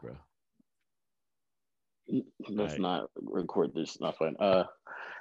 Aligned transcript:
bro. 0.00 0.16
Let's 2.48 2.72
Right. 2.72 2.80
not 2.80 3.10
record 3.16 3.74
this. 3.74 3.96
That's 4.00 4.16
fine. 4.16 4.34
Uh, 4.40 4.64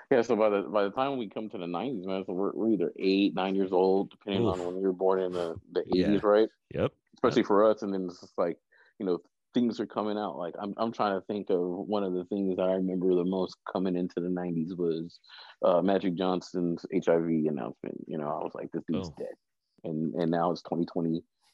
yeah. 0.09 0.21
So 0.21 0.35
by 0.37 0.49
the 0.49 0.61
by 0.63 0.83
the 0.83 0.91
time 0.91 1.17
we 1.17 1.27
come 1.27 1.49
to 1.49 1.57
the 1.57 1.67
nineties, 1.67 2.05
man, 2.05 2.23
so 2.25 2.33
we're, 2.33 2.53
we're 2.53 2.69
either 2.69 2.93
eight, 2.97 3.35
nine 3.35 3.55
years 3.55 3.73
old, 3.73 4.09
depending 4.11 4.43
on 4.47 4.59
when 4.65 4.75
you 4.77 4.83
were 4.83 4.93
born 4.93 5.19
in 5.21 5.33
the 5.33 5.55
the 5.73 5.83
Yeah. 5.85 6.07
eighties, 6.07 6.23
right? 6.23 6.47
Yep. 6.73 6.91
Especially 7.15 7.43
for 7.43 7.69
us, 7.69 7.81
and 7.81 7.93
then 7.93 8.05
it's 8.05 8.21
just 8.21 8.37
like 8.37 8.57
you 8.99 9.05
know 9.05 9.19
things 9.53 9.79
are 9.81 9.85
coming 9.85 10.17
out. 10.17 10.37
Like 10.37 10.55
I'm 10.61 10.73
I'm 10.77 10.93
trying 10.93 11.19
to 11.19 11.25
think 11.25 11.49
of 11.49 11.59
one 11.59 12.03
of 12.03 12.13
the 12.13 12.23
things 12.25 12.55
that 12.55 12.63
I 12.63 12.75
remember 12.75 13.13
the 13.15 13.25
most 13.25 13.57
coming 13.69 13.97
into 13.97 14.21
the 14.21 14.29
nineties 14.29 14.73
was 14.73 15.19
uh, 15.63 15.81
Magic 15.81 16.15
Johnson's 16.15 16.85
HIV 16.93 17.27
announcement. 17.49 17.97
You 18.07 18.17
know, 18.17 18.27
I 18.29 18.43
was 18.43 18.51
like, 18.55 18.71
this 18.71 18.83
dude's 18.87 19.09
Oh. 19.09 19.15
dead, 19.17 19.35
and 19.83 20.13
and 20.15 20.31
now 20.31 20.51
it's 20.51 20.61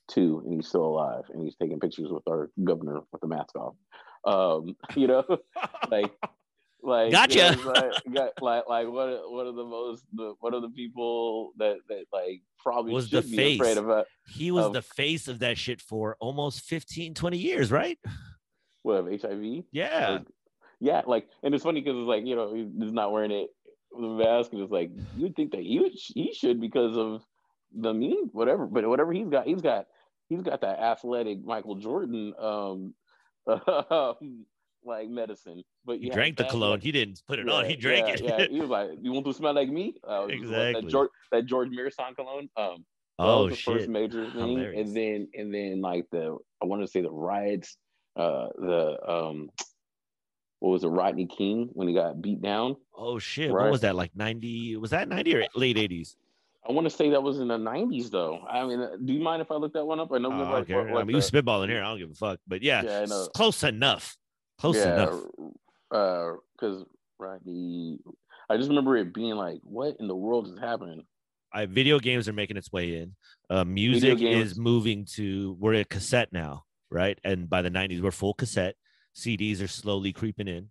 2022, 0.10 0.42
and 0.46 0.54
he's 0.54 0.68
still 0.68 0.86
alive, 0.86 1.24
and 1.34 1.42
he's 1.42 1.56
taking 1.56 1.80
pictures 1.80 2.10
with 2.12 2.24
our 2.28 2.50
governor 2.64 3.02
with 3.12 3.22
the 3.22 3.28
mask 3.28 3.56
off. 3.56 3.76
Um, 4.26 4.76
you 4.96 5.08
know, 5.08 5.24
like 5.90 6.12
like 6.82 7.12
Gotcha. 7.12 7.56
you 7.58 7.64
know, 7.66 7.72
like, 7.72 7.92
got, 8.14 8.30
like 8.42 8.64
like 8.68 8.88
what 8.90 9.08
are- 9.10 9.30
what 9.32 9.48
are 9.48 9.54
the 9.54 9.64
most 9.64 10.04
the 10.14 10.34
what 10.40 10.54
are 10.54 10.62
the 10.62 10.70
people 10.70 11.52
that 11.58 11.78
that 11.90 12.06
like 12.12 12.42
probably 12.60 12.94
Was 12.94 13.10
the 13.10 13.22
face. 13.22 13.60
afraid 13.60 13.78
of 13.78 13.90
uh, 13.90 14.04
He 14.28 14.52
was 14.52 14.66
Of- 14.66 14.74
the 14.74 14.82
face 14.82 15.28
of 15.28 15.40
that 15.40 15.58
shit 15.58 15.82
for 15.82 16.18
almost 16.20 16.62
15, 16.62 17.14
20 17.14 17.38
years, 17.38 17.72
right? 17.72 17.98
what 18.82 18.96
of 18.96 19.06
HIV? 19.22 19.64
Yeah. 19.72 20.10
Like, 20.10 20.28
yeah, 20.82 21.02
like, 21.08 21.30
and 21.42 21.56
it's 21.56 21.64
funny 21.64 21.80
because 21.80 21.98
it's 21.98 22.08
like 22.08 22.26
you 22.26 22.36
know 22.36 22.54
he's 22.54 22.92
not 22.92 23.14
wearing 23.14 23.32
it 23.32 23.48
with 23.94 24.10
the 24.18 24.26
mask, 24.26 24.52
and 24.52 24.62
it's 24.62 24.72
like 24.72 24.92
you'd 25.16 25.36
think 25.38 25.52
that 25.52 25.62
he 25.62 25.80
would, 25.80 25.94
he 25.94 26.34
should 26.34 26.60
because 26.60 26.98
of 26.98 27.22
the 27.74 27.90
immune 27.90 28.30
whatever, 28.32 28.66
but 28.66 28.88
whatever 28.88 29.14
he's 29.14 29.28
got, 29.30 29.46
he's 29.46 29.62
got 29.62 29.88
he's 30.30 30.42
got 30.42 30.62
that 30.62 30.80
athletic 30.80 31.44
Michael 31.44 31.76
Jordan 31.76 32.34
um 32.40 32.94
like 34.86 35.10
medicine. 35.10 35.64
But 35.86 36.00
He 36.00 36.10
drank 36.10 36.38
the 36.38 36.46
cologne. 36.46 36.72
like, 36.72 36.84
He 36.84 36.92
didn't 36.92 37.22
put 37.28 37.40
it 37.40 37.50
on. 37.50 37.66
He 37.66 37.76
drank 37.76 38.08
yeah, 38.08 38.14
it. 38.14 38.22
Yeah, 38.22 38.48
he 38.48 38.60
was 38.62 38.70
like, 38.70 38.90
"You 39.02 39.12
want 39.12 39.26
to 39.26 39.34
smell 39.34 39.54
like 39.54 39.70
me?" 39.70 39.96
Uh, 40.08 40.28
Exactly. 40.30 40.82
That 40.82 40.88
George, 40.88 41.10
that 41.32 41.46
George 41.46 41.70
Mirson 41.70 42.14
cologne. 42.16 42.50
Um, 42.58 42.86
oh 43.20 43.50
the 43.50 43.56
shit. 43.56 43.74
first 43.74 43.90
major 43.90 44.30
thing, 44.32 44.58
Hilarious. 44.58 44.88
and 44.88 44.96
then 44.96 45.28
and 45.36 45.54
then 45.54 45.82
like 45.82 46.06
the 46.12 46.38
I 46.62 46.66
want 46.66 46.82
to 46.82 46.88
say 46.88 47.02
the 47.02 47.12
riots, 47.12 47.78
uh, 48.16 48.48
the 48.58 48.98
um, 49.08 49.50
what 50.60 50.70
was 50.72 50.84
it, 50.86 50.88
Rodney 50.88 51.26
King 51.28 51.70
when 51.74 51.90
he 51.90 51.94
got 51.94 52.22
beat 52.22 52.42
down. 52.42 52.78
Oh 52.96 53.20
shit. 53.20 53.52
Right. 53.52 53.64
What 53.64 53.72
was 53.72 53.82
that? 53.82 53.96
Like 53.96 54.16
90? 54.16 54.78
Was 54.78 54.92
that 54.92 55.10
90 55.10 55.36
or 55.36 55.46
late 55.56 55.76
80s? 55.76 56.16
I 56.68 56.72
want 56.72 56.86
to 56.86 56.90
say 56.90 57.10
that 57.10 57.22
was 57.22 57.40
in 57.40 57.48
the 57.50 57.58
'90s 57.58 58.10
though. 58.10 58.40
I 58.50 58.66
mean, 58.66 58.80
uh, 58.80 58.92
do 59.04 59.14
you 59.14 59.20
mind 59.22 59.42
if 59.42 59.52
I 59.52 59.56
look 59.56 59.74
that 59.74 59.86
one 59.86 60.00
up? 60.00 60.12
I 60.12 60.18
know 60.18 60.32
Oh, 60.32 60.38
we're 60.38 60.44
like, 60.60 60.70
what- 60.70 61.02
I 61.02 61.04
mean, 61.04 61.16
you 61.16 61.22
the- 61.22 61.42
spitballing 61.42 61.70
here. 61.70 61.84
I 61.84 61.88
don't 61.90 62.00
give 62.00 62.12
a 62.12 62.14
fuck. 62.16 62.40
But 62.48 62.62
yeah, 62.62 62.82
Yeah, 62.84 63.06
close 63.36 63.64
enough. 63.64 64.16
Close 64.60 64.78
enough. 64.78 65.22
uh, 65.92 66.32
because 66.54 66.86
Rodney, 67.20 68.00
I 68.50 68.58
just 68.58 68.70
remember 68.70 68.96
it 68.98 69.14
being 69.14 69.36
like, 69.36 69.60
what 69.64 69.98
in 70.00 70.08
the 70.08 70.16
world 70.16 70.48
is 70.48 70.58
happening? 70.60 71.04
I, 71.52 71.66
video 71.68 72.00
games 72.00 72.28
are 72.28 72.34
making 72.34 72.58
its 72.58 72.72
way 72.72 72.96
in. 72.98 73.16
Uh, 73.50 73.64
music 73.64 74.20
is 74.22 74.58
moving 74.58 75.06
to 75.16 75.56
we're 75.60 75.76
at 75.76 75.90
cassette 75.90 76.30
now, 76.32 76.64
right? 76.90 77.20
And 77.24 77.50
by 77.50 77.62
the 77.62 77.70
90s, 77.70 78.02
we're 78.02 78.12
full 78.12 78.34
cassette. 78.34 78.76
CDs 79.16 79.62
are 79.62 79.68
slowly 79.68 80.14
creeping 80.14 80.48
in. 80.48 80.70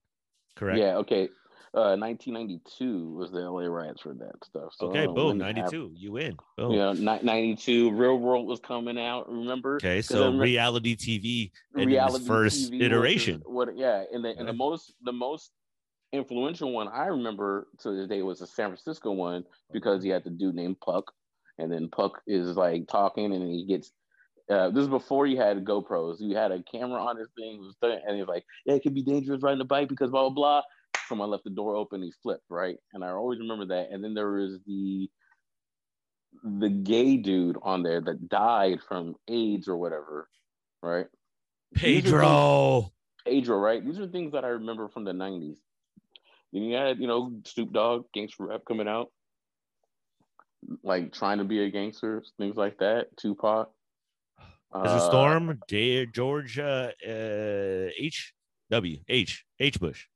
Correct. 0.56 0.78
Yeah, 0.80 0.96
okay. 0.96 1.28
Uh, 1.74 1.96
1992 1.96 3.14
was 3.14 3.30
the 3.30 3.38
LA 3.40 3.62
riots 3.64 4.02
for 4.02 4.12
that 4.14 4.32
stuff. 4.44 4.74
So 4.76 4.88
okay. 4.88 5.06
Boom. 5.06 5.40
it 5.40 5.44
happened. 5.56 5.56
92. 5.72 5.92
You 5.96 6.12
win. 6.12 6.36
Boom. 6.58 6.72
You 6.72 6.78
know, 6.78 6.92
ni- 6.92 7.22
92, 7.22 7.92
Real 7.92 8.18
World 8.18 8.46
was 8.46 8.60
coming 8.60 8.98
out. 8.98 9.26
Remember? 9.30 9.76
Okay, 9.76 10.02
So 10.02 10.18
remember- 10.24 10.42
reality 10.42 10.94
TV 10.96 11.50
in 11.80 11.88
reality 11.88 12.16
its 12.18 12.26
first 12.26 12.72
TV 12.72 12.82
iteration. 12.82 13.42
what? 13.46 13.74
Yeah, 13.76 14.04
and 14.12 14.22
the 14.24 14.36
and 14.38 14.46
the 14.46 14.52
most 14.52 14.94
the 15.02 15.12
most 15.12 15.50
influential 16.12 16.72
one 16.72 16.88
I 16.88 17.06
remember 17.06 17.68
to 17.78 17.96
this 17.96 18.06
day 18.06 18.22
was 18.22 18.40
the 18.40 18.46
San 18.46 18.68
Francisco 18.68 19.10
one 19.12 19.44
because 19.72 20.02
he 20.02 20.10
had 20.10 20.24
the 20.24 20.30
dude 20.30 20.54
named 20.54 20.78
Puck, 20.80 21.10
and 21.58 21.72
then 21.72 21.88
Puck 21.88 22.20
is 22.26 22.54
like 22.56 22.86
talking, 22.88 23.32
and 23.32 23.42
he 23.50 23.64
gets. 23.64 23.92
Uh, 24.50 24.68
this 24.70 24.82
is 24.82 24.88
before 24.88 25.26
you 25.26 25.38
had 25.38 25.64
GoPros. 25.64 26.16
You 26.20 26.36
had 26.36 26.50
a 26.52 26.62
camera 26.64 27.00
on 27.02 27.16
his 27.16 27.28
thing, 27.38 27.60
was 27.60 27.76
th- 27.80 28.00
and 28.06 28.18
he's 28.18 28.26
like, 28.26 28.44
"Yeah, 28.66 28.74
it 28.74 28.82
could 28.82 28.92
be 28.94 29.02
dangerous 29.02 29.40
riding 29.42 29.60
a 29.62 29.64
bike 29.64 29.88
because 29.88 30.10
blah 30.10 30.28
blah 30.28 30.30
blah." 30.34 30.62
Someone 31.12 31.28
left 31.28 31.44
the 31.44 31.50
door 31.50 31.76
open. 31.76 32.00
He 32.02 32.10
flipped 32.22 32.46
right, 32.48 32.78
and 32.94 33.04
I 33.04 33.10
always 33.10 33.38
remember 33.38 33.66
that. 33.66 33.90
And 33.90 34.02
then 34.02 34.14
there 34.14 34.30
was 34.32 34.58
the 34.66 35.10
the 36.42 36.70
gay 36.70 37.18
dude 37.18 37.58
on 37.62 37.82
there 37.82 38.00
that 38.00 38.30
died 38.30 38.78
from 38.88 39.14
AIDS 39.28 39.68
or 39.68 39.76
whatever, 39.76 40.26
right? 40.82 41.04
Are 41.04 41.78
things- 41.78 42.04
Pedro. 42.04 42.90
Pedro, 43.26 43.58
right? 43.58 43.84
These 43.84 43.98
are 43.98 44.06
things 44.08 44.32
that 44.32 44.46
I 44.46 44.48
remember 44.48 44.88
from 44.88 45.04
the 45.04 45.12
'90s. 45.12 45.58
Then 46.50 46.62
you 46.62 46.76
had, 46.76 46.98
you 46.98 47.06
know, 47.06 47.38
Snoop 47.44 47.74
Dogg, 47.74 48.06
gangster 48.14 48.46
rap 48.46 48.62
coming 48.66 48.88
out, 48.88 49.12
like 50.82 51.12
trying 51.12 51.38
to 51.38 51.44
be 51.44 51.62
a 51.62 51.68
gangster, 51.68 52.24
things 52.38 52.56
like 52.56 52.78
that. 52.78 53.14
Tupac, 53.18 53.68
Uh, 54.74 54.80
a 54.96 55.00
storm? 55.00 55.60
J- 55.68 56.06
George 56.06 56.58
uh, 56.58 56.90
uh, 57.06 57.90
H 57.98 58.32
W 58.70 58.96
H 59.10 59.44
H 59.60 59.78
Bush. 59.78 60.06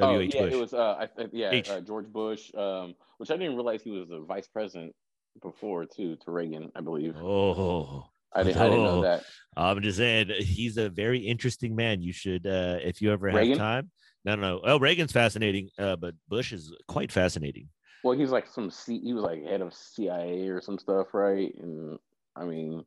Oh, 0.00 0.12
W 0.12 0.20
H 0.20 0.34
yeah, 0.34 0.42
Bush. 0.42 0.52
it 0.52 0.60
was. 0.60 0.74
Uh, 0.74 1.06
I, 1.18 1.26
yeah, 1.32 1.50
H. 1.50 1.70
uh, 1.70 1.80
George 1.80 2.06
Bush, 2.06 2.50
um, 2.56 2.94
which 3.18 3.30
I 3.30 3.36
didn't 3.36 3.54
realize 3.56 3.82
he 3.82 3.90
was 3.90 4.08
the 4.08 4.20
vice 4.20 4.48
president 4.48 4.94
before 5.42 5.84
too 5.84 6.16
to 6.24 6.30
Reagan, 6.30 6.70
I 6.74 6.80
believe. 6.80 7.16
oh, 7.16 8.04
I 8.34 8.42
didn't. 8.42 8.60
I 8.60 8.64
didn't 8.64 8.84
know 8.84 8.98
oh. 8.98 9.02
that. 9.02 9.24
I'm 9.56 9.82
just 9.82 9.98
saying 9.98 10.30
he's 10.38 10.76
a 10.76 10.88
very 10.88 11.18
interesting 11.18 11.74
man. 11.74 12.02
You 12.02 12.12
should, 12.12 12.46
uh, 12.46 12.78
if 12.82 13.02
you 13.02 13.12
ever 13.12 13.28
have 13.28 13.36
Reagan? 13.36 13.58
time. 13.58 13.90
No, 14.24 14.34
no, 14.34 14.56
no. 14.56 14.60
Oh, 14.64 14.78
Reagan's 14.78 15.12
fascinating, 15.12 15.70
uh, 15.78 15.96
but 15.96 16.14
Bush 16.28 16.52
is 16.52 16.74
quite 16.86 17.10
fascinating. 17.10 17.68
Well, 18.04 18.16
he's 18.16 18.30
like 18.30 18.46
some. 18.46 18.70
C, 18.70 19.00
he 19.00 19.12
was 19.12 19.24
like 19.24 19.44
head 19.44 19.60
of 19.60 19.74
CIA 19.74 20.48
or 20.48 20.60
some 20.60 20.78
stuff, 20.78 21.08
right? 21.12 21.52
And 21.58 21.98
I 22.36 22.44
mean, 22.44 22.84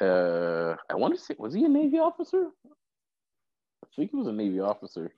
uh, 0.00 0.76
I 0.88 0.94
want 0.94 1.14
to 1.14 1.20
say, 1.20 1.34
was 1.38 1.54
he 1.54 1.64
a 1.64 1.68
Navy 1.68 1.98
officer? 1.98 2.46
I 3.84 3.88
think 3.96 4.10
he 4.10 4.16
was 4.16 4.28
a 4.28 4.32
Navy 4.32 4.60
officer. 4.60 5.12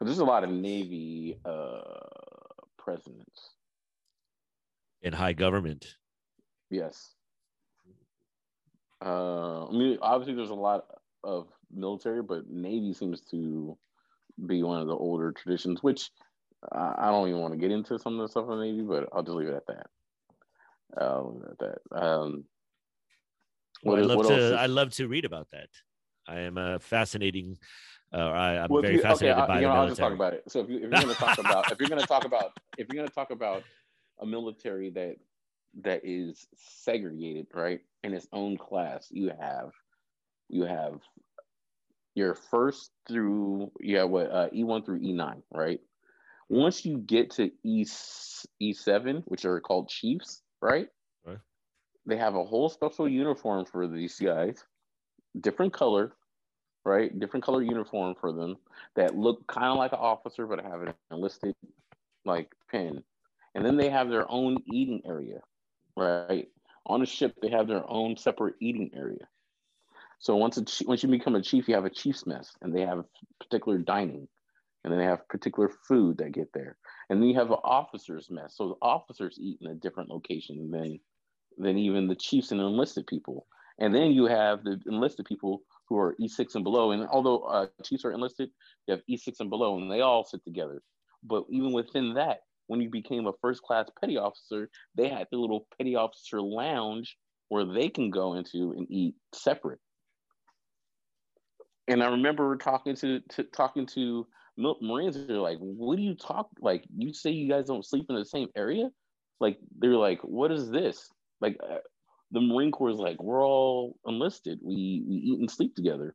There's 0.00 0.18
a 0.18 0.24
lot 0.24 0.44
of 0.44 0.50
Navy 0.50 1.38
uh, 1.44 1.80
presidents. 2.78 3.50
in 5.02 5.12
high 5.12 5.32
government. 5.34 5.96
Yes. 6.70 7.14
Uh, 9.04 9.66
I 9.66 9.72
mean, 9.72 9.98
obviously, 10.02 10.34
there's 10.34 10.50
a 10.50 10.54
lot 10.54 10.84
of 11.24 11.48
military, 11.72 12.22
but 12.22 12.48
Navy 12.48 12.92
seems 12.92 13.20
to 13.30 13.76
be 14.46 14.62
one 14.62 14.80
of 14.80 14.86
the 14.88 14.94
older 14.96 15.32
traditions, 15.32 15.82
which 15.82 16.10
I 16.72 16.94
I 16.98 17.06
don't 17.10 17.28
even 17.28 17.40
want 17.40 17.52
to 17.54 17.58
get 17.58 17.70
into 17.70 17.98
some 17.98 18.18
of 18.18 18.22
the 18.22 18.28
stuff 18.28 18.44
in 18.50 18.58
the 18.58 18.64
Navy, 18.64 18.82
but 18.82 19.08
I'll 19.12 19.22
just 19.22 19.36
leave 19.36 19.48
it 19.48 19.54
at 19.54 19.66
that. 19.66 19.86
I'll 20.98 21.32
leave 21.34 21.44
it 21.44 21.50
at 21.52 21.58
that. 21.90 22.02
Um, 22.06 22.44
Well, 23.82 23.96
I 23.96 24.00
what- 24.00 24.08
love 24.08 24.26
to. 24.26 24.32
else 24.34 24.42
is- 24.42 24.52
I 24.52 24.66
love 24.66 24.90
to 24.92 25.08
read 25.08 25.24
about 25.24 25.48
that. 25.52 25.68
I 26.28 26.40
am 26.40 26.58
a 26.58 26.78
fascinating. 26.78 27.58
Uh, 28.12 28.18
I, 28.18 28.58
I'm 28.62 28.68
Well, 28.70 28.82
very 28.82 28.96
you- 28.96 29.02
fascinated 29.02 29.36
okay, 29.38 29.42
I- 29.44 29.46
by 29.46 29.54
you 29.60 29.66
the 29.66 29.72
know, 29.74 29.80
I'll 29.80 29.88
just 29.88 30.00
talk 30.00 30.12
about 30.12 30.34
it. 30.34 30.42
So 30.48 30.60
if, 30.60 30.68
you, 30.68 30.76
if 30.76 30.82
you're 30.82 30.90
going 30.90 31.08
to 31.08 31.14
talk 31.20 31.38
about, 31.38 31.70
if 31.72 31.78
you're 31.80 31.88
going 31.88 32.00
to 32.00 32.06
talk 32.06 32.24
about, 32.24 32.52
if 32.76 32.88
you're 32.88 32.96
going 32.96 33.08
to 33.08 33.14
talk 33.14 33.30
about 33.30 33.64
a 34.20 34.26
military 34.26 34.90
that 34.90 35.16
that 35.82 36.00
is 36.04 36.46
segregated, 36.56 37.46
right, 37.54 37.80
in 38.02 38.12
its 38.14 38.26
own 38.32 38.56
class, 38.56 39.06
you 39.10 39.30
have 39.40 39.70
you 40.48 40.64
have 40.64 41.00
your 42.16 42.34
first 42.34 42.90
through 43.06 43.70
yeah 43.80 44.02
what 44.02 44.30
uh, 44.30 44.48
E1 44.50 44.84
through 44.84 45.00
E9, 45.00 45.42
right? 45.52 45.80
Once 46.48 46.84
you 46.84 46.98
get 46.98 47.30
to 47.30 47.50
E 47.62 47.84
E7, 48.60 49.22
which 49.26 49.44
are 49.44 49.60
called 49.60 49.88
chiefs, 49.88 50.42
right? 50.60 50.88
Right. 51.24 51.38
They 52.06 52.16
have 52.16 52.34
a 52.34 52.44
whole 52.44 52.68
special 52.68 53.08
uniform 53.08 53.64
for 53.66 53.86
these 53.86 54.18
guys, 54.18 54.64
different 55.38 55.72
color, 55.72 56.12
right? 56.84 57.18
Different 57.18 57.44
color 57.44 57.62
uniform 57.62 58.14
for 58.20 58.32
them 58.32 58.56
that 58.96 59.16
look 59.16 59.46
kind 59.46 59.68
of 59.68 59.76
like 59.76 59.92
an 59.92 59.98
officer, 59.98 60.46
but 60.46 60.64
have 60.64 60.82
an 60.82 60.94
enlisted 61.10 61.54
like 62.24 62.52
pin. 62.70 63.02
And 63.54 63.64
then 63.64 63.76
they 63.76 63.90
have 63.90 64.08
their 64.08 64.30
own 64.30 64.58
eating 64.72 65.02
area, 65.04 65.40
right? 65.96 66.48
On 66.86 67.02
a 67.02 67.06
ship, 67.06 67.34
they 67.42 67.50
have 67.50 67.66
their 67.66 67.88
own 67.88 68.16
separate 68.16 68.54
eating 68.60 68.90
area. 68.94 69.26
So 70.20 70.36
once 70.36 70.58
a 70.58 70.64
once 70.86 71.02
you 71.02 71.08
become 71.08 71.34
a 71.34 71.42
chief, 71.42 71.66
you 71.66 71.74
have 71.74 71.86
a 71.86 71.90
chief's 71.90 72.26
mess, 72.26 72.52
and 72.60 72.74
they 72.74 72.82
have 72.82 73.04
particular 73.40 73.78
dining, 73.78 74.28
and 74.84 74.92
then 74.92 74.98
they 74.98 75.06
have 75.06 75.26
particular 75.28 75.70
food 75.88 76.18
that 76.18 76.32
get 76.32 76.52
there, 76.52 76.76
and 77.08 77.20
then 77.20 77.28
you 77.28 77.36
have 77.36 77.50
an 77.50 77.58
officer's 77.64 78.30
mess. 78.30 78.54
So 78.54 78.68
the 78.68 78.86
officers 78.86 79.38
eat 79.40 79.58
in 79.62 79.70
a 79.70 79.74
different 79.74 80.10
location 80.10 80.70
than 80.70 81.00
than 81.56 81.78
even 81.78 82.06
the 82.06 82.14
chiefs 82.14 82.52
and 82.52 82.60
enlisted 82.60 83.06
people. 83.06 83.46
And 83.80 83.94
then 83.94 84.12
you 84.12 84.26
have 84.26 84.62
the 84.62 84.80
enlisted 84.86 85.26
people 85.26 85.62
who 85.88 85.98
are 85.98 86.14
E6 86.20 86.54
and 86.54 86.64
below. 86.64 86.92
And 86.92 87.06
although 87.08 87.38
uh, 87.40 87.66
chiefs 87.82 88.04
are 88.04 88.12
enlisted, 88.12 88.50
you 88.86 88.94
have 88.94 89.02
E6 89.10 89.40
and 89.40 89.50
below, 89.50 89.78
and 89.78 89.90
they 89.90 90.02
all 90.02 90.24
sit 90.24 90.44
together. 90.44 90.82
But 91.22 91.44
even 91.50 91.72
within 91.72 92.14
that, 92.14 92.40
when 92.66 92.80
you 92.80 92.90
became 92.90 93.26
a 93.26 93.32
first 93.40 93.62
class 93.62 93.88
petty 94.00 94.16
officer, 94.16 94.70
they 94.94 95.08
had 95.08 95.26
the 95.30 95.38
little 95.38 95.66
petty 95.76 95.96
officer 95.96 96.40
lounge 96.40 97.16
where 97.48 97.64
they 97.64 97.88
can 97.88 98.10
go 98.10 98.34
into 98.34 98.72
and 98.72 98.86
eat 98.90 99.14
separate. 99.34 99.80
and 101.88 102.02
I 102.02 102.10
remember 102.10 102.56
talking 102.56 102.94
to, 102.96 103.20
to 103.30 103.44
talking 103.44 103.86
to 103.94 104.26
Marines. 104.56 105.16
They're 105.26 105.38
like, 105.38 105.58
"What 105.58 105.96
do 105.96 106.02
you 106.02 106.14
talk 106.14 106.48
like? 106.60 106.84
You 106.96 107.12
say 107.12 107.30
you 107.30 107.48
guys 107.48 107.66
don't 107.66 107.84
sleep 107.84 108.06
in 108.08 108.14
the 108.14 108.24
same 108.24 108.48
area? 108.54 108.90
Like 109.40 109.58
they're 109.78 109.96
like, 109.96 110.20
what 110.22 110.52
is 110.52 110.70
this? 110.70 111.10
Like 111.40 111.58
uh, 111.62 111.78
the 112.30 112.40
Marine 112.40 112.70
Corps 112.70 112.90
is 112.90 112.98
like, 112.98 113.22
we're 113.22 113.46
all 113.46 113.96
enlisted. 114.06 114.60
We 114.62 115.04
we 115.06 115.16
eat 115.16 115.40
and 115.40 115.50
sleep 115.50 115.74
together. 115.74 116.14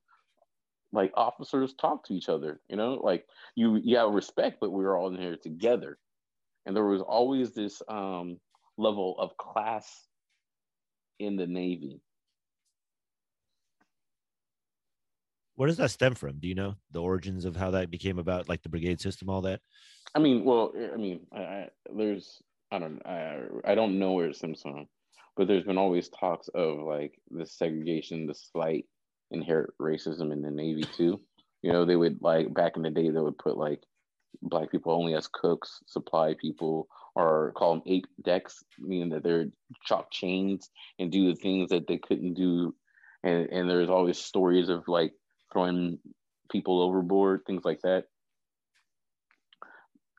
Like 0.92 1.12
officers 1.16 1.74
talk 1.74 2.06
to 2.06 2.14
each 2.14 2.30
other. 2.30 2.62
You 2.70 2.78
know, 2.78 2.96
like 3.04 3.26
you 3.56 3.80
you 3.84 3.98
have 3.98 4.14
respect, 4.14 4.58
but 4.62 4.72
we're 4.72 4.98
all 4.98 5.14
in 5.14 5.22
here 5.22 5.38
together. 5.38 5.98
And 6.66 6.76
there 6.76 6.86
was 6.86 7.02
always 7.02 7.54
this 7.54 7.82
um, 7.88 8.40
level 8.78 9.16
of 9.20 9.38
class 9.38 10.08
in 11.20 11.36
the 11.36 11.48
Navy 11.48 12.02
Where 15.56 15.68
does 15.68 15.78
that 15.78 15.92
stem 15.92 16.16
from? 16.16 16.40
Do 16.40 16.48
you 16.48 16.56
know 16.56 16.76
the 16.92 17.02
origins 17.02 17.46
of 17.46 17.56
how 17.56 17.72
that 17.72 17.90
became 17.90 18.20
about, 18.20 18.50
like 18.50 18.62
the 18.62 18.70
brigade 18.70 19.00
system, 19.00 19.30
all 19.30 19.42
that? 19.42 19.62
I 20.14 20.20
mean, 20.20 20.44
well, 20.44 20.74
I 20.94 20.98
mean, 20.98 21.22
I, 21.34 21.40
I, 21.40 21.70
there's, 21.96 22.42
I 22.72 22.80
don't, 22.80 23.02
I, 23.06 23.40
I 23.64 23.76
don't 23.76 23.98
know 23.98 24.14
where 24.14 24.28
it 24.28 24.36
stems 24.36 24.62
from, 24.62 24.88
but 25.36 25.48
there's 25.48 25.64
been 25.64 25.78
always 25.78 26.10
talks 26.10 26.48
of 26.50 26.80
like 26.80 27.20
the 27.30 27.46
segregation, 27.46 28.28
the 28.28 28.36
slight 28.36 28.86
inherent 29.32 29.72
racism 29.82 30.32
in 30.32 30.42
the 30.42 30.52
Navy 30.52 30.84
too. 30.84 31.22
You 31.62 31.74
know, 31.74 31.86
they 31.86 31.96
would 31.96 32.22
like 32.22 32.54
back 32.54 32.78
in 32.78 32.84
the 32.84 32.90
day, 32.90 33.10
they 33.10 33.20
would 33.20 33.38
put 33.38 33.58
like 33.58 33.82
black 34.42 34.72
people 34.72 34.94
only 34.94 35.16
as 35.16 35.28
cooks, 35.32 35.80
supply 35.88 36.36
people, 36.40 36.88
or 37.16 37.54
call 37.56 37.74
them 37.74 37.84
ape 37.86 38.06
decks, 38.24 38.64
meaning 38.80 39.10
that 39.10 39.24
they're 39.24 39.48
chop 39.84 40.12
chains 40.12 40.70
and 41.00 41.12
do 41.12 41.32
the 41.34 41.40
things 41.40 41.70
that 41.70 41.88
they 41.88 41.98
couldn't 41.98 42.36
do. 42.36 42.76
And, 43.24 43.50
and 43.50 43.70
there's 43.70 43.90
always 43.90 44.18
stories 44.18 44.70
of 44.70 44.88
like 44.88 45.14
throwing 45.52 46.00
people 46.52 46.82
overboard, 46.82 47.42
things 47.46 47.66
like 47.66 47.82
that. 47.82 48.06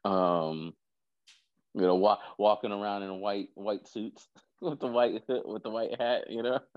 Um, 0.05 0.75
you 1.75 1.83
know, 1.83 1.95
wa- 1.95 2.19
walking 2.39 2.73
around 2.73 3.03
in 3.03 3.21
white 3.21 3.49
white 3.55 3.87
suits 3.87 4.27
with 4.61 4.81
the 4.81 4.87
white 4.87 5.23
with 5.29 5.63
the 5.63 5.71
white 5.71 6.01
hat, 6.01 6.31
you 6.31 6.43
know. 6.43 6.59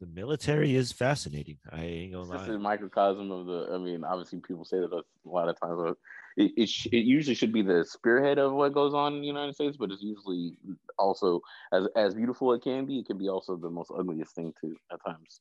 the 0.00 0.06
military 0.06 0.74
is 0.74 0.92
fascinating. 0.92 1.58
I 1.70 1.82
ain't 1.82 2.12
gonna 2.12 2.24
lie. 2.24 2.40
It's 2.40 2.48
a 2.48 2.58
microcosm 2.58 3.30
of 3.30 3.46
the. 3.46 3.68
I 3.72 3.78
mean, 3.78 4.04
obviously, 4.04 4.40
people 4.40 4.64
say 4.64 4.78
that 4.78 4.92
a 4.92 5.02
lot 5.24 5.48
of 5.48 5.58
times. 5.60 5.78
But 5.78 5.96
it 6.36 6.52
it, 6.56 6.68
sh- 6.68 6.88
it 6.92 7.04
usually 7.04 7.34
should 7.34 7.52
be 7.52 7.62
the 7.62 7.84
spearhead 7.84 8.38
of 8.38 8.52
what 8.52 8.74
goes 8.74 8.94
on 8.94 9.14
in 9.14 9.20
the 9.20 9.26
United 9.26 9.54
States, 9.54 9.76
but 9.76 9.90
it's 9.90 10.02
usually 10.02 10.58
also 10.98 11.40
as 11.72 11.86
as 11.96 12.14
beautiful 12.14 12.52
it 12.52 12.62
can 12.62 12.86
be. 12.86 12.98
It 12.98 13.06
can 13.06 13.18
be 13.18 13.28
also 13.28 13.56
the 13.56 13.70
most 13.70 13.90
ugliest 13.96 14.34
thing 14.34 14.52
too 14.60 14.74
at 14.92 14.98
times. 15.06 15.40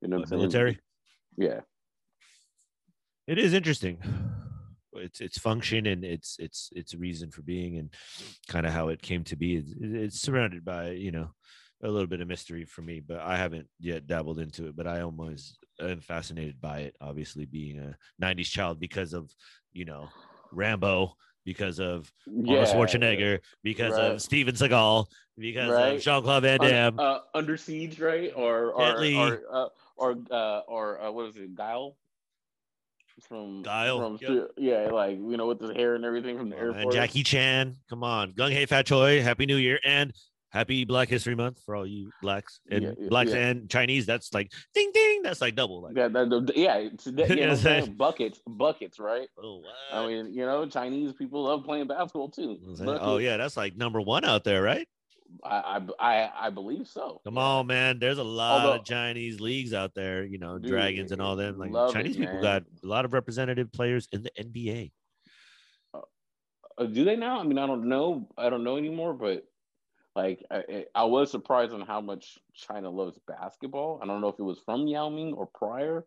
You 0.00 0.08
know, 0.08 0.24
the 0.24 0.36
military. 0.36 0.78
Yeah. 1.36 1.60
It 3.26 3.38
is 3.38 3.54
interesting. 3.54 3.98
It's 5.02 5.20
its 5.20 5.38
function 5.38 5.86
and 5.86 6.04
its 6.04 6.36
its 6.38 6.70
its 6.74 6.94
reason 6.94 7.30
for 7.30 7.42
being 7.42 7.78
and 7.78 7.90
kind 8.48 8.66
of 8.66 8.72
how 8.72 8.88
it 8.88 9.02
came 9.02 9.24
to 9.24 9.36
be. 9.36 9.56
It's, 9.56 9.72
it's 9.80 10.20
surrounded 10.20 10.64
by 10.64 10.90
you 10.90 11.10
know 11.10 11.30
a 11.82 11.88
little 11.88 12.06
bit 12.06 12.20
of 12.20 12.28
mystery 12.28 12.64
for 12.64 12.82
me, 12.82 13.00
but 13.00 13.18
I 13.18 13.36
haven't 13.36 13.66
yet 13.80 14.06
dabbled 14.06 14.38
into 14.38 14.66
it. 14.66 14.76
But 14.76 14.86
I 14.86 15.00
almost 15.00 15.58
am 15.80 16.00
fascinated 16.00 16.60
by 16.60 16.80
it. 16.80 16.96
Obviously, 17.00 17.44
being 17.44 17.78
a 17.78 17.96
'90s 18.22 18.46
child 18.46 18.80
because 18.80 19.12
of 19.12 19.30
you 19.72 19.84
know 19.84 20.08
Rambo, 20.52 21.16
because 21.44 21.80
of 21.80 22.10
yeah, 22.26 22.58
Arnold 22.58 22.88
Schwarzenegger, 22.88 23.40
because 23.62 23.94
right. 23.94 24.12
of 24.12 24.22
Steven 24.22 24.54
Seagal, 24.54 25.06
because 25.36 25.70
right. 25.70 25.96
of 25.96 26.02
Jean 26.02 26.22
Claude 26.22 26.42
Van 26.42 26.60
Damme, 26.60 26.98
uh, 26.98 27.18
Under 27.34 27.56
Siege, 27.56 27.98
right? 28.00 28.32
Or 28.34 28.72
or, 28.72 29.04
or 29.04 29.42
uh, 29.52 29.68
or 29.96 30.16
uh, 30.30 30.60
or 30.60 31.02
uh, 31.02 31.10
what 31.10 31.28
is 31.30 31.36
it, 31.36 31.54
Guile? 31.54 31.96
From 33.20 33.62
from 33.64 34.18
yep. 34.20 34.50
yeah, 34.56 34.88
like 34.90 35.16
you 35.16 35.36
know, 35.36 35.46
with 35.46 35.60
his 35.60 35.70
hair 35.70 35.94
and 35.94 36.04
everything 36.04 36.38
from 36.38 36.50
the 36.50 36.56
oh, 36.56 36.60
Air 36.60 36.82
Force. 36.82 36.94
Jackie 36.94 37.22
Chan, 37.22 37.76
come 37.88 38.02
on, 38.02 38.32
Gung 38.32 38.52
Hei 38.52 38.66
Fat 38.66 38.86
Choi, 38.86 39.22
Happy 39.22 39.46
New 39.46 39.56
Year, 39.56 39.78
and 39.84 40.12
Happy 40.52 40.84
Black 40.84 41.08
History 41.08 41.34
Month 41.34 41.60
for 41.64 41.74
all 41.74 41.86
you 41.86 42.10
blacks 42.20 42.60
and 42.70 42.82
yeah, 42.84 43.08
blacks 43.08 43.30
yeah. 43.30 43.48
and 43.48 43.70
Chinese. 43.70 44.04
That's 44.04 44.34
like 44.34 44.52
ding 44.74 44.90
ding. 44.92 45.22
That's 45.22 45.40
like 45.40 45.54
double. 45.54 45.82
Like 45.82 45.96
yeah, 45.96 46.08
that, 46.08 46.52
yeah, 46.54 46.88
that, 47.12 47.30
you 47.30 47.46
know, 47.46 47.86
buckets, 47.94 48.40
buckets, 48.46 48.98
right? 48.98 49.28
Oh, 49.42 49.62
I 49.90 50.06
mean, 50.06 50.34
you 50.34 50.44
know, 50.44 50.66
Chinese 50.66 51.14
people 51.14 51.44
love 51.44 51.64
playing 51.64 51.86
basketball 51.86 52.28
too. 52.28 52.58
Oh 52.86 53.16
yeah, 53.16 53.38
that's 53.38 53.56
like 53.56 53.76
number 53.76 54.00
one 54.00 54.24
out 54.24 54.44
there, 54.44 54.62
right? 54.62 54.86
I, 55.44 55.80
I 55.98 56.30
I 56.46 56.50
believe 56.50 56.86
so. 56.86 57.20
Come 57.24 57.38
on, 57.38 57.66
man. 57.66 57.98
There's 57.98 58.18
a 58.18 58.24
lot 58.24 58.62
Although, 58.62 58.78
of 58.80 58.84
Chinese 58.84 59.40
leagues 59.40 59.72
out 59.72 59.94
there, 59.94 60.24
you 60.24 60.38
know, 60.38 60.58
dude, 60.58 60.70
dragons 60.70 61.12
and 61.12 61.20
all 61.20 61.36
them. 61.36 61.58
Like 61.58 61.92
Chinese 61.92 62.16
it, 62.16 62.20
people 62.20 62.40
got 62.40 62.62
a 62.82 62.86
lot 62.86 63.04
of 63.04 63.12
representative 63.12 63.72
players 63.72 64.08
in 64.12 64.22
the 64.22 64.30
NBA. 64.38 64.92
Uh, 65.94 66.00
uh, 66.78 66.84
do 66.84 67.04
they 67.04 67.16
now? 67.16 67.40
I 67.40 67.44
mean, 67.44 67.58
I 67.58 67.66
don't 67.66 67.88
know. 67.88 68.28
I 68.36 68.50
don't 68.50 68.64
know 68.64 68.76
anymore, 68.76 69.14
but 69.14 69.44
like 70.14 70.44
I, 70.50 70.84
I 70.94 71.04
was 71.04 71.30
surprised 71.30 71.72
on 71.72 71.80
how 71.80 72.00
much 72.00 72.38
China 72.54 72.90
loves 72.90 73.18
basketball. 73.26 74.00
I 74.02 74.06
don't 74.06 74.20
know 74.20 74.28
if 74.28 74.38
it 74.38 74.42
was 74.42 74.60
from 74.64 74.86
Yao 74.86 75.08
Ming 75.08 75.32
or 75.32 75.48
prior, 75.54 76.04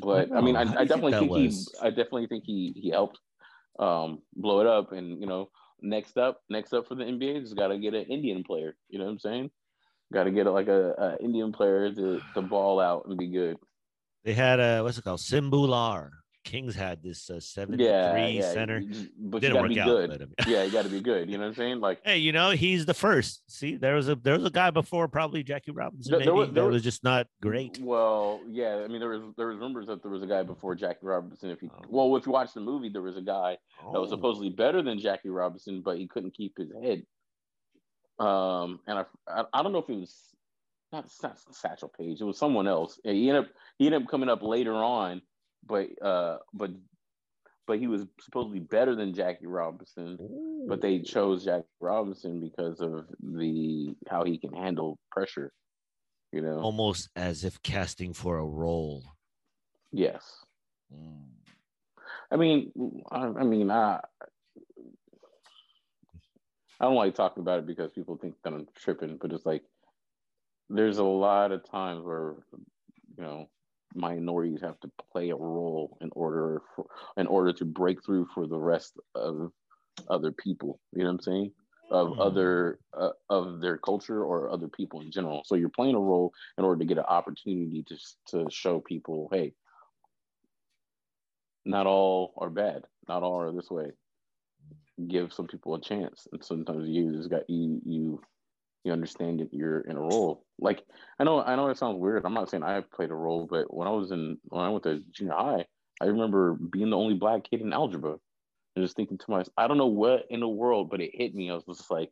but 0.00 0.32
I, 0.32 0.38
I 0.38 0.40
mean, 0.40 0.56
I, 0.56 0.62
I 0.62 0.84
definitely 0.84 1.12
think, 1.12 1.32
think 1.32 1.52
he, 1.52 1.66
I 1.82 1.90
definitely 1.90 2.26
think 2.28 2.44
he 2.46 2.72
he 2.76 2.90
helped 2.90 3.18
um, 3.78 4.22
blow 4.36 4.60
it 4.60 4.66
up, 4.66 4.92
and 4.92 5.20
you 5.20 5.26
know, 5.26 5.50
next 5.80 6.16
up, 6.16 6.42
next 6.48 6.72
up 6.72 6.86
for 6.86 6.94
the 6.94 7.04
NBA, 7.04 7.42
just 7.42 7.56
got 7.56 7.68
to 7.68 7.78
get 7.78 7.94
an 7.94 8.04
Indian 8.04 8.44
player. 8.44 8.76
You 8.88 8.98
know 8.98 9.04
what 9.04 9.12
I'm 9.12 9.18
saying? 9.18 9.50
Got 10.12 10.24
to 10.24 10.30
get 10.30 10.46
like 10.46 10.68
a, 10.68 10.92
a, 10.92 11.24
Indian 11.24 11.52
player 11.52 11.92
to 11.92 12.20
to 12.34 12.42
ball 12.42 12.80
out 12.80 13.04
and 13.06 13.18
be 13.18 13.28
good. 13.28 13.58
They 14.24 14.32
had 14.32 14.58
a 14.58 14.82
what's 14.82 14.98
it 14.98 15.04
called, 15.04 15.20
Sim 15.20 15.50
Bhullar. 15.50 16.10
Kings 16.48 16.74
had 16.74 17.02
this 17.02 17.28
uh, 17.28 17.38
seven 17.40 17.78
yeah, 17.78 18.12
three 18.12 18.38
yeah. 18.38 18.52
center. 18.52 18.82
But 19.18 19.42
Didn't 19.42 19.60
work 19.60 19.76
out. 19.76 19.86
Good. 19.86 20.34
yeah, 20.46 20.64
you 20.64 20.70
got 20.70 20.84
to 20.84 20.88
be 20.88 21.00
good. 21.00 21.28
You 21.28 21.36
know 21.36 21.42
what 21.42 21.48
I'm 21.50 21.54
saying? 21.54 21.80
Like, 21.80 22.00
hey, 22.04 22.16
you 22.16 22.32
know, 22.32 22.52
he's 22.52 22.86
the 22.86 22.94
first. 22.94 23.42
See, 23.50 23.76
there 23.76 23.94
was 23.94 24.08
a 24.08 24.14
there 24.14 24.32
was 24.32 24.46
a 24.46 24.50
guy 24.50 24.70
before, 24.70 25.08
probably 25.08 25.42
Jackie 25.42 25.72
Robinson. 25.72 26.12
Maybe, 26.12 26.24
there 26.24 26.34
was, 26.34 26.50
there 26.50 26.64
was, 26.64 26.74
was 26.74 26.82
just 26.82 27.04
not 27.04 27.26
great. 27.42 27.78
Well, 27.82 28.40
yeah, 28.48 28.80
I 28.82 28.88
mean, 28.88 29.00
there 29.00 29.10
was 29.10 29.34
there 29.36 29.48
was 29.48 29.58
rumors 29.58 29.88
that 29.88 30.00
there 30.02 30.10
was 30.10 30.22
a 30.22 30.26
guy 30.26 30.42
before 30.42 30.74
Jackie 30.74 31.00
Robinson. 31.02 31.50
If 31.50 31.62
you 31.62 31.70
oh. 31.70 31.84
well, 31.90 32.16
if 32.16 32.24
you 32.24 32.32
watch 32.32 32.54
the 32.54 32.60
movie, 32.60 32.88
there 32.88 33.02
was 33.02 33.18
a 33.18 33.22
guy 33.22 33.58
oh. 33.84 33.92
that 33.92 34.00
was 34.00 34.10
oh. 34.10 34.16
supposedly 34.16 34.48
better 34.48 34.80
than 34.80 34.98
Jackie 34.98 35.28
Robinson, 35.28 35.82
but 35.82 35.98
he 35.98 36.06
couldn't 36.06 36.34
keep 36.34 36.56
his 36.56 36.72
head. 36.82 37.02
Um, 38.18 38.80
and 38.86 39.00
I 39.00 39.04
I, 39.28 39.44
I 39.52 39.62
don't 39.62 39.72
know 39.72 39.80
if 39.80 39.90
it 39.90 40.00
was 40.00 40.16
not, 40.92 41.04
not 41.22 41.38
Satchel 41.52 41.92
Paige. 41.94 42.22
It 42.22 42.24
was 42.24 42.38
someone 42.38 42.66
else. 42.66 42.98
He 43.04 43.28
ended 43.28 43.44
up 43.44 43.50
he 43.78 43.84
ended 43.84 44.02
up 44.02 44.08
coming 44.08 44.30
up 44.30 44.42
later 44.42 44.72
on 44.72 45.20
but 45.66 45.88
uh, 46.02 46.38
but 46.52 46.70
but 47.66 47.78
he 47.78 47.86
was 47.86 48.06
supposedly 48.20 48.60
better 48.60 48.94
than 48.96 49.14
Jackie 49.14 49.46
Robinson. 49.46 50.18
Ooh. 50.20 50.66
But 50.68 50.80
they 50.80 51.00
chose 51.00 51.44
Jackie 51.44 51.66
Robinson 51.80 52.40
because 52.40 52.80
of 52.80 53.06
the 53.20 53.94
how 54.08 54.24
he 54.24 54.38
can 54.38 54.52
handle 54.52 54.98
pressure. 55.10 55.52
You 56.32 56.42
know, 56.42 56.60
almost 56.60 57.08
as 57.16 57.44
if 57.44 57.62
casting 57.62 58.12
for 58.12 58.38
a 58.38 58.44
role. 58.44 59.02
Yes. 59.92 60.44
Mm. 60.92 61.24
I 62.30 62.36
mean, 62.36 62.72
I, 63.10 63.26
I 63.26 63.44
mean, 63.44 63.70
I 63.70 64.00
I 66.80 66.84
don't 66.84 66.94
like 66.94 67.14
talking 67.14 67.40
about 67.42 67.60
it 67.60 67.66
because 67.66 67.92
people 67.92 68.16
think 68.16 68.34
that 68.44 68.52
I'm 68.52 68.66
tripping, 68.76 69.16
but 69.20 69.32
it's 69.32 69.46
like 69.46 69.62
there's 70.68 70.98
a 70.98 71.04
lot 71.04 71.50
of 71.52 71.68
times 71.68 72.04
where 72.04 72.34
you 73.16 73.22
know 73.22 73.48
minorities 73.98 74.60
have 74.62 74.78
to 74.80 74.90
play 75.12 75.30
a 75.30 75.36
role 75.36 75.98
in 76.00 76.10
order 76.12 76.62
for 76.74 76.86
in 77.16 77.26
order 77.26 77.52
to 77.52 77.64
break 77.64 78.04
through 78.04 78.26
for 78.34 78.46
the 78.46 78.58
rest 78.58 78.98
of 79.14 79.50
other 80.08 80.32
people 80.32 80.80
you 80.92 81.00
know 81.00 81.06
what 81.06 81.14
i'm 81.14 81.20
saying? 81.20 81.52
Of 81.90 82.08
mm. 82.08 82.20
other 82.20 82.78
uh, 82.92 83.12
of 83.30 83.60
their 83.60 83.78
culture 83.78 84.22
or 84.22 84.50
other 84.50 84.68
people 84.68 85.00
in 85.00 85.10
general. 85.10 85.42
So 85.46 85.54
you're 85.54 85.70
playing 85.70 85.94
a 85.94 86.00
role 86.00 86.34
in 86.58 86.64
order 86.64 86.78
to 86.80 86.84
get 86.84 86.98
an 86.98 87.04
opportunity 87.04 87.82
to 87.88 87.96
to 88.28 88.50
show 88.50 88.80
people 88.80 89.28
hey 89.32 89.54
not 91.64 91.86
all 91.86 92.34
are 92.36 92.50
bad 92.50 92.84
not 93.08 93.22
all 93.22 93.40
are 93.40 93.52
this 93.52 93.70
way. 93.70 93.92
Give 95.08 95.32
some 95.32 95.46
people 95.46 95.74
a 95.74 95.80
chance 95.80 96.26
and 96.30 96.44
sometimes 96.44 96.88
you 96.88 97.16
just 97.16 97.30
got 97.30 97.48
you 97.48 97.80
you 97.86 98.20
you 98.88 98.92
understand 98.92 99.40
that 99.40 99.52
you're 99.52 99.80
in 99.80 99.96
a 99.96 100.00
role. 100.00 100.44
Like 100.58 100.82
I 101.18 101.24
know 101.24 101.40
I 101.42 101.54
know 101.54 101.68
it 101.68 101.78
sounds 101.78 101.98
weird. 101.98 102.24
I'm 102.24 102.34
not 102.34 102.50
saying 102.50 102.62
I 102.62 102.80
played 102.80 103.10
a 103.10 103.14
role, 103.14 103.46
but 103.48 103.72
when 103.72 103.86
I 103.86 103.92
was 103.92 104.10
in 104.10 104.38
when 104.48 104.64
I 104.64 104.70
went 104.70 104.84
to 104.84 105.02
junior 105.12 105.34
high, 105.34 105.66
I 106.00 106.06
remember 106.06 106.54
being 106.54 106.90
the 106.90 106.96
only 106.96 107.14
black 107.14 107.44
kid 107.48 107.60
in 107.60 107.72
algebra 107.72 108.16
and 108.74 108.84
just 108.84 108.96
thinking 108.96 109.18
to 109.18 109.30
myself, 109.30 109.52
I 109.56 109.66
don't 109.66 109.78
know 109.78 109.86
what 109.86 110.26
in 110.30 110.40
the 110.40 110.48
world, 110.48 110.90
but 110.90 111.00
it 111.00 111.10
hit 111.12 111.34
me. 111.34 111.50
I 111.50 111.54
was 111.54 111.64
just 111.64 111.90
like, 111.90 112.10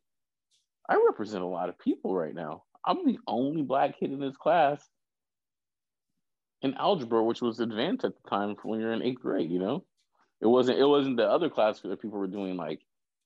I 0.88 1.02
represent 1.06 1.42
a 1.42 1.46
lot 1.46 1.68
of 1.68 1.78
people 1.78 2.14
right 2.14 2.34
now. 2.34 2.64
I'm 2.84 3.04
the 3.06 3.18
only 3.26 3.62
black 3.62 3.98
kid 3.98 4.12
in 4.12 4.20
this 4.20 4.36
class 4.36 4.82
in 6.62 6.74
algebra, 6.74 7.22
which 7.22 7.42
was 7.42 7.60
advanced 7.60 8.04
at 8.04 8.12
the 8.22 8.30
time 8.30 8.56
when 8.62 8.80
you're 8.80 8.92
in 8.92 9.02
eighth 9.02 9.20
grade, 9.20 9.50
you 9.50 9.58
know? 9.58 9.84
It 10.40 10.46
wasn't 10.46 10.78
it 10.78 10.84
wasn't 10.84 11.16
the 11.16 11.26
other 11.26 11.48
class 11.48 11.80
that 11.80 12.02
people 12.02 12.18
were 12.18 12.26
doing 12.26 12.56
like 12.56 12.80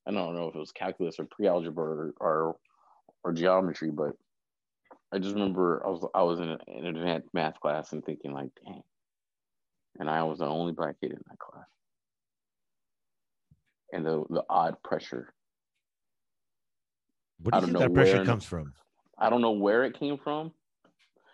I 0.07 0.12
don't 0.12 0.35
know 0.35 0.49
if 0.49 0.54
it 0.54 0.59
was 0.59 0.73
calculus 0.73 1.19
or 1.19 1.25
pre-algebra 1.25 1.85
or, 1.85 2.14
or 2.21 2.57
or 3.25 3.33
geometry, 3.33 3.91
but 3.91 4.12
I 5.12 5.19
just 5.19 5.35
remember 5.35 5.83
I 5.85 5.91
was 5.91 6.07
I 6.15 6.23
was 6.23 6.41
in 6.41 6.50
an, 6.50 6.87
advanced 6.87 7.29
math 7.35 7.59
class 7.61 7.93
and 7.93 8.05
thinking 8.05 8.33
like, 8.33 8.50
dang, 8.65 8.83
and 9.99 10.09
I 10.09 10.23
was 10.23 10.39
the 10.39 10.47
only 10.47 10.73
black 10.73 10.97
kid 11.00 11.12
in 11.12 11.19
that 11.29 11.39
class. 11.39 11.67
And 13.93 14.07
the 14.07 14.25
the 14.31 14.45
odd 14.49 14.77
pressure. 14.85 15.33
What 17.43 17.53
do 17.53 17.57
I 17.57 17.61
you 17.61 17.73
don't 17.73 17.81
think 17.81 17.95
know 17.95 18.03
that 18.03 18.12
pressure 18.12 18.25
comes 18.25 18.45
from? 18.45 18.73
I 19.19 19.31
don't 19.31 19.41
know 19.41 19.53
where 19.53 19.85
it 19.85 19.99
came 19.99 20.17
from. 20.17 20.53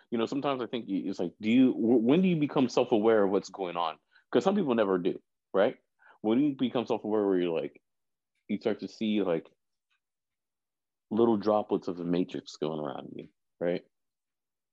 You 0.09 0.17
know, 0.17 0.25
sometimes 0.25 0.61
I 0.61 0.65
think 0.65 0.85
it's 0.87 1.19
like, 1.19 1.33
do 1.41 1.51
you 1.51 1.73
when 1.77 2.21
do 2.21 2.27
you 2.27 2.37
become 2.37 2.69
self 2.69 2.91
aware 2.91 3.23
of 3.23 3.29
what's 3.29 3.49
going 3.49 3.77
on? 3.77 3.95
Because 4.31 4.43
some 4.43 4.55
people 4.55 4.73
never 4.73 4.97
do, 4.97 5.19
right? 5.53 5.75
When 6.21 6.39
you 6.39 6.55
become 6.57 6.85
self 6.85 7.03
aware, 7.03 7.25
where 7.27 7.37
you're 7.37 7.53
like, 7.53 7.79
you 8.47 8.57
start 8.57 8.79
to 8.79 8.87
see 8.87 9.21
like 9.21 9.45
little 11.11 11.37
droplets 11.37 11.87
of 11.87 11.97
the 11.97 12.03
matrix 12.03 12.57
going 12.57 12.79
around 12.79 13.09
you, 13.15 13.27
right? 13.59 13.81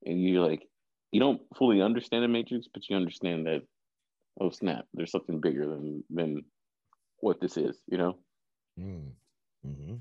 And 0.05 0.23
you're 0.23 0.47
like, 0.47 0.67
you 1.13 1.21
don't 1.21 1.41
fully 1.57 1.81
understand 1.81 2.25
the 2.25 2.29
matrix, 2.29 2.67
but 2.73 2.89
you 2.89 2.97
understand 2.97 3.47
that, 3.47 3.63
oh 4.41 4.51
snap, 4.51 4.87
there's 4.95 5.13
something 5.13 5.41
bigger 5.41 5.67
than 5.67 6.05
than 6.11 6.43
what 7.19 7.41
this 7.41 7.57
is, 7.57 7.81
you 7.87 7.99
know, 7.99 8.19
Mm. 8.79 9.13
hmm 9.65 9.95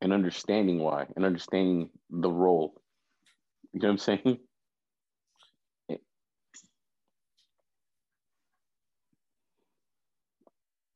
and 0.00 0.12
understanding 0.12 0.78
why, 0.78 1.06
and 1.16 1.24
understanding 1.24 1.90
the 2.10 2.30
role. 2.30 2.80
You 3.72 3.80
know 3.80 3.88
what 3.88 3.92
I'm 3.92 3.98
saying? 3.98 4.38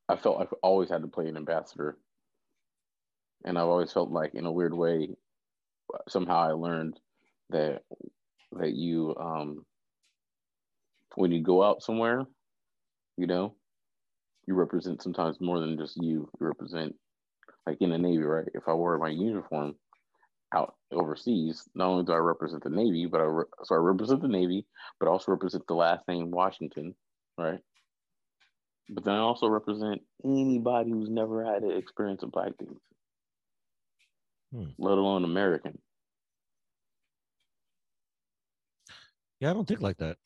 I 0.09 0.17
felt 0.17 0.41
I've 0.41 0.53
always 0.63 0.91
had 0.91 1.03
to 1.03 1.09
play 1.09 1.27
an 1.27 1.37
ambassador. 1.37 1.97
And 3.45 3.59
I've 3.59 3.67
always 3.67 3.93
felt 3.93 4.11
like 4.11 4.35
in 4.35 4.47
a 4.47 4.53
weird 4.53 4.75
way, 4.75 5.11
somehow 6.09 6.39
I 6.39 6.53
learned 6.53 6.99
that 7.51 7.83
that 8.53 8.73
you 8.73 9.15
um 9.19 9.65
when 11.17 11.33
you 11.33 11.43
go 11.43 11.63
out 11.63 11.83
somewhere, 11.83 12.25
you 13.17 13.27
know, 13.27 13.55
you 14.47 14.55
represent 14.55 15.03
sometimes 15.03 15.41
more 15.41 15.59
than 15.61 15.77
just 15.77 15.97
you. 15.97 16.31
You 16.41 16.47
represent 16.47 16.95
like 17.67 17.79
in 17.81 17.91
the 17.91 17.99
Navy, 17.99 18.23
right? 18.23 18.49
If 18.55 18.65
I 18.67 18.75
wore 18.75 18.99
my 18.99 19.09
uniform 19.09 19.75
out 20.55 20.75
overseas, 20.93 21.69
not 21.75 21.89
only 21.89 22.05
do 22.05 22.13
I 22.13 22.19
represent 22.19 22.63
the 22.63 22.71
Navy, 22.71 23.07
but 23.07 23.21
I 23.21 23.25
re- 23.25 23.45
so 23.65 23.75
I 23.75 23.79
represent 23.79 24.23
the 24.23 24.29
Navy, 24.29 24.67
but 25.01 25.09
also 25.09 25.33
represent 25.33 25.67
the 25.67 25.75
last 25.75 26.07
name 26.09 26.31
Washington, 26.31 26.95
right? 27.39 27.61
But 28.91 29.05
then 29.05 29.15
I 29.15 29.19
also 29.21 29.49
represent 29.49 30.03
anybody 30.25 30.91
who's 30.91 31.09
never 31.09 31.45
had 31.45 31.63
an 31.63 31.77
experience 31.77 32.23
of 32.23 32.33
black 32.33 32.57
things, 32.59 32.79
Hmm. 34.53 34.71
let 34.79 34.99
alone 34.99 35.25
American. 35.25 35.79
Yeah, 39.41 39.51
I 39.51 39.55
don't 39.55 39.67
think 39.67 39.81
like 39.81 39.99
that. 39.99 40.19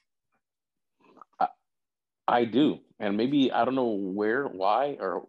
I 2.28 2.44
do, 2.44 2.80
and 2.98 3.16
maybe 3.16 3.52
I 3.52 3.64
don't 3.64 3.76
know 3.76 3.92
where, 3.92 4.46
why, 4.46 4.96
or 4.98 5.28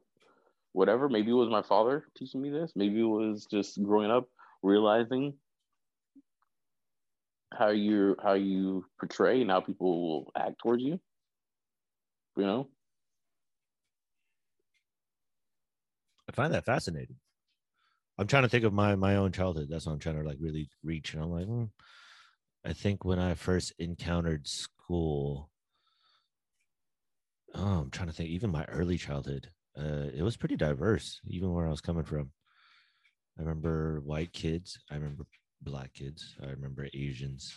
whatever. 0.72 1.10
Maybe 1.10 1.30
it 1.30 1.36
was 1.36 1.50
my 1.50 1.62
father 1.62 2.06
teaching 2.18 2.42
me 2.42 2.50
this. 2.50 2.72
Maybe 2.76 3.00
it 3.02 3.04
was 3.04 3.46
just 3.50 3.82
growing 3.84 4.10
up 4.10 4.28
realizing 4.64 5.36
how 7.54 7.70
you 7.70 8.16
how 8.22 8.34
you 8.34 8.84
portray 9.00 9.42
and 9.42 9.52
how 9.52 9.62
people 9.62 10.08
will 10.10 10.32
act 10.36 10.58
towards 10.60 10.84
you. 10.84 11.00
You 12.36 12.46
know, 12.46 12.70
I 16.28 16.32
find 16.32 16.54
that 16.54 16.66
fascinating. 16.66 17.18
I'm 18.18 18.28
trying 18.28 18.44
to 18.44 18.50
think 18.50 18.64
of 18.64 18.74
my 18.74 18.96
my 18.96 19.16
own 19.16 19.32
childhood. 19.32 19.68
That's 19.70 19.86
what 19.86 19.94
I'm 19.94 20.00
trying 20.00 20.22
to 20.22 20.28
like 20.28 20.38
really 20.40 20.70
reach. 20.84 21.14
And 21.14 21.24
I'm 21.24 21.32
like, 21.32 21.46
hmm. 21.46 21.66
I 22.66 22.74
think 22.74 23.06
when 23.06 23.20
I 23.20 23.36
first 23.36 23.74
encountered 23.80 24.48
school, 24.48 25.50
oh, 27.54 27.80
I'm 27.80 27.92
trying 27.92 28.08
to 28.08 28.14
think. 28.14 28.30
Even 28.30 28.52
my 28.52 28.66
early 28.66 28.98
childhood, 28.98 29.50
uh, 29.78 30.10
it 30.14 30.24
was 30.24 30.38
pretty 30.38 30.56
diverse. 30.56 31.22
Even 31.28 31.54
where 31.54 31.68
I 31.68 31.72
was 31.72 31.82
coming 31.82 32.04
from, 32.04 32.32
I 33.38 33.44
remember 33.44 34.02
white 34.02 34.34
kids. 34.34 34.80
I 34.92 34.96
remember 34.96 35.26
black 35.62 35.94
kids. 35.94 36.36
I 36.42 36.48
remember 36.48 36.88
Asians. 36.94 37.56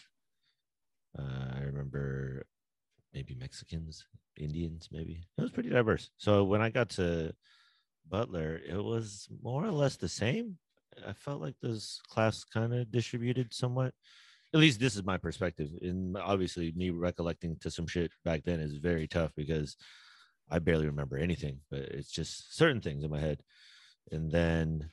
Uh, 1.19 1.57
I 1.57 1.61
remember 1.61 2.47
maybe 3.13 3.35
Mexicans, 3.35 4.05
Indians, 4.37 4.89
maybe. 4.93 5.27
It 5.39 5.43
was 5.43 5.51
pretty 5.51 5.71
diverse. 5.71 6.11
So 6.19 6.45
when 6.45 6.61
I 6.61 6.71
got 6.71 6.91
to 6.91 7.33
Butler, 8.11 8.61
it 8.69 8.83
was 8.83 9.29
more 9.43 9.65
or 9.65 9.71
less 9.71 9.97
the 9.97 10.09
same. 10.09 10.59
I 11.07 11.13
felt 11.13 11.41
like 11.41 11.55
this 11.63 12.01
class 12.09 12.45
kind 12.45 12.75
of 12.75 12.91
distributed 12.91 13.55
somewhat. 13.55 13.95
At 14.53 14.61
least 14.61 14.81
this 14.81 14.97
is 14.97 15.05
my 15.05 15.17
perspective. 15.17 15.71
And 15.81 16.17
obviously, 16.17 16.73
me 16.77 16.91
recollecting 16.91 17.57
to 17.61 17.71
some 17.71 17.87
shit 17.87 18.11
back 18.25 18.43
then 18.45 18.61
is 18.61 18.77
very 18.77 19.07
tough 19.07 19.31
because 19.37 19.77
I 20.51 20.59
barely 20.59 20.87
remember 20.87 21.17
anything, 21.17 21.61
but 21.71 21.81
it's 21.81 22.11
just 22.11 22.57
certain 22.57 22.81
things 22.81 23.05
in 23.05 23.11
my 23.11 23.21
head. 23.21 23.43
And 24.11 24.31
then, 24.31 24.91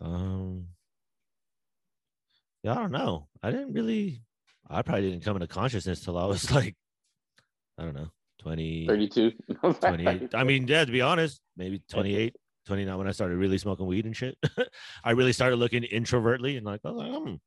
um, 0.00 0.68
yeah, 2.62 2.72
I 2.72 2.76
don't 2.76 2.92
know. 2.92 3.28
I 3.42 3.50
didn't 3.50 3.74
really, 3.74 4.22
I 4.68 4.80
probably 4.80 5.10
didn't 5.10 5.24
come 5.24 5.36
into 5.36 5.48
consciousness 5.48 6.00
till 6.00 6.16
I 6.16 6.24
was 6.24 6.50
like, 6.54 6.74
I 7.78 7.84
don't 7.84 7.94
know, 7.94 8.10
20, 8.42 8.86
thirty-two. 8.86 9.32
28 9.80 10.34
i 10.34 10.44
mean 10.44 10.66
yeah 10.66 10.84
to 10.84 10.90
be 10.90 11.00
honest 11.00 11.40
maybe 11.56 11.80
28 11.88 12.34
29 12.66 12.98
when 12.98 13.08
i 13.08 13.12
started 13.12 13.36
really 13.36 13.58
smoking 13.58 13.86
weed 13.86 14.04
and 14.04 14.16
shit. 14.16 14.36
I 15.04 15.12
really 15.12 15.32
started 15.32 15.56
looking 15.56 15.82
introvertly 15.84 16.56
and 16.56 16.66
like 16.66 16.80
oh 16.84 17.00
um, 17.00 17.40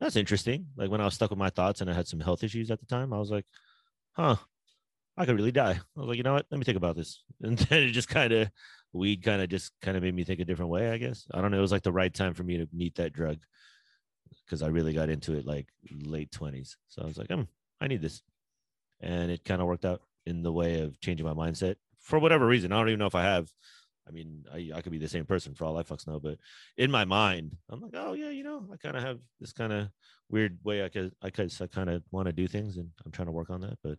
that's 0.00 0.16
interesting. 0.16 0.66
Like 0.76 0.90
when 0.90 1.00
i 1.00 1.04
was 1.04 1.14
stuck 1.14 1.30
with 1.30 1.38
my 1.38 1.50
thoughts 1.50 1.80
and 1.80 1.90
i 1.90 1.92
had 1.92 2.08
some 2.08 2.20
health 2.20 2.42
issues 2.42 2.70
at 2.70 2.80
the 2.80 2.86
time 2.86 3.12
i 3.12 3.18
was 3.18 3.30
like 3.30 3.44
huh 4.12 4.36
i 5.16 5.26
could 5.26 5.36
really 5.36 5.52
die. 5.52 5.72
I 5.72 6.00
was 6.00 6.08
like 6.08 6.16
you 6.16 6.22
know 6.22 6.34
what? 6.34 6.46
Let 6.50 6.58
me 6.58 6.64
think 6.64 6.78
about 6.78 6.96
this. 6.96 7.22
And 7.42 7.58
then 7.58 7.82
it 7.82 7.90
just 7.90 8.08
kind 8.08 8.32
of 8.32 8.50
weed 8.92 9.22
kind 9.22 9.40
of 9.42 9.48
just 9.48 9.72
kind 9.82 9.96
of 9.96 10.02
made 10.02 10.14
me 10.14 10.24
think 10.24 10.40
a 10.40 10.44
different 10.44 10.70
way 10.70 10.90
i 10.90 10.98
guess. 10.98 11.26
I 11.32 11.40
don't 11.40 11.50
know. 11.50 11.58
It 11.58 11.62
was 11.62 11.72
like 11.72 11.82
the 11.82 11.92
right 11.92 12.12
time 12.12 12.34
for 12.34 12.42
me 12.42 12.58
to 12.58 12.68
meet 12.72 12.96
that 12.96 13.12
drug 13.12 13.38
because 14.44 14.62
i 14.62 14.68
really 14.68 14.92
got 14.92 15.10
into 15.10 15.34
it 15.34 15.44
like 15.46 15.66
late 15.90 16.30
20s 16.30 16.76
so 16.88 17.02
i 17.02 17.04
was 17.06 17.18
like 17.18 17.30
um 17.30 17.46
i 17.80 17.86
need 17.86 18.02
this. 18.02 18.22
And 19.02 19.30
it 19.30 19.44
kind 19.44 19.60
of 19.60 19.66
worked 19.66 19.84
out 19.84 20.02
in 20.26 20.42
the 20.42 20.52
way 20.52 20.80
of 20.80 21.00
changing 21.00 21.26
my 21.26 21.34
mindset 21.34 21.76
for 21.98 22.18
whatever 22.18 22.46
reason. 22.46 22.72
I 22.72 22.78
don't 22.78 22.88
even 22.88 22.98
know 22.98 23.06
if 23.06 23.14
I 23.14 23.22
have. 23.22 23.48
I 24.08 24.12
mean, 24.12 24.44
I, 24.52 24.70
I 24.74 24.80
could 24.80 24.92
be 24.92 24.98
the 24.98 25.08
same 25.08 25.24
person 25.24 25.54
for 25.54 25.64
all 25.64 25.78
I 25.78 25.82
fucks 25.82 26.06
know, 26.06 26.18
but 26.18 26.38
in 26.76 26.90
my 26.90 27.04
mind, 27.04 27.56
I'm 27.68 27.80
like, 27.80 27.94
oh 27.94 28.12
yeah, 28.14 28.30
you 28.30 28.42
know, 28.42 28.66
I 28.72 28.76
kind 28.76 28.96
of 28.96 29.02
have 29.02 29.18
this 29.38 29.52
kind 29.52 29.72
of 29.72 29.88
weird 30.28 30.58
way 30.64 30.84
I 30.84 30.88
could, 30.88 31.12
I 31.22 31.30
could, 31.30 31.52
I 31.60 31.66
kind 31.66 31.90
of 31.90 32.02
want 32.10 32.26
to 32.26 32.32
do 32.32 32.48
things, 32.48 32.76
and 32.76 32.90
I'm 33.04 33.12
trying 33.12 33.26
to 33.26 33.32
work 33.32 33.50
on 33.50 33.60
that. 33.60 33.78
But 33.84 33.98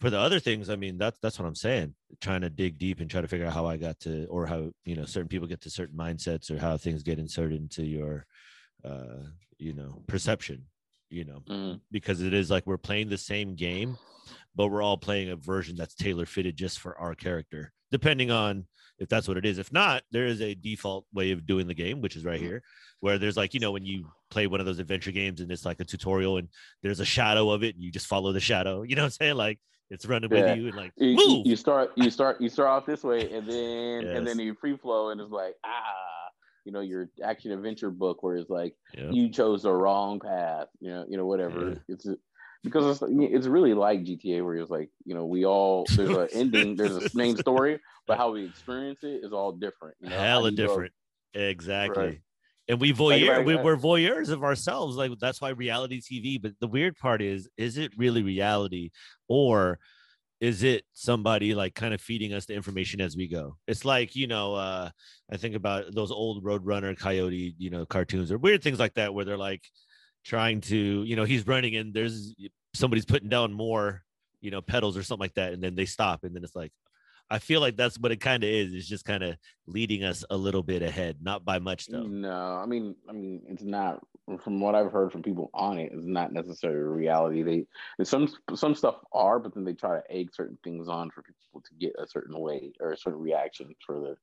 for 0.00 0.10
the 0.10 0.18
other 0.18 0.38
things, 0.38 0.70
I 0.70 0.76
mean, 0.76 0.98
that's 0.98 1.18
that's 1.20 1.38
what 1.38 1.46
I'm 1.46 1.54
saying. 1.54 1.94
Trying 2.20 2.42
to 2.42 2.50
dig 2.50 2.78
deep 2.78 3.00
and 3.00 3.10
try 3.10 3.20
to 3.22 3.28
figure 3.28 3.46
out 3.46 3.54
how 3.54 3.66
I 3.66 3.76
got 3.76 3.98
to, 4.00 4.26
or 4.26 4.46
how 4.46 4.70
you 4.84 4.94
know, 4.96 5.04
certain 5.04 5.28
people 5.28 5.48
get 5.48 5.62
to 5.62 5.70
certain 5.70 5.96
mindsets, 5.96 6.50
or 6.50 6.58
how 6.58 6.76
things 6.76 7.02
get 7.02 7.18
inserted 7.18 7.60
into 7.60 7.84
your, 7.84 8.26
uh, 8.84 9.22
you 9.58 9.72
know, 9.72 10.02
perception. 10.06 10.66
You 11.10 11.24
know, 11.24 11.42
Mm, 11.46 11.80
because 11.90 12.22
it 12.22 12.34
is 12.34 12.50
like 12.50 12.66
we're 12.66 12.76
playing 12.76 13.08
the 13.08 13.18
same 13.18 13.54
game, 13.54 13.96
but 14.54 14.68
we're 14.68 14.82
all 14.82 14.96
playing 14.96 15.30
a 15.30 15.36
version 15.36 15.76
that's 15.76 15.94
tailor 15.94 16.26
fitted 16.26 16.56
just 16.56 16.78
for 16.78 16.96
our 16.98 17.14
character, 17.14 17.72
depending 17.90 18.30
on 18.30 18.66
if 18.98 19.08
that's 19.08 19.26
what 19.26 19.36
it 19.36 19.44
is. 19.44 19.58
If 19.58 19.72
not, 19.72 20.02
there 20.12 20.26
is 20.26 20.40
a 20.40 20.54
default 20.54 21.06
way 21.12 21.32
of 21.32 21.46
doing 21.46 21.66
the 21.66 21.74
game, 21.74 22.00
which 22.00 22.14
is 22.16 22.24
right 22.24 22.40
here, 22.40 22.62
where 23.00 23.18
there's 23.18 23.36
like, 23.36 23.52
you 23.54 23.60
know, 23.60 23.72
when 23.72 23.84
you 23.84 24.06
play 24.30 24.46
one 24.46 24.60
of 24.60 24.66
those 24.66 24.78
adventure 24.78 25.10
games 25.10 25.40
and 25.40 25.50
it's 25.50 25.64
like 25.64 25.80
a 25.80 25.84
tutorial 25.84 26.36
and 26.38 26.48
there's 26.82 27.00
a 27.00 27.04
shadow 27.04 27.50
of 27.50 27.64
it 27.64 27.74
and 27.74 27.82
you 27.82 27.90
just 27.90 28.06
follow 28.06 28.32
the 28.32 28.40
shadow. 28.40 28.82
You 28.82 28.94
know 28.94 29.02
what 29.02 29.06
I'm 29.06 29.10
saying? 29.12 29.34
Like 29.36 29.58
it's 29.90 30.06
running 30.06 30.30
Yeah. 30.32 30.50
with 30.52 30.58
you 30.58 30.66
and 30.68 30.76
like 30.76 30.92
you, 30.96 31.16
move. 31.16 31.46
you 31.46 31.56
start 31.56 31.90
you 31.96 32.08
start 32.10 32.40
you 32.40 32.48
start 32.48 32.68
off 32.68 32.86
this 32.86 33.02
way 33.04 33.30
and 33.32 33.46
then 33.46 34.06
and 34.16 34.26
then 34.26 34.38
you 34.38 34.54
free 34.54 34.76
flow 34.76 35.10
and 35.10 35.20
it's 35.20 35.30
like 35.30 35.54
ah 35.64 36.30
you 36.64 36.72
know 36.72 36.80
your 36.80 37.10
action 37.22 37.52
adventure 37.52 37.90
book 37.90 38.22
where 38.22 38.36
it's 38.36 38.48
like 38.48 38.74
Yeah. 38.96 39.10
you 39.10 39.28
chose 39.28 39.64
the 39.64 39.72
wrong 39.72 40.18
path 40.20 40.68
you 40.80 40.90
know 40.90 41.04
you 41.06 41.18
know 41.18 41.26
whatever 41.26 41.68
Yeah. 41.68 41.74
it's 41.88 42.06
because 42.64 43.02
it's 43.02 43.12
it's 43.32 43.46
really 43.46 43.74
like 43.74 44.02
GTA 44.02 44.44
where 44.44 44.56
it's 44.56 44.70
like 44.70 44.90
you 45.04 45.14
know 45.14 45.26
we 45.26 45.44
all 45.44 45.86
there's 45.94 46.10
an 46.10 46.28
ending 46.32 46.74
there's 46.74 46.96
a 46.96 47.08
main 47.14 47.36
story 47.36 47.78
but 48.06 48.16
how 48.16 48.32
we 48.32 48.44
experience 48.44 49.04
it 49.04 49.20
is 49.22 49.32
all 49.32 49.52
different 49.52 49.96
you 50.00 50.08
know 50.08 50.18
hella 50.18 50.50
you 50.50 50.56
go- 50.56 50.66
different. 50.66 50.92
Exactly. 51.34 52.04
Right. 52.04 52.20
And 52.66 52.80
we 52.80 52.94
voyeur, 52.94 53.38
like, 53.38 53.46
we, 53.46 53.54
uh, 53.56 53.62
we're 53.62 53.76
voyeurs 53.76 54.30
of 54.30 54.42
ourselves. 54.42 54.96
Like 54.96 55.12
that's 55.20 55.40
why 55.40 55.50
reality 55.50 56.00
TV. 56.00 56.40
But 56.40 56.52
the 56.60 56.66
weird 56.66 56.96
part 56.96 57.20
is, 57.20 57.48
is 57.58 57.76
it 57.76 57.92
really 57.98 58.22
reality, 58.22 58.90
or 59.28 59.78
is 60.40 60.62
it 60.62 60.84
somebody 60.94 61.54
like 61.54 61.74
kind 61.74 61.92
of 61.92 62.00
feeding 62.00 62.32
us 62.32 62.46
the 62.46 62.54
information 62.54 63.02
as 63.02 63.16
we 63.16 63.28
go? 63.28 63.58
It's 63.66 63.84
like 63.84 64.16
you 64.16 64.26
know, 64.26 64.54
uh, 64.54 64.88
I 65.30 65.36
think 65.36 65.56
about 65.56 65.94
those 65.94 66.10
old 66.10 66.42
Roadrunner, 66.42 66.98
Coyote, 66.98 67.54
you 67.58 67.68
know, 67.68 67.84
cartoons 67.84 68.32
or 68.32 68.38
weird 68.38 68.62
things 68.62 68.78
like 68.78 68.94
that, 68.94 69.12
where 69.12 69.26
they're 69.26 69.36
like 69.36 69.62
trying 70.24 70.60
to, 70.62 70.76
you 70.76 71.16
know, 71.16 71.24
he's 71.24 71.46
running 71.46 71.76
and 71.76 71.92
there's 71.92 72.34
somebody's 72.74 73.04
putting 73.04 73.28
down 73.28 73.52
more, 73.52 74.02
you 74.40 74.50
know, 74.50 74.60
pedals 74.60 74.96
or 74.96 75.02
something 75.02 75.22
like 75.22 75.34
that, 75.34 75.52
and 75.52 75.62
then 75.62 75.74
they 75.74 75.84
stop, 75.84 76.24
and 76.24 76.34
then 76.34 76.42
it's 76.42 76.56
like, 76.56 76.72
I 77.30 77.38
feel 77.38 77.60
like 77.60 77.76
that's 77.76 77.98
what 77.98 78.12
it 78.12 78.20
kind 78.20 78.44
of 78.44 78.50
is. 78.50 78.74
It's 78.74 78.86
just 78.86 79.06
kind 79.06 79.22
of 79.22 79.36
leading 79.66 80.04
us 80.04 80.24
a 80.28 80.36
little 80.36 80.62
bit 80.62 80.82
ahead, 80.82 81.18
not 81.22 81.44
by 81.44 81.58
much 81.58 81.86
though. 81.86 82.02
No, 82.02 82.56
I 82.56 82.66
mean, 82.66 82.94
I 83.08 83.12
mean, 83.12 83.42
it's 83.48 83.62
not. 83.62 84.02
From 84.42 84.58
what 84.58 84.74
I've 84.74 84.90
heard 84.90 85.12
from 85.12 85.22
people 85.22 85.50
on 85.52 85.76
it, 85.78 85.92
it's 85.92 86.06
not 86.06 86.32
necessarily 86.32 86.80
a 86.80 86.84
reality. 86.84 87.42
They 87.42 88.04
some 88.04 88.28
some 88.54 88.74
stuff 88.74 88.96
are, 89.12 89.38
but 89.38 89.54
then 89.54 89.64
they 89.64 89.74
try 89.74 89.96
to 90.00 90.10
egg 90.10 90.30
certain 90.32 90.58
things 90.64 90.88
on 90.88 91.10
for 91.10 91.22
people 91.22 91.60
to 91.60 91.74
get 91.78 91.94
a 91.98 92.06
certain 92.06 92.38
way 92.38 92.72
or 92.80 92.92
a 92.92 92.96
certain 92.96 93.20
reaction 93.20 93.74
for 93.86 94.00
the. 94.00 94.16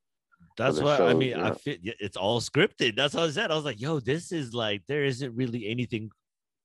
That's 0.56 0.80
what 0.80 0.98
shows, 0.98 1.10
I 1.10 1.14
mean. 1.14 1.34
I 1.34 1.52
fit. 1.52 1.80
It's 1.82 2.16
all 2.16 2.40
scripted. 2.40 2.96
That's 2.96 3.14
what 3.14 3.24
I 3.24 3.30
said. 3.30 3.50
I 3.50 3.54
was 3.54 3.64
like, 3.64 3.80
"Yo, 3.80 4.00
this 4.00 4.32
is 4.32 4.52
like 4.54 4.82
there 4.86 5.04
isn't 5.04 5.34
really 5.34 5.68
anything 5.68 6.10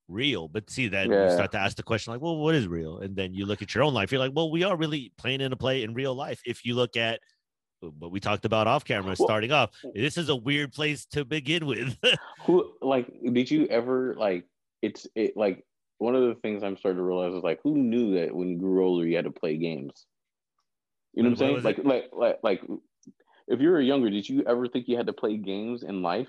real. 0.07 0.47
But 0.47 0.69
see, 0.69 0.87
then 0.87 1.11
yeah. 1.11 1.25
you 1.25 1.31
start 1.31 1.51
to 1.53 1.59
ask 1.59 1.77
the 1.77 1.83
question 1.83 2.13
like, 2.13 2.21
well, 2.21 2.37
what 2.37 2.55
is 2.55 2.67
real? 2.67 2.99
And 2.99 3.15
then 3.15 3.33
you 3.33 3.45
look 3.45 3.61
at 3.61 3.73
your 3.73 3.83
own 3.83 3.93
life. 3.93 4.11
You're 4.11 4.19
like, 4.19 4.33
well, 4.33 4.51
we 4.51 4.63
are 4.63 4.75
really 4.75 5.11
playing 5.17 5.41
in 5.41 5.53
a 5.53 5.55
play 5.55 5.83
in 5.83 5.93
real 5.93 6.15
life. 6.15 6.41
If 6.45 6.65
you 6.65 6.75
look 6.75 6.97
at 6.97 7.19
what 7.79 8.11
we 8.11 8.19
talked 8.19 8.45
about 8.45 8.67
off 8.67 8.85
camera 8.85 9.15
well, 9.17 9.27
starting 9.27 9.51
off, 9.51 9.71
this 9.93 10.17
is 10.17 10.29
a 10.29 10.35
weird 10.35 10.73
place 10.73 11.05
to 11.07 11.25
begin 11.25 11.65
with. 11.65 11.97
who 12.45 12.73
like 12.81 13.07
did 13.33 13.51
you 13.51 13.67
ever 13.67 14.15
like 14.15 14.45
it's 14.81 15.07
it 15.15 15.37
like 15.37 15.63
one 15.99 16.15
of 16.15 16.23
the 16.23 16.35
things 16.35 16.63
I'm 16.63 16.77
starting 16.77 16.97
to 16.97 17.03
realize 17.03 17.33
is 17.33 17.43
like 17.43 17.59
who 17.63 17.77
knew 17.77 18.15
that 18.19 18.35
when 18.35 18.49
you 18.49 18.57
grew 18.57 18.85
older 18.85 19.05
you 19.05 19.15
had 19.15 19.25
to 19.25 19.31
play 19.31 19.57
games? 19.57 20.05
You 21.13 21.23
know 21.23 21.29
what, 21.29 21.39
what 21.39 21.49
I'm 21.49 21.61
saying? 21.61 21.63
Like, 21.63 21.77
like 21.83 22.09
like 22.13 22.39
like 22.43 22.61
if 23.47 23.61
you 23.61 23.69
were 23.69 23.81
younger, 23.81 24.09
did 24.09 24.27
you 24.27 24.43
ever 24.45 24.67
think 24.67 24.87
you 24.87 24.97
had 24.97 25.07
to 25.07 25.13
play 25.13 25.37
games 25.37 25.83
in 25.83 26.01
life? 26.01 26.27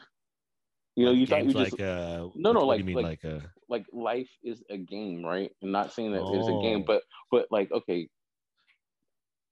You 0.96 1.06
know, 1.06 1.12
you 1.12 1.26
thought 1.26 1.44
you 1.44 1.52
just 1.52 1.72
like 1.72 1.80
uh, 1.80 2.26
no, 2.34 2.52
no, 2.52 2.66
like 2.66 2.84
mean, 2.84 2.96
like, 2.96 3.04
like 3.04 3.24
a 3.24 3.42
like 3.68 3.86
life 3.92 4.30
is 4.42 4.62
a 4.68 4.76
game, 4.76 5.24
right? 5.24 5.50
I'm 5.62 5.70
not 5.70 5.92
saying 5.92 6.12
that 6.12 6.22
oh. 6.22 6.38
it's 6.38 6.48
a 6.48 6.60
game, 6.60 6.84
but 6.84 7.02
but 7.30 7.46
like 7.50 7.70
okay, 7.70 8.08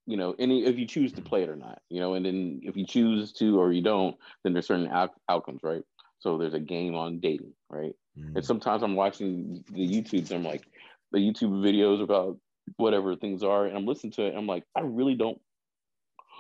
you 0.06 0.16
know, 0.16 0.34
any 0.38 0.64
if 0.64 0.78
you 0.78 0.86
choose 0.86 1.12
to 1.12 1.22
play 1.22 1.42
it 1.42 1.48
or 1.48 1.56
not, 1.56 1.80
you 1.88 2.00
know, 2.00 2.14
and 2.14 2.24
then 2.24 2.60
if 2.62 2.76
you 2.76 2.86
choose 2.86 3.32
to 3.34 3.60
or 3.60 3.72
you 3.72 3.82
don't, 3.82 4.16
then 4.42 4.52
there's 4.52 4.66
certain 4.66 4.88
out- 4.88 5.14
outcomes, 5.28 5.60
right? 5.62 5.82
So 6.18 6.38
there's 6.38 6.54
a 6.54 6.60
game 6.60 6.94
on 6.94 7.20
dating, 7.20 7.52
right? 7.68 7.94
Mm. 8.18 8.36
And 8.36 8.44
sometimes 8.44 8.82
I'm 8.82 8.96
watching 8.96 9.64
the 9.70 9.86
YouTubes, 9.86 10.32
I'm 10.32 10.44
like 10.44 10.64
the 11.12 11.18
YouTube 11.18 11.62
videos 11.62 12.02
about 12.02 12.38
whatever 12.76 13.14
things 13.14 13.42
are, 13.42 13.66
and 13.66 13.76
I'm 13.76 13.86
listening 13.86 14.12
to 14.12 14.26
it, 14.26 14.34
I'm 14.36 14.46
like, 14.46 14.64
I 14.74 14.80
really 14.80 15.14
don't 15.14 15.40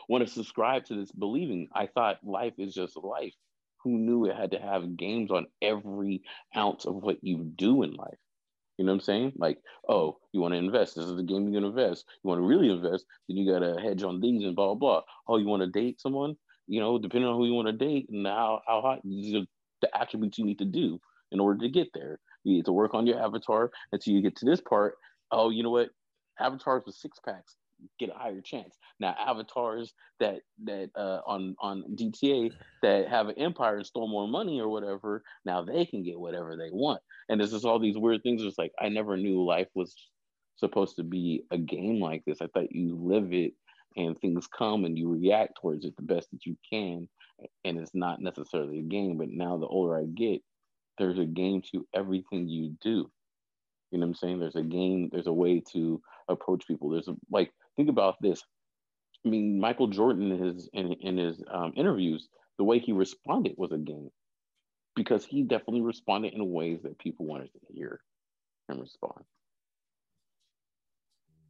want 0.08 0.26
to 0.26 0.32
subscribe 0.32 0.84
to 0.86 0.94
this 0.94 1.12
believing. 1.12 1.68
I 1.74 1.86
thought 1.86 2.18
life 2.22 2.54
is 2.58 2.74
just 2.74 2.96
life 2.96 3.34
who 3.82 3.98
knew 3.98 4.26
it 4.26 4.36
had 4.36 4.50
to 4.50 4.58
have 4.58 4.96
games 4.96 5.30
on 5.30 5.46
every 5.62 6.22
ounce 6.56 6.86
of 6.86 6.96
what 6.96 7.22
you 7.22 7.44
do 7.44 7.82
in 7.82 7.92
life? 7.94 8.18
You 8.78 8.84
know 8.84 8.92
what 8.92 8.96
I'm 8.96 9.04
saying? 9.04 9.32
Like, 9.36 9.58
oh, 9.88 10.18
you 10.32 10.40
want 10.40 10.52
to 10.52 10.58
invest. 10.58 10.96
This 10.96 11.06
is 11.06 11.16
the 11.16 11.22
game 11.22 11.44
you're 11.44 11.60
going 11.60 11.72
to 11.72 11.80
invest. 11.80 12.04
You 12.22 12.28
want 12.28 12.40
to 12.40 12.46
really 12.46 12.70
invest, 12.70 13.06
then 13.28 13.36
you 13.36 13.50
got 13.50 13.60
to 13.60 13.80
hedge 13.80 14.02
on 14.02 14.20
things 14.20 14.44
and 14.44 14.56
blah, 14.56 14.74
blah, 14.74 14.74
blah. 14.74 15.02
Oh, 15.28 15.38
you 15.38 15.46
want 15.46 15.62
to 15.62 15.68
date 15.68 16.00
someone? 16.00 16.36
You 16.66 16.80
know, 16.80 16.98
depending 16.98 17.30
on 17.30 17.36
who 17.36 17.46
you 17.46 17.54
want 17.54 17.68
to 17.68 17.72
date 17.72 18.08
and 18.10 18.26
how, 18.26 18.60
how 18.66 18.80
hot, 18.80 19.00
these 19.04 19.46
the 19.82 19.96
attributes 19.96 20.38
you 20.38 20.44
need 20.44 20.58
to 20.58 20.64
do 20.64 21.00
in 21.30 21.38
order 21.38 21.60
to 21.60 21.68
get 21.68 21.88
there. 21.94 22.18
You 22.44 22.54
need 22.54 22.64
to 22.64 22.72
work 22.72 22.94
on 22.94 23.06
your 23.06 23.22
avatar 23.22 23.70
until 23.92 24.14
you 24.14 24.22
get 24.22 24.36
to 24.36 24.44
this 24.44 24.60
part. 24.60 24.96
Oh, 25.30 25.50
you 25.50 25.62
know 25.62 25.70
what? 25.70 25.90
Avatars 26.40 26.82
with 26.86 26.94
six 26.94 27.18
packs 27.24 27.56
get 27.98 28.10
a 28.10 28.18
higher 28.18 28.40
chance. 28.40 28.76
Now 29.00 29.14
avatars 29.18 29.92
that 30.20 30.40
that 30.64 30.90
uh, 30.96 31.20
on 31.26 31.56
on 31.60 31.84
GTA 31.94 32.52
that 32.82 33.08
have 33.08 33.28
an 33.28 33.38
empire 33.38 33.76
and 33.76 33.86
stole 33.86 34.08
more 34.08 34.28
money 34.28 34.60
or 34.60 34.68
whatever, 34.68 35.22
now 35.44 35.62
they 35.62 35.86
can 35.86 36.02
get 36.02 36.18
whatever 36.18 36.56
they 36.56 36.70
want. 36.70 37.00
And 37.28 37.40
there's 37.40 37.52
just 37.52 37.64
all 37.64 37.78
these 37.78 37.98
weird 37.98 38.22
things. 38.22 38.42
It's 38.42 38.58
like 38.58 38.72
I 38.80 38.88
never 38.88 39.16
knew 39.16 39.44
life 39.44 39.68
was 39.74 39.94
supposed 40.56 40.96
to 40.96 41.04
be 41.04 41.44
a 41.50 41.58
game 41.58 42.00
like 42.00 42.24
this. 42.24 42.38
I 42.40 42.46
thought 42.48 42.72
you 42.72 42.96
live 42.96 43.32
it 43.32 43.52
and 43.96 44.18
things 44.18 44.46
come 44.46 44.84
and 44.84 44.98
you 44.98 45.10
react 45.10 45.58
towards 45.60 45.84
it 45.84 45.96
the 45.96 46.02
best 46.02 46.30
that 46.30 46.44
you 46.44 46.56
can. 46.70 47.08
And 47.64 47.78
it's 47.78 47.94
not 47.94 48.20
necessarily 48.20 48.78
a 48.78 48.82
game. 48.82 49.18
But 49.18 49.28
now 49.28 49.56
the 49.56 49.66
older 49.66 49.98
I 49.98 50.04
get, 50.04 50.42
there's 50.98 51.18
a 51.18 51.24
game 51.24 51.62
to 51.72 51.86
everything 51.94 52.48
you 52.48 52.76
do. 52.82 53.10
You 53.90 53.98
know 53.98 54.06
what 54.06 54.10
I'm 54.10 54.14
saying? 54.14 54.40
There's 54.40 54.56
a 54.56 54.62
game, 54.62 55.10
there's 55.12 55.26
a 55.26 55.32
way 55.32 55.62
to 55.72 56.00
approach 56.28 56.66
people. 56.66 56.90
There's 56.90 57.08
a, 57.08 57.16
like 57.30 57.52
think 57.76 57.88
about 57.88 58.16
this. 58.20 58.42
I 59.24 59.28
mean, 59.28 59.60
Michael 59.60 59.88
Jordan 59.88 60.32
in 60.32 60.42
his 60.42 60.68
in, 60.72 60.92
in 60.94 61.16
his 61.16 61.42
um, 61.50 61.72
interviews, 61.76 62.28
the 62.58 62.64
way 62.64 62.78
he 62.78 62.92
responded 62.92 63.54
was 63.56 63.72
a 63.72 63.78
game, 63.78 64.10
because 64.94 65.24
he 65.24 65.42
definitely 65.42 65.82
responded 65.82 66.32
in 66.34 66.52
ways 66.52 66.80
that 66.82 66.98
people 66.98 67.26
wanted 67.26 67.50
to 67.52 67.74
hear 67.74 68.00
him 68.68 68.80
respond. 68.80 69.24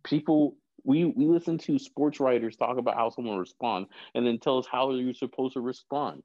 People, 0.04 0.56
we 0.84 1.04
we 1.04 1.26
listen 1.26 1.58
to 1.58 1.78
sports 1.78 2.20
writers 2.20 2.56
talk 2.56 2.78
about 2.78 2.94
how 2.94 3.10
someone 3.10 3.38
respond, 3.38 3.86
and 4.14 4.26
then 4.26 4.38
tell 4.38 4.58
us 4.58 4.66
how 4.70 4.90
you're 4.92 5.14
supposed 5.14 5.54
to 5.54 5.60
respond. 5.60 6.24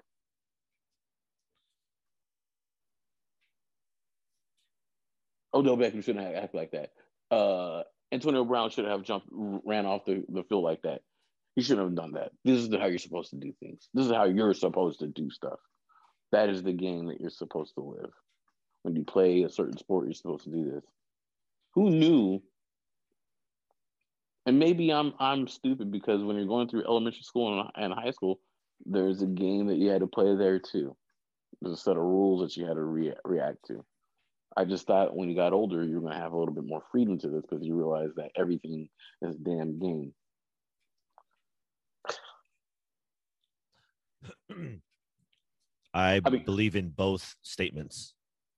Odell 5.53 5.77
Beckham 5.77 6.03
shouldn't 6.03 6.35
act 6.35 6.55
like 6.55 6.71
that. 6.71 6.91
Uh, 7.29 7.83
Antonio 8.11 8.43
Brown 8.43 8.69
should 8.69 8.85
have 8.85 9.03
jumped, 9.03 9.27
ran 9.31 9.85
off 9.85 10.05
the, 10.05 10.23
the 10.29 10.43
field 10.43 10.63
like 10.63 10.81
that. 10.81 11.01
He 11.55 11.61
shouldn't 11.61 11.87
have 11.87 11.95
done 11.95 12.13
that. 12.13 12.31
This 12.45 12.59
is 12.59 12.73
how 12.73 12.85
you're 12.85 12.97
supposed 12.97 13.31
to 13.31 13.37
do 13.37 13.53
things. 13.59 13.89
This 13.93 14.05
is 14.05 14.11
how 14.11 14.25
you're 14.25 14.53
supposed 14.53 14.99
to 14.99 15.07
do 15.07 15.29
stuff. 15.29 15.59
That 16.31 16.49
is 16.49 16.63
the 16.63 16.73
game 16.73 17.07
that 17.07 17.19
you're 17.19 17.29
supposed 17.29 17.73
to 17.75 17.81
live. 17.81 18.11
When 18.83 18.95
you 18.95 19.03
play 19.03 19.43
a 19.43 19.49
certain 19.49 19.77
sport, 19.77 20.05
you're 20.05 20.13
supposed 20.13 20.45
to 20.45 20.49
do 20.49 20.71
this. 20.71 20.83
Who 21.75 21.89
knew? 21.89 22.41
And 24.45 24.57
maybe 24.57 24.91
I'm 24.91 25.13
I'm 25.19 25.47
stupid 25.47 25.91
because 25.91 26.23
when 26.23 26.35
you're 26.35 26.47
going 26.47 26.67
through 26.67 26.85
elementary 26.85 27.21
school 27.21 27.59
and, 27.59 27.69
and 27.75 27.93
high 27.93 28.11
school, 28.11 28.39
there's 28.85 29.21
a 29.21 29.27
game 29.27 29.67
that 29.67 29.77
you 29.77 29.89
had 29.89 30.01
to 30.01 30.07
play 30.07 30.35
there 30.35 30.57
too. 30.57 30.95
There's 31.61 31.75
a 31.75 31.81
set 31.81 31.97
of 31.97 32.03
rules 32.03 32.41
that 32.41 32.57
you 32.57 32.65
had 32.65 32.73
to 32.73 32.83
re- 32.83 33.13
react 33.23 33.67
to. 33.67 33.85
I 34.55 34.65
just 34.65 34.85
thought 34.85 35.15
when 35.15 35.29
you 35.29 35.35
got 35.35 35.53
older, 35.53 35.83
you're 35.83 36.01
going 36.01 36.13
to 36.13 36.19
have 36.19 36.33
a 36.33 36.37
little 36.37 36.53
bit 36.53 36.65
more 36.65 36.83
freedom 36.91 37.17
to 37.19 37.29
this 37.29 37.43
because 37.49 37.65
you 37.65 37.75
realize 37.75 38.09
that 38.17 38.31
everything 38.35 38.89
is 39.21 39.35
a 39.35 39.39
damn 39.39 39.79
game. 39.79 40.13
I, 45.93 46.21
I 46.23 46.29
mean, 46.29 46.43
believe 46.45 46.75
in 46.75 46.89
both 46.89 47.35
statements. 47.41 48.13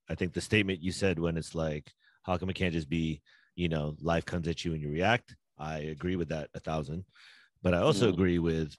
I 0.09 0.15
think 0.15 0.33
the 0.33 0.41
statement 0.41 0.81
you 0.81 0.91
said 0.91 1.19
when 1.19 1.37
it's 1.37 1.53
like, 1.55 1.91
how 2.23 2.37
come 2.37 2.49
it 2.49 2.55
can't 2.55 2.73
just 2.73 2.89
be, 2.89 3.21
you 3.55 3.69
know, 3.69 3.95
life 4.01 4.25
comes 4.25 4.47
at 4.47 4.65
you 4.65 4.73
and 4.73 4.81
you 4.81 4.89
react? 4.89 5.35
I 5.57 5.79
agree 5.79 6.15
with 6.15 6.29
that 6.29 6.49
a 6.55 6.59
thousand. 6.59 7.05
But 7.61 7.73
I 7.73 7.79
also 7.79 8.05
mm-hmm. 8.05 8.13
agree 8.13 8.39
with 8.39 8.75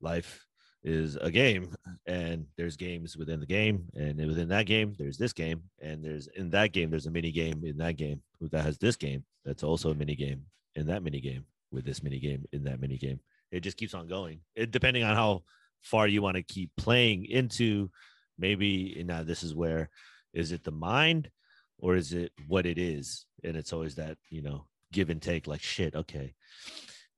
life 0.00 0.46
is 0.84 1.16
a 1.16 1.30
game 1.30 1.74
and 2.06 2.46
there's 2.56 2.76
games 2.76 3.16
within 3.16 3.40
the 3.40 3.46
game 3.46 3.84
and 3.94 4.16
within 4.26 4.48
that 4.48 4.66
game 4.66 4.94
there's 4.98 5.18
this 5.18 5.32
game 5.32 5.62
and 5.80 6.04
there's 6.04 6.28
in 6.28 6.50
that 6.50 6.72
game 6.72 6.88
there's 6.88 7.06
a 7.06 7.10
mini 7.10 7.32
game 7.32 7.62
in 7.64 7.76
that 7.76 7.96
game 7.96 8.22
that 8.40 8.64
has 8.64 8.78
this 8.78 8.96
game 8.96 9.24
that's 9.44 9.64
also 9.64 9.90
a 9.90 9.94
mini 9.94 10.14
game 10.14 10.42
in 10.76 10.86
that 10.86 11.02
mini 11.02 11.20
game 11.20 11.44
with 11.72 11.84
this 11.84 12.02
mini 12.02 12.18
game 12.18 12.44
in 12.52 12.64
that 12.64 12.80
mini 12.80 12.96
game. 12.96 13.20
It 13.50 13.60
just 13.60 13.76
keeps 13.76 13.94
on 13.94 14.06
going. 14.06 14.40
It, 14.54 14.70
depending 14.70 15.02
on 15.02 15.16
how 15.16 15.42
far 15.82 16.06
you 16.06 16.22
want 16.22 16.36
to 16.36 16.42
keep 16.42 16.70
playing 16.76 17.24
into 17.26 17.90
maybe 18.38 19.02
now 19.06 19.22
this 19.22 19.42
is 19.42 19.54
where 19.54 19.90
is 20.32 20.52
it 20.52 20.64
the 20.64 20.70
mind 20.70 21.30
or 21.78 21.96
is 21.96 22.12
it 22.12 22.32
what 22.46 22.66
it 22.66 22.78
is? 22.78 23.26
And 23.42 23.56
it's 23.56 23.72
always 23.72 23.96
that 23.96 24.16
you 24.30 24.42
know 24.42 24.66
give 24.92 25.10
and 25.10 25.20
take 25.20 25.46
like 25.46 25.62
shit 25.62 25.94
okay 25.94 26.34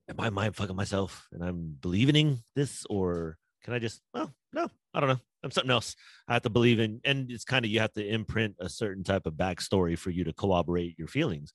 am 0.09 0.19
i 0.19 0.29
mind 0.29 0.55
fucking 0.55 0.75
myself 0.75 1.27
and 1.31 1.43
i'm 1.43 1.77
believing 1.81 2.39
this 2.55 2.85
or 2.89 3.37
can 3.63 3.73
I 3.73 3.79
just, 3.79 4.01
well, 4.13 4.33
no, 4.53 4.67
I 4.93 4.99
don't 4.99 5.09
know. 5.09 5.19
I'm 5.43 5.51
something 5.51 5.71
else. 5.71 5.95
I 6.27 6.33
have 6.33 6.43
to 6.43 6.49
believe 6.49 6.79
in, 6.79 7.01
and 7.03 7.31
it's 7.31 7.45
kind 7.45 7.65
of 7.65 7.71
you 7.71 7.79
have 7.79 7.93
to 7.93 8.07
imprint 8.07 8.55
a 8.59 8.69
certain 8.69 9.03
type 9.03 9.25
of 9.25 9.33
backstory 9.33 9.97
for 9.97 10.09
you 10.11 10.23
to 10.25 10.33
corroborate 10.33 10.97
your 10.97 11.07
feelings. 11.07 11.51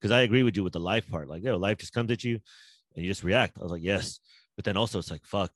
Because 0.00 0.12
I 0.12 0.22
agree 0.22 0.42
with 0.42 0.56
you 0.56 0.64
with 0.64 0.72
the 0.72 0.80
life 0.80 1.08
part. 1.08 1.28
Like, 1.28 1.42
yo, 1.42 1.56
life 1.56 1.78
just 1.78 1.92
comes 1.92 2.10
at 2.10 2.24
you 2.24 2.38
and 2.94 3.04
you 3.04 3.10
just 3.10 3.24
react. 3.24 3.58
I 3.58 3.62
was 3.62 3.72
like, 3.72 3.82
yes. 3.82 4.20
But 4.56 4.64
then 4.64 4.76
also 4.76 4.98
it's 4.98 5.10
like, 5.10 5.24
fuck. 5.24 5.50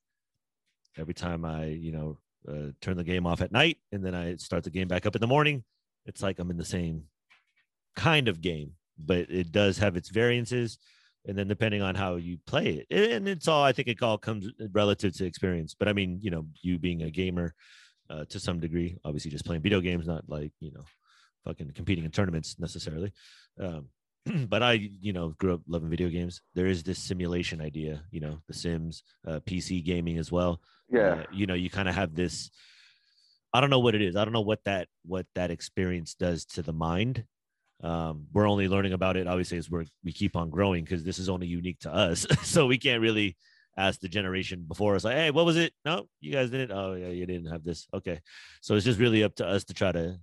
Every 0.97 1.15
time 1.15 1.45
I, 1.45 1.67
you 1.67 1.93
know, 1.93 2.19
uh, 2.49 2.73
turn 2.81 2.97
the 2.97 3.05
game 3.05 3.27
off 3.27 3.43
at 3.43 3.53
night 3.53 3.79
and 3.93 4.05
then 4.05 4.15
I 4.15 4.37
start 4.37 4.65
the 4.65 4.71
game 4.71 4.89
back 4.89 5.07
up 5.07 5.15
in 5.15 5.21
the 5.21 5.27
morning, 5.27 5.65
it's 6.07 6.23
like 6.23 6.39
I'm 6.39 6.51
in 6.51 6.57
the 6.57 6.65
same 6.65 7.05
kind 7.95 8.29
of 8.29 8.41
game, 8.41 8.73
but 8.99 9.31
it 9.31 9.53
does 9.53 9.79
have 9.79 9.97
its 9.97 10.09
variances 10.09 10.79
and 11.29 11.37
then 11.37 11.47
depending 11.47 11.83
on 11.83 11.95
how 11.95 12.17
you 12.17 12.39
play 12.47 12.85
it 12.89 13.15
and 13.15 13.29
it's 13.29 13.47
all 13.47 13.63
i 13.63 13.73
think 13.73 13.87
it 13.87 14.03
all 14.03 14.19
comes 14.19 14.49
relative 14.73 15.15
to 15.15 15.25
experience 15.25 15.75
but 15.79 15.87
i 15.87 15.93
mean 15.93 16.19
you 16.21 16.31
know 16.31 16.47
you 16.63 16.79
being 16.79 17.03
a 17.03 17.11
gamer 17.11 17.55
uh, 18.11 18.25
to 18.25 18.41
some 18.41 18.59
degree 18.59 18.97
obviously 19.05 19.31
just 19.31 19.45
playing 19.45 19.63
video 19.63 19.81
games 19.81 20.07
not 20.07 20.25
like 20.29 20.51
you 20.61 20.73
know 20.73 20.85
fucking 21.45 21.71
competing 21.75 22.05
in 22.05 22.11
tournaments 22.11 22.57
necessarily 22.59 23.13
um, 23.61 23.87
but 24.49 24.63
i 24.63 24.73
you 24.73 25.13
know 25.13 25.35
grew 25.39 25.55
up 25.55 25.61
loving 25.67 25.91
video 25.91 26.09
games. 26.09 26.41
There 26.55 26.67
is 26.67 26.83
this 26.83 26.99
simulation 26.99 27.61
idea 27.61 28.03
you 28.11 28.21
know 28.21 28.41
the 28.49 28.55
sims 28.55 29.03
uh, 29.27 29.41
pc 29.41 29.85
gaming 29.85 30.19
as 30.19 30.33
well 30.33 30.61
yeah. 30.91 31.01
uh, 31.01 31.23
you 31.33 31.47
know 31.47 31.55
you 31.55 31.71
kind 31.71 31.89
of 31.89 31.95
have 31.95 32.15
this 32.15 32.51
i 33.53 33.61
don't 33.61 33.71
know 33.71 33.79
what 33.79 33.95
it 33.95 34.03
is 34.03 34.17
i 34.17 34.25
don't 34.25 34.33
know 34.33 34.41
what 34.41 34.65
that 34.65 34.89
what 35.05 35.27
that 35.35 35.51
experience 35.51 36.15
does 36.15 36.45
to 36.45 36.63
the 36.63 36.73
mind 36.73 37.25
um, 37.83 38.27
we're 38.33 38.49
only 38.49 38.67
learning 38.67 38.93
about 38.93 39.17
it 39.17 39.29
obviously 39.29 39.57
as 39.57 39.71
we're 39.71 39.85
we 40.05 40.13
keep 40.13 40.35
on 40.37 40.51
growing 40.51 40.83
because 40.83 41.05
this 41.05 41.19
is 41.19 41.29
only 41.29 41.47
unique 41.47 41.79
to 41.79 41.93
us 41.93 42.27
so 42.43 42.67
we 42.67 42.79
can't 42.79 43.01
really 43.01 43.37
ask 43.79 44.01
the 44.01 44.09
generation 44.09 44.65
before 44.67 44.97
us, 44.97 45.05
like, 45.05 45.15
hey, 45.15 45.31
what 45.31 45.47
was 45.47 45.57
it? 45.57 45.73
No, 45.85 46.09
you 46.21 46.33
guys 46.33 46.51
didn't. 46.51 46.73
Oh, 46.73 46.95
yeah, 46.95 47.09
you 47.09 47.25
didn't 47.25 47.51
have 47.51 47.63
this. 47.63 47.87
Okay. 47.95 48.21
So 48.61 48.75
it's 48.75 48.85
just 48.85 48.99
really 48.99 49.23
up 49.23 49.37
to 49.37 49.47
us 49.47 49.65
to 49.65 49.75
try 49.75 49.93
to, 49.93 50.19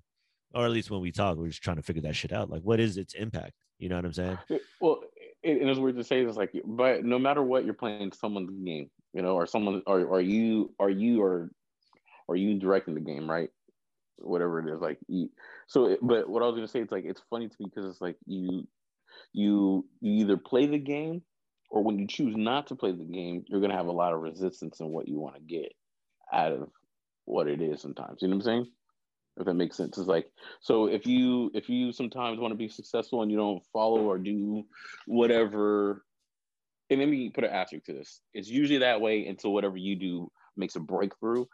or 0.54 0.66
at 0.66 0.72
least 0.72 0.92
when 0.92 1.02
we 1.02 1.12
talk, 1.12 1.38
we're 1.38 1.48
just 1.48 1.64
trying 1.64 1.78
to 1.78 1.82
figure 1.82 2.02
that 2.04 2.16
shit 2.16 2.34
out. 2.34 2.50
Like, 2.50 2.62
what 2.62 2.80
is 2.80 2.98
its 2.98 3.14
impact? 3.14 3.54
You 3.80 3.90
know 3.90 3.96
what 3.96 4.06
I'm 4.06 4.14
saying? 4.14 4.38
Well, 4.80 5.02
it, 5.42 5.62
and 5.62 5.70
it's 5.70 5.80
weird 5.80 5.96
to 5.96 6.04
say 6.04 6.24
this, 6.24 6.36
like, 6.36 6.52
but 6.66 7.04
no 7.04 7.18
matter 7.18 7.42
what, 7.42 7.66
you're 7.66 7.74
playing 7.74 8.12
someone's 8.12 8.52
game, 8.64 8.90
you 9.14 9.22
know, 9.22 9.36
or 9.36 9.46
someone, 9.46 9.82
or 9.88 10.00
are 10.14 10.22
you, 10.22 10.74
are 10.80 10.90
you, 10.90 11.22
or 11.22 11.50
are 12.30 12.36
you 12.36 12.60
directing 12.60 12.94
the 12.94 13.00
game, 13.00 13.30
right? 13.30 13.50
Whatever 14.18 14.60
it 14.60 14.74
is, 14.74 14.82
like, 14.82 14.98
you, 15.08 15.30
so. 15.68 15.98
But 16.02 16.30
what 16.30 16.44
I 16.44 16.46
was 16.46 16.56
gonna 16.56 16.68
say, 16.68 16.82
it's 16.82 16.92
like 16.92 17.06
it's 17.06 17.22
funny 17.30 17.48
to 17.48 17.56
me 17.60 17.68
because 17.74 17.90
it's 17.90 18.02
like 18.02 18.18
you, 18.26 18.68
you, 19.34 19.86
you 20.02 20.24
either 20.24 20.38
play 20.38 20.66
the 20.66 20.80
game, 20.80 21.22
or 21.70 21.84
when 21.84 22.00
you 22.00 22.08
choose 22.08 22.36
not 22.36 22.68
to 22.68 22.76
play 22.76 22.92
the 22.92 23.06
game, 23.06 23.44
you're 23.48 23.62
gonna 23.62 23.78
have 23.78 23.88
a 23.88 23.92
lot 23.92 24.14
of 24.14 24.22
resistance 24.22 24.80
in 24.80 24.88
what 24.88 25.08
you 25.08 25.20
want 25.20 25.36
to 25.36 25.42
get 25.42 25.72
out 26.34 26.52
of 26.52 26.70
what 27.26 27.48
it 27.48 27.62
is. 27.62 27.82
Sometimes, 27.82 28.20
you 28.22 28.28
know 28.28 28.36
what 28.36 28.48
I'm 28.48 28.64
saying? 28.64 28.72
if 29.38 29.46
that 29.46 29.54
makes 29.54 29.78
sense 29.78 29.98
it's 29.98 30.08
like 30.08 30.28
so 30.62 30.88
if 30.88 31.06
you 31.06 31.52
if 31.54 31.70
you 31.70 31.92
sometimes 31.92 32.40
want 32.40 32.52
to 32.52 32.58
be 32.58 32.70
successful 32.70 33.22
and 33.22 33.32
you 33.32 33.38
don't 33.38 33.64
follow 33.74 34.02
or 34.02 34.18
do 34.18 34.64
whatever 35.08 36.04
and 36.90 37.00
let 37.00 37.10
me 37.10 37.30
put 37.30 37.44
an 37.44 37.50
asterisk 37.50 37.86
to 37.86 37.94
this 37.94 38.22
it's 38.34 38.50
usually 38.50 38.80
that 38.80 39.02
way 39.02 39.26
until 39.28 39.54
whatever 39.54 39.78
you 39.78 39.96
do 39.96 40.32
makes 40.56 40.76
a 40.76 40.80
breakthrough 40.80 41.46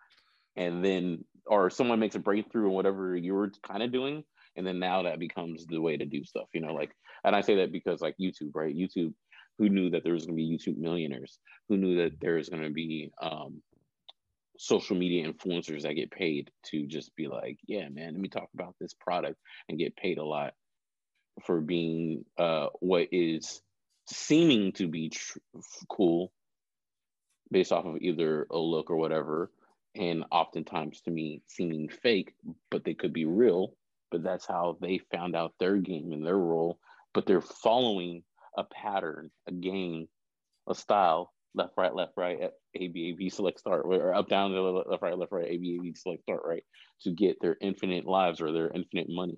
and 0.56 0.84
then 0.84 1.24
or 1.52 1.70
someone 1.70 2.00
makes 2.00 2.16
a 2.16 2.20
breakthrough 2.20 2.66
in 2.66 2.74
whatever 2.74 3.16
you're 3.16 3.52
kind 3.62 3.84
of 3.84 3.92
doing 3.92 4.24
and 4.56 4.66
then 4.66 4.80
now 4.80 5.04
that 5.04 5.20
becomes 5.20 5.68
the 5.68 5.80
way 5.80 5.96
to 5.96 6.06
do 6.06 6.24
stuff 6.24 6.48
you 6.54 6.62
know 6.62 6.74
like 6.74 6.92
and 7.24 7.36
i 7.36 7.42
say 7.42 7.58
that 7.58 7.72
because 7.72 8.02
like 8.02 8.16
youtube 8.20 8.52
right 8.56 8.76
youtube 8.76 9.14
who 9.60 9.70
knew 9.70 9.92
that 9.92 10.04
there 10.04 10.14
was 10.14 10.26
going 10.26 10.36
to 10.36 10.44
be 10.44 10.58
youtube 10.58 10.78
millionaires 10.78 11.38
who 11.70 11.78
knew 11.78 11.98
that 11.98 12.20
there's 12.20 12.50
going 12.50 12.64
to 12.64 12.72
be 12.72 13.12
um, 13.22 13.62
social 14.62 14.96
media 14.96 15.28
influencers 15.28 15.82
that 15.82 15.96
get 15.96 16.12
paid 16.12 16.52
to 16.64 16.86
just 16.86 17.16
be 17.16 17.28
like, 17.28 17.58
yeah, 17.66 17.90
man, 17.90 18.14
let 18.14 18.22
me 18.22 18.30
talk 18.30 18.48
about 18.54 18.76
this 18.80 18.94
product 18.94 19.38
and 19.68 19.80
get 19.80 19.96
paid 19.96 20.20
a 20.20 20.24
lot 20.24 20.54
for 21.46 21.62
being 21.62 22.24
uh, 22.38 22.68
what 22.80 23.08
is 23.12 23.60
seeming 24.08 24.72
to 24.74 24.88
be 24.88 25.10
tr- 25.10 25.40
cool 25.90 26.32
based 27.52 27.72
off 27.72 27.86
of 27.86 27.98
either 28.02 28.46
a 28.52 28.58
look 28.58 28.92
or 28.92 28.98
whatever. 28.98 29.50
And 29.95 30.23
oftentimes 30.32 31.01
to 31.01 31.12
me, 31.12 31.41
seeming 31.47 31.89
fake, 31.89 32.34
but 32.69 32.86
they 32.86 32.93
could 32.93 33.13
be 33.13 33.25
real. 33.25 33.73
But 34.10 34.23
that's 34.23 34.45
how 34.45 34.77
they 34.82 34.99
found 35.12 35.36
out 35.36 35.54
their 35.60 35.77
game 35.77 36.12
and 36.12 36.25
their 36.25 36.38
role. 36.38 36.80
But 37.13 37.25
they're 37.25 37.41
following 37.41 38.23
a 38.58 38.63
pattern, 38.63 39.32
a 39.47 39.51
game, 39.51 40.08
a 40.67 40.75
style 40.75 41.34
left, 41.54 41.73
right, 41.77 41.93
left, 41.93 42.13
right, 42.15 42.39
A, 42.75 42.88
B, 42.88 43.10
A, 43.10 43.12
B, 43.13 43.30
select 43.30 43.60
start, 43.60 43.86
or 43.86 44.13
up, 44.13 44.30
down, 44.30 44.54
left, 44.54 45.01
right, 45.01 45.17
left, 45.17 45.32
right, 45.32 45.47
A, 45.49 45.58
B, 45.58 45.77
A, 45.77 45.82
B, 45.82 45.93
select 45.95 46.23
start, 46.23 46.41
right, 46.45 46.63
to 47.01 47.12
get 47.12 47.38
their 47.41 47.58
infinite 47.60 48.06
lives 48.06 48.41
or 48.41 48.51
their 48.51 48.69
infinite 48.69 49.10
money, 49.10 49.38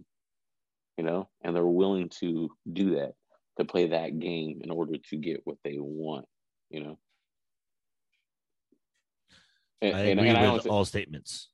you 0.98 1.04
know, 1.04 1.30
and 1.44 1.56
they're 1.56 1.66
willing 1.66 2.10
to 2.20 2.50
do 2.72 2.96
that, 2.96 3.14
to 3.58 3.66
play 3.66 3.88
that 3.88 4.20
game 4.20 4.62
in 4.64 4.70
order 4.70 4.94
to 5.10 5.18
get 5.18 5.42
what 5.46 5.58
they 5.64 5.78
want, 5.80 6.26
you 6.70 6.84
know. 6.84 7.00
And, 9.84 9.96
I 9.96 10.00
agree 10.00 10.30
and, 10.30 10.38
and 10.38 10.54
with 10.54 10.66
I 10.66 10.70
all 10.70 10.86
statements. 10.86 11.50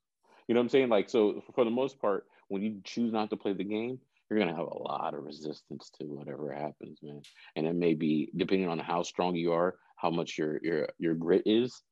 You 0.46 0.54
know 0.54 0.60
what 0.60 0.64
I'm 0.64 0.68
saying? 0.70 0.88
Like, 0.88 1.10
so 1.10 1.42
for 1.54 1.64
the 1.64 1.70
most 1.70 2.00
part, 2.00 2.26
when 2.48 2.62
you 2.62 2.80
choose 2.84 3.12
not 3.12 3.30
to 3.30 3.36
play 3.36 3.52
the 3.52 3.64
game, 3.64 3.98
you're 4.28 4.38
gonna 4.38 4.56
have 4.56 4.66
a 4.66 4.78
lot 4.78 5.14
of 5.14 5.24
resistance 5.24 5.90
to 5.98 6.04
whatever 6.04 6.52
happens, 6.52 6.98
man. 7.02 7.22
And 7.56 7.66
it 7.66 7.74
may 7.74 7.94
be 7.94 8.30
depending 8.36 8.68
on 8.68 8.78
how 8.78 9.02
strong 9.02 9.34
you 9.34 9.52
are, 9.52 9.76
how 9.96 10.10
much 10.10 10.38
your 10.38 10.60
your 10.62 10.88
your 10.98 11.14
grit 11.14 11.42
is, 11.46 11.82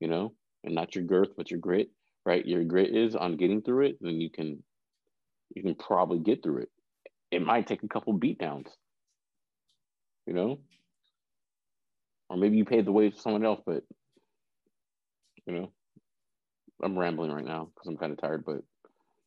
you 0.00 0.08
know, 0.08 0.32
and 0.64 0.74
not 0.74 0.94
your 0.94 1.04
girth, 1.04 1.30
but 1.36 1.50
your 1.50 1.60
grit, 1.60 1.90
right? 2.24 2.44
Your 2.46 2.64
grit 2.64 2.94
is 2.96 3.14
on 3.14 3.36
getting 3.36 3.60
through 3.60 3.86
it, 3.86 3.98
then 4.00 4.20
you 4.20 4.30
can 4.30 4.62
you 5.54 5.62
can 5.62 5.74
probably 5.74 6.18
get 6.18 6.42
through 6.42 6.62
it. 6.62 6.70
It 7.30 7.44
might 7.44 7.66
take 7.66 7.82
a 7.82 7.88
couple 7.88 8.14
beat 8.14 8.38
downs, 8.38 8.68
you 10.26 10.32
know, 10.32 10.60
or 12.30 12.38
maybe 12.38 12.56
you 12.56 12.64
paid 12.64 12.86
the 12.86 12.92
way 12.92 13.10
for 13.10 13.18
someone 13.18 13.44
else, 13.44 13.60
but 13.66 13.82
you 15.46 15.52
know, 15.52 15.72
I'm 16.82 16.98
rambling 16.98 17.32
right 17.32 17.44
now 17.44 17.70
because 17.74 17.88
I'm 17.88 17.96
kind 17.96 18.12
of 18.12 18.18
tired, 18.18 18.44
but. 18.44 18.62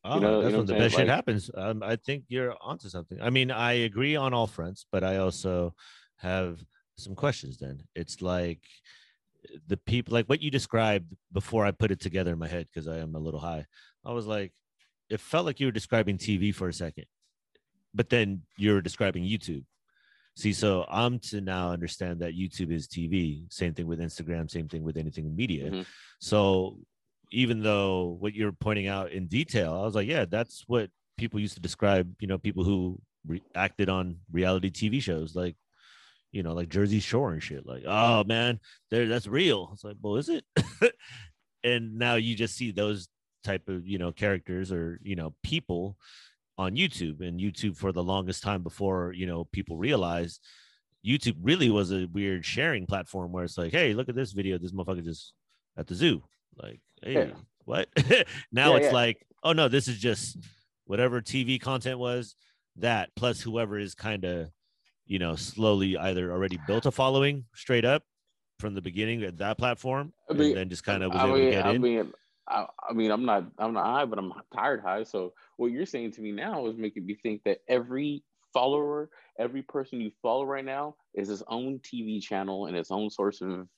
Oh, 0.04 0.14
you 0.14 0.20
know, 0.20 0.40
that's 0.40 0.44
you 0.44 0.52
know 0.52 0.58
when 0.58 0.66
the 0.66 0.74
best 0.74 0.94
like, 0.94 1.02
shit 1.02 1.08
happens. 1.08 1.50
Um, 1.52 1.82
I 1.82 1.96
think 1.96 2.24
you're 2.28 2.54
onto 2.60 2.88
something. 2.88 3.20
I 3.20 3.30
mean, 3.30 3.50
I 3.50 3.72
agree 3.72 4.14
on 4.14 4.32
all 4.32 4.46
fronts, 4.46 4.86
but 4.92 5.02
I 5.02 5.16
also 5.16 5.74
have 6.18 6.62
some 6.96 7.16
questions 7.16 7.58
then. 7.58 7.82
It's 7.96 8.22
like 8.22 8.60
the 9.66 9.76
people, 9.76 10.14
like 10.14 10.26
what 10.26 10.42
you 10.42 10.50
described 10.50 11.12
before 11.32 11.66
I 11.66 11.72
put 11.72 11.90
it 11.90 12.00
together 12.00 12.32
in 12.32 12.38
my 12.38 12.46
head, 12.46 12.68
because 12.72 12.86
I 12.86 12.98
am 12.98 13.16
a 13.16 13.18
little 13.18 13.40
high. 13.40 13.66
I 14.04 14.12
was 14.12 14.26
like, 14.26 14.52
it 15.10 15.20
felt 15.20 15.46
like 15.46 15.58
you 15.58 15.66
were 15.66 15.72
describing 15.72 16.18
TV 16.18 16.54
for 16.54 16.68
a 16.68 16.72
second, 16.72 17.06
but 17.94 18.08
then 18.08 18.42
you're 18.56 18.80
describing 18.80 19.24
YouTube. 19.24 19.64
See, 20.36 20.52
so 20.52 20.84
I'm 20.88 21.18
to 21.30 21.40
now 21.40 21.72
understand 21.72 22.20
that 22.20 22.34
YouTube 22.34 22.70
is 22.70 22.86
TV. 22.86 23.50
Same 23.50 23.72
thing 23.72 23.86
with 23.86 24.00
Instagram, 24.00 24.50
same 24.50 24.68
thing 24.68 24.82
with 24.82 24.98
anything 24.98 25.24
in 25.24 25.34
media. 25.34 25.70
Mm-hmm. 25.70 25.82
So 26.20 26.78
even 27.30 27.62
though 27.62 28.16
what 28.20 28.34
you're 28.34 28.52
pointing 28.52 28.86
out 28.86 29.12
in 29.12 29.26
detail, 29.26 29.72
I 29.74 29.84
was 29.84 29.94
like, 29.94 30.08
yeah, 30.08 30.24
that's 30.24 30.64
what 30.66 30.90
people 31.16 31.40
used 31.40 31.54
to 31.54 31.60
describe, 31.60 32.14
you 32.20 32.28
know, 32.28 32.38
people 32.38 32.64
who 32.64 33.00
re- 33.26 33.42
acted 33.54 33.88
on 33.88 34.18
reality 34.30 34.70
TV 34.70 35.02
shows. 35.02 35.34
Like 35.34 35.56
you 36.32 36.42
know, 36.42 36.52
like 36.52 36.68
Jersey 36.68 37.00
Shore 37.00 37.32
and 37.32 37.42
shit. 37.42 37.66
Like, 37.66 37.84
oh 37.86 38.22
man, 38.24 38.60
there 38.90 39.06
that's 39.06 39.26
real. 39.26 39.70
It's 39.72 39.84
like, 39.84 39.96
well, 40.02 40.16
is 40.16 40.28
it? 40.28 40.44
and 41.64 41.98
now 41.98 42.16
you 42.16 42.34
just 42.34 42.56
see 42.56 42.72
those 42.72 43.08
type 43.42 43.68
of 43.68 43.86
you 43.86 43.96
know 43.96 44.12
characters 44.12 44.70
or 44.70 45.00
you 45.02 45.16
know 45.16 45.34
people 45.42 45.96
on 46.58 46.76
YouTube 46.76 47.26
and 47.26 47.40
YouTube 47.40 47.76
for 47.76 47.90
the 47.90 48.02
longest 48.02 48.42
time 48.42 48.62
before 48.62 49.12
you 49.14 49.26
know 49.26 49.44
people 49.44 49.78
realized 49.78 50.40
YouTube 51.06 51.36
really 51.40 51.70
was 51.70 51.92
a 51.92 52.06
weird 52.12 52.44
sharing 52.44 52.84
platform 52.84 53.32
where 53.32 53.44
it's 53.44 53.56
like, 53.56 53.72
hey, 53.72 53.94
look 53.94 54.08
at 54.08 54.14
this 54.14 54.32
video, 54.32 54.58
this 54.58 54.72
motherfucker 54.72 55.04
just 55.04 55.32
at 55.78 55.86
the 55.86 55.94
zoo. 55.94 56.22
Like, 56.56 56.80
hey, 57.02 57.14
yeah. 57.14 57.34
what? 57.64 57.88
now 58.52 58.70
yeah, 58.72 58.76
it's 58.76 58.86
yeah. 58.86 58.92
like, 58.92 59.26
oh 59.42 59.52
no, 59.52 59.68
this 59.68 59.88
is 59.88 59.98
just 59.98 60.38
whatever 60.84 61.20
TV 61.20 61.60
content 61.60 61.98
was 61.98 62.36
that 62.76 63.10
plus 63.16 63.40
whoever 63.40 63.78
is 63.78 63.94
kind 63.94 64.24
of 64.24 64.50
you 65.06 65.18
know, 65.18 65.36
slowly 65.36 65.96
either 65.96 66.32
already 66.32 66.58
built 66.66 66.86
a 66.86 66.90
following 66.90 67.44
straight 67.54 67.84
up 67.84 68.02
from 68.58 68.74
the 68.74 68.82
beginning 68.82 69.22
at 69.22 69.38
that 69.38 69.58
platform, 69.58 70.12
I 70.28 70.34
mean, 70.34 70.48
and 70.48 70.56
then 70.56 70.68
just 70.68 70.84
kind 70.84 71.02
of 71.02 71.12
was 71.12 71.20
I 71.20 71.26
able 71.26 71.36
mean, 71.36 71.44
to 71.44 71.50
get 71.50 71.66
I 71.66 71.70
in. 71.72 71.82
Mean, 71.82 72.12
I, 72.48 72.66
I 72.88 72.92
mean, 72.92 73.10
I'm 73.10 73.24
not, 73.24 73.44
I'm 73.58 73.72
not 73.72 73.84
high, 73.84 74.04
but 74.04 74.18
I'm 74.18 74.32
tired 74.54 74.80
high. 74.80 75.04
So 75.04 75.32
what 75.56 75.70
you're 75.70 75.86
saying 75.86 76.12
to 76.12 76.20
me 76.20 76.32
now 76.32 76.66
is 76.66 76.76
making 76.76 77.06
me 77.06 77.14
think 77.14 77.42
that 77.44 77.58
every 77.68 78.24
follower, 78.52 79.10
every 79.38 79.62
person 79.62 80.00
you 80.00 80.10
follow 80.22 80.44
right 80.44 80.64
now 80.64 80.96
is 81.14 81.30
its 81.30 81.42
own 81.48 81.80
TV 81.80 82.20
channel 82.20 82.66
and 82.66 82.76
its 82.76 82.90
own 82.90 83.10
source 83.10 83.40
of 83.40 83.68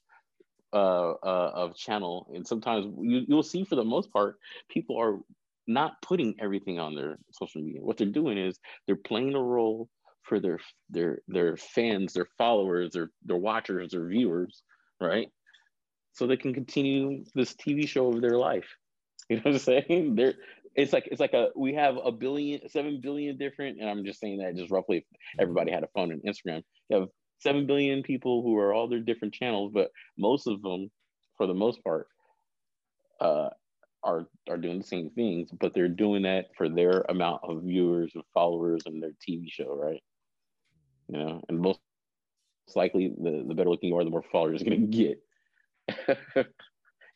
uh, 0.73 1.13
uh 1.13 1.53
of 1.55 1.77
channel. 1.77 2.31
And 2.35 2.47
sometimes 2.47 2.87
you, 3.01 3.23
you'll 3.27 3.43
see 3.43 3.65
for 3.65 3.77
the 3.77 3.85
most 3.85 4.13
part, 4.13 4.37
people 4.69 4.99
are 4.99 5.19
not 5.67 6.01
putting 6.03 6.35
everything 6.41 6.79
on 6.79 6.95
their 6.95 7.19
social 7.31 7.63
media. 7.63 7.83
What 7.83 7.99
they're 7.99 8.07
doing 8.07 8.39
is 8.39 8.59
they're 8.87 8.97
playing 8.97 9.35
a 9.35 9.43
role 9.43 9.89
for 10.23 10.41
their 10.41 10.59
their 10.91 11.19
their 11.29 11.57
fans, 11.57 12.13
their 12.13 12.29
followers, 12.39 12.93
their 12.93 13.11
their 13.25 13.37
watchers, 13.37 13.93
their 13.93 14.07
viewers, 14.07 14.63
right? 15.01 15.29
So 16.13 16.27
they 16.27 16.37
can 16.37 16.55
continue 16.55 17.25
this 17.35 17.55
TV 17.55 17.87
show 17.87 18.13
of 18.13 18.21
their 18.21 18.39
life. 18.39 18.69
You 19.31 19.37
know 19.37 19.43
what 19.45 19.55
I'm 19.55 19.59
saying? 19.59 20.15
They're 20.15 20.35
it's 20.75 20.93
like 20.93 21.07
it's 21.11 21.21
like 21.21 21.35
a 21.35 21.49
we 21.55 21.75
have 21.75 21.97
a 22.03 22.11
billion, 22.11 22.67
seven 22.71 23.01
billion 23.03 23.37
different, 23.37 23.79
and 23.79 23.91
I'm 23.91 24.05
just 24.05 24.21
saying 24.21 24.39
that 24.39 24.57
just 24.57 24.71
roughly 24.71 25.05
everybody 25.39 25.71
had 25.71 25.83
a 25.83 25.89
phone 25.89 26.13
and 26.13 26.23
Instagram. 26.23 26.63
You 26.89 27.01
have 27.01 27.09
seven 27.41 27.67
billion 27.67 28.03
people 28.03 28.43
who 28.43 28.57
are 28.59 28.73
all 28.75 28.89
their 28.89 29.01
different 29.01 29.35
channels, 29.35 29.73
but 29.75 29.91
most 30.19 30.47
of 30.47 30.63
them, 30.63 30.91
for 31.37 31.47
the 31.47 31.55
most 31.55 31.83
part, 31.85 32.09
uh, 33.21 33.51
are 34.05 34.29
are 34.49 34.59
doing 34.59 34.79
the 34.79 34.85
same 34.85 35.11
things, 35.11 35.51
but 35.61 35.75
they're 35.75 35.89
doing 35.89 36.23
that 36.23 36.47
for 36.57 36.69
their 36.69 37.05
amount 37.09 37.41
of 37.45 37.63
viewers 37.63 38.13
and 38.15 38.25
followers 38.35 38.83
and 38.87 39.03
their 39.03 39.13
TV 39.29 39.47
show, 39.51 39.75
right? 39.77 40.03
you 41.09 41.19
know, 41.19 41.43
and 41.49 41.61
most 41.61 41.81
likely 42.75 43.15
the, 43.19 43.45
the 43.47 43.55
better 43.55 43.71
looking 43.71 43.89
you 43.91 43.97
are, 43.97 44.05
the 44.05 44.11
more 44.11 44.25
followers 44.33 44.63
you're 44.63 44.77
to 44.77 44.87
get. 44.87 45.23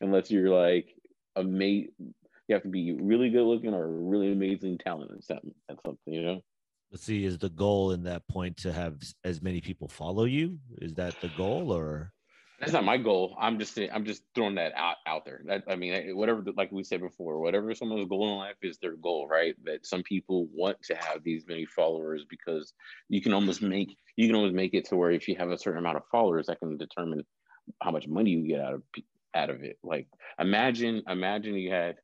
Unless 0.00 0.30
you're 0.30 0.50
like 0.50 0.88
a 1.36 1.44
mate 1.44 1.92
you 1.98 2.54
have 2.56 2.62
to 2.64 2.68
be 2.68 2.92
really 2.92 3.30
good 3.30 3.44
looking 3.44 3.72
or 3.74 3.88
really 3.88 4.32
amazing 4.32 4.78
talent 4.78 5.12
at 5.16 5.24
something, 5.24 5.54
at 5.70 5.76
something, 5.86 6.12
you 6.12 6.22
know? 6.22 6.42
Let's 6.92 7.04
see, 7.04 7.24
is 7.24 7.38
the 7.38 7.48
goal 7.48 7.92
in 7.92 8.04
that 8.04 8.28
point 8.28 8.58
to 8.58 8.72
have 8.72 8.96
as 9.24 9.40
many 9.40 9.60
people 9.60 9.88
follow 9.88 10.24
you? 10.24 10.58
Is 10.78 10.94
that 10.94 11.18
the 11.20 11.30
goal 11.38 11.72
or? 11.72 12.12
that's 12.62 12.72
not 12.72 12.84
my 12.84 12.96
goal. 12.96 13.36
I'm 13.40 13.58
just 13.58 13.76
I'm 13.92 14.04
just 14.04 14.22
throwing 14.36 14.54
that 14.54 14.72
out 14.76 14.96
out 15.04 15.24
there. 15.24 15.40
That, 15.46 15.64
I 15.68 15.74
mean, 15.74 16.16
whatever, 16.16 16.44
like 16.56 16.70
we 16.70 16.84
said 16.84 17.00
before, 17.00 17.40
whatever 17.40 17.74
someone's 17.74 18.08
goal 18.08 18.30
in 18.30 18.38
life 18.38 18.54
is 18.62 18.78
their 18.78 18.94
goal, 18.94 19.26
right? 19.26 19.56
That 19.64 19.84
some 19.84 20.04
people 20.04 20.46
want 20.52 20.80
to 20.84 20.94
have 20.94 21.24
these 21.24 21.44
many 21.48 21.66
followers 21.66 22.24
because 22.30 22.72
you 23.08 23.20
can 23.20 23.32
almost 23.32 23.62
make 23.62 23.96
you 24.16 24.28
can 24.28 24.36
almost 24.36 24.54
make 24.54 24.74
it 24.74 24.84
to 24.90 24.96
where 24.96 25.10
if 25.10 25.26
you 25.26 25.34
have 25.34 25.50
a 25.50 25.58
certain 25.58 25.80
amount 25.80 25.96
of 25.96 26.04
followers, 26.12 26.46
that 26.46 26.60
can 26.60 26.76
determine 26.76 27.24
how 27.82 27.90
much 27.90 28.06
money 28.06 28.30
you 28.30 28.46
get 28.46 28.60
out 28.60 28.74
of 28.74 28.82
out 29.34 29.50
of 29.50 29.64
it. 29.64 29.78
Like 29.82 30.06
imagine 30.38 31.02
imagine 31.08 31.56
you 31.56 31.72
had 31.72 31.96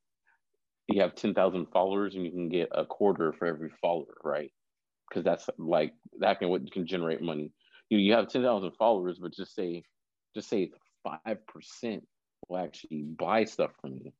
you 0.88 1.02
have 1.02 1.14
10,000 1.14 1.66
followers 1.66 2.16
and 2.16 2.24
you 2.24 2.32
can 2.32 2.48
get 2.48 2.70
a 2.72 2.84
quarter 2.84 3.32
for 3.32 3.46
every 3.46 3.70
follower, 3.80 4.16
right? 4.24 4.50
Because 5.08 5.24
that's 5.24 5.48
like 5.58 5.94
that 6.20 6.38
can 6.38 6.48
what 6.48 6.70
can 6.70 6.86
generate 6.86 7.22
money. 7.22 7.52
You 7.90 7.98
you 7.98 8.12
have 8.14 8.28
10,000 8.28 8.72
followers, 8.72 9.18
but 9.18 9.32
just 9.32 9.54
say 9.54 9.82
just 10.34 10.48
say 10.48 10.70
five 11.02 11.46
percent 11.46 12.06
will 12.48 12.58
actually 12.58 13.02
buy 13.02 13.44
stuff 13.44 13.70
from 13.80 13.94
you 13.94 14.12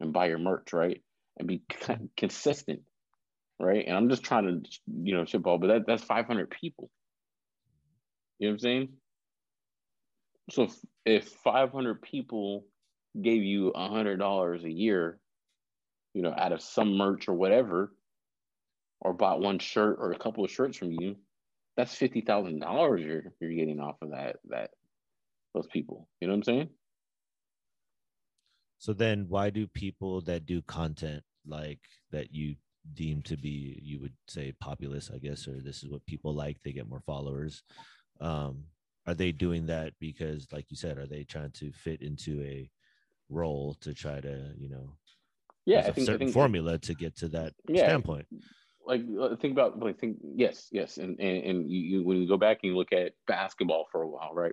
and 0.00 0.12
buy 0.12 0.26
your 0.26 0.38
merch, 0.38 0.72
right? 0.72 1.02
And 1.38 1.48
be 1.48 1.62
consistent, 2.16 2.80
right? 3.58 3.84
And 3.86 3.96
I'm 3.96 4.08
just 4.08 4.22
trying 4.22 4.44
to 4.44 4.70
you 5.02 5.14
know 5.14 5.24
ship 5.24 5.46
all, 5.46 5.58
but 5.58 5.68
that, 5.68 5.86
that's 5.86 6.04
500 6.04 6.50
people. 6.50 6.90
You 8.38 8.48
know 8.48 8.52
what 8.52 8.54
I'm 8.54 8.58
saying? 8.60 8.88
So 10.50 10.62
if, 10.64 10.74
if 11.04 11.28
500 11.44 12.02
people 12.02 12.66
gave 13.20 13.42
you 13.42 13.68
a 13.68 13.88
$100 13.88 14.64
a 14.64 14.70
year, 14.70 15.18
you 16.14 16.22
know, 16.22 16.34
out 16.36 16.52
of 16.52 16.60
some 16.60 16.96
merch 16.96 17.28
or 17.28 17.34
whatever, 17.34 17.92
or 19.00 19.12
bought 19.12 19.40
one 19.40 19.58
shirt 19.58 19.98
or 20.00 20.12
a 20.12 20.18
couple 20.18 20.44
of 20.44 20.50
shirts 20.50 20.76
from 20.76 20.92
you, 20.92 21.16
that's 21.76 21.94
fifty 21.94 22.20
thousand 22.20 22.60
dollars 22.60 23.02
you're 23.02 23.32
you're 23.40 23.52
getting 23.52 23.80
off 23.80 23.96
of 24.02 24.10
that 24.10 24.36
that 24.48 24.70
those 25.54 25.66
people. 25.66 26.08
You 26.20 26.28
know 26.28 26.34
what 26.34 26.38
I'm 26.38 26.44
saying? 26.44 26.68
So 28.78 28.92
then 28.92 29.26
why 29.28 29.50
do 29.50 29.66
people 29.66 30.20
that 30.22 30.46
do 30.46 30.62
content 30.62 31.22
like 31.46 31.80
that 32.10 32.32
you 32.32 32.56
deem 32.94 33.22
to 33.22 33.36
be 33.36 33.80
you 33.82 34.00
would 34.00 34.14
say 34.28 34.52
populist, 34.60 35.10
I 35.14 35.18
guess, 35.18 35.48
or 35.48 35.60
this 35.60 35.82
is 35.82 35.90
what 35.90 36.06
people 36.06 36.34
like, 36.34 36.58
they 36.62 36.72
get 36.72 36.88
more 36.88 37.02
followers. 37.06 37.62
Um, 38.20 38.64
are 39.06 39.14
they 39.14 39.32
doing 39.32 39.66
that 39.66 39.92
because 40.00 40.46
like 40.52 40.66
you 40.70 40.76
said, 40.76 40.98
are 40.98 41.06
they 41.06 41.24
trying 41.24 41.52
to 41.52 41.72
fit 41.72 42.02
into 42.02 42.40
a 42.42 42.70
role 43.28 43.74
to 43.80 43.94
try 43.94 44.20
to, 44.20 44.52
you 44.56 44.68
know, 44.68 44.96
yeah, 45.64 45.80
I 45.80 45.90
think, 45.90 46.06
certain 46.06 46.14
I 46.14 46.18
think 46.26 46.32
formula 46.34 46.78
to 46.78 46.94
get 46.94 47.16
to 47.18 47.28
that 47.28 47.52
yeah, 47.68 47.84
standpoint. 47.84 48.26
Like 48.86 49.02
uh, 49.20 49.34
think 49.36 49.52
about 49.52 49.78
like 49.80 49.98
think 49.98 50.18
yes, 50.22 50.68
yes. 50.70 50.96
And 50.98 51.18
and, 51.20 51.44
and 51.44 51.70
you, 51.70 52.04
when 52.04 52.18
you 52.18 52.28
go 52.28 52.36
back 52.36 52.58
and 52.62 52.72
you 52.72 52.78
look 52.78 52.92
at 52.92 53.12
basketball 53.26 53.86
for 53.90 54.02
a 54.02 54.08
while, 54.08 54.32
right? 54.32 54.52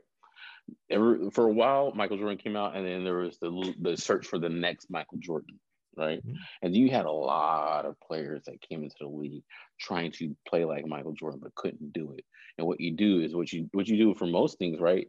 Ever, 0.89 1.29
for 1.31 1.45
a 1.45 1.53
while, 1.53 1.91
Michael 1.93 2.17
Jordan 2.17 2.37
came 2.37 2.55
out, 2.55 2.75
and 2.75 2.85
then 2.85 3.03
there 3.03 3.17
was 3.17 3.37
the 3.37 3.73
the 3.79 3.97
search 3.97 4.25
for 4.25 4.39
the 4.39 4.49
next 4.49 4.89
Michael 4.89 5.19
Jordan, 5.19 5.59
right? 5.95 6.19
Mm-hmm. 6.25 6.35
And 6.61 6.75
you 6.75 6.89
had 6.89 7.05
a 7.05 7.11
lot 7.11 7.85
of 7.85 7.99
players 7.99 8.43
that 8.45 8.61
came 8.61 8.83
into 8.83 8.95
the 8.99 9.07
league 9.07 9.43
trying 9.79 10.11
to 10.13 10.35
play 10.47 10.65
like 10.65 10.87
Michael 10.87 11.13
Jordan, 11.13 11.41
but 11.43 11.55
couldn't 11.55 11.93
do 11.93 12.13
it. 12.17 12.23
And 12.57 12.65
what 12.65 12.79
you 12.79 12.91
do 12.91 13.21
is 13.21 13.35
what 13.35 13.51
you 13.51 13.69
what 13.73 13.87
you 13.87 13.97
do 13.97 14.15
for 14.15 14.25
most 14.25 14.57
things, 14.57 14.79
right? 14.79 15.07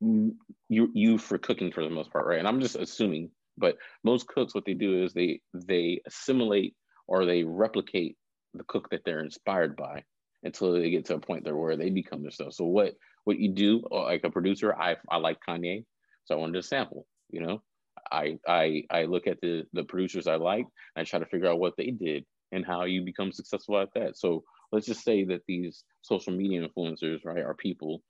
You 0.00 0.36
you 0.68 1.18
for 1.18 1.38
cooking 1.38 1.72
for 1.72 1.82
the 1.82 1.90
most 1.90 2.12
part, 2.12 2.26
right? 2.26 2.38
And 2.38 2.48
I'm 2.48 2.60
just 2.60 2.76
assuming, 2.76 3.30
but 3.56 3.76
most 4.04 4.26
cooks, 4.26 4.54
what 4.54 4.64
they 4.64 4.74
do 4.74 5.02
is 5.04 5.12
they 5.12 5.40
they 5.54 6.02
assimilate 6.06 6.74
or 7.06 7.24
they 7.24 7.44
replicate 7.44 8.16
the 8.54 8.64
cook 8.64 8.90
that 8.90 9.02
they're 9.04 9.22
inspired 9.24 9.76
by 9.76 10.04
until 10.42 10.72
they 10.72 10.90
get 10.90 11.04
to 11.06 11.14
a 11.14 11.20
point 11.20 11.44
there 11.44 11.56
where 11.56 11.76
they 11.76 11.90
become 11.90 12.22
themselves. 12.22 12.56
So 12.56 12.64
what 12.64 12.94
what 13.24 13.38
you 13.38 13.52
do, 13.52 13.82
uh, 13.90 14.04
like 14.04 14.24
a 14.24 14.30
producer, 14.30 14.74
I 14.74 14.96
I 15.08 15.18
like 15.18 15.38
Kanye, 15.46 15.84
so 16.24 16.34
I 16.34 16.38
wanted 16.38 16.54
to 16.54 16.62
sample. 16.62 17.06
You 17.30 17.42
know, 17.42 17.62
I 18.10 18.38
I 18.48 18.84
I 18.90 19.04
look 19.04 19.26
at 19.26 19.40
the 19.40 19.64
the 19.72 19.84
producers 19.84 20.26
I 20.26 20.36
like, 20.36 20.66
I 20.96 21.04
try 21.04 21.18
to 21.18 21.26
figure 21.26 21.48
out 21.48 21.60
what 21.60 21.74
they 21.76 21.90
did 21.90 22.24
and 22.52 22.64
how 22.64 22.84
you 22.84 23.02
become 23.04 23.32
successful 23.32 23.78
at 23.78 23.90
that. 23.94 24.16
So 24.16 24.44
let's 24.72 24.86
just 24.86 25.04
say 25.04 25.24
that 25.24 25.42
these 25.46 25.84
social 26.02 26.32
media 26.32 26.66
influencers, 26.66 27.24
right, 27.24 27.44
are 27.44 27.54
people. 27.54 28.02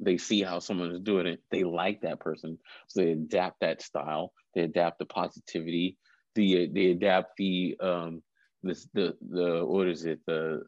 They 0.00 0.18
see 0.18 0.42
how 0.42 0.58
someone 0.58 0.92
is 0.92 1.00
doing 1.00 1.26
it. 1.26 1.40
They 1.50 1.64
like 1.64 2.02
that 2.02 2.20
person, 2.20 2.58
so 2.88 3.00
they 3.00 3.12
adapt 3.12 3.60
that 3.60 3.80
style. 3.82 4.32
They 4.54 4.62
adapt 4.62 4.98
the 4.98 5.06
positivity. 5.06 5.96
The 6.34 6.66
they 6.72 6.90
adapt 6.90 7.36
the 7.38 7.76
um 7.80 8.22
this 8.66 8.88
the 8.94 9.16
the 9.20 9.64
what 9.64 9.88
is 9.88 10.04
it? 10.04 10.20
The 10.26 10.62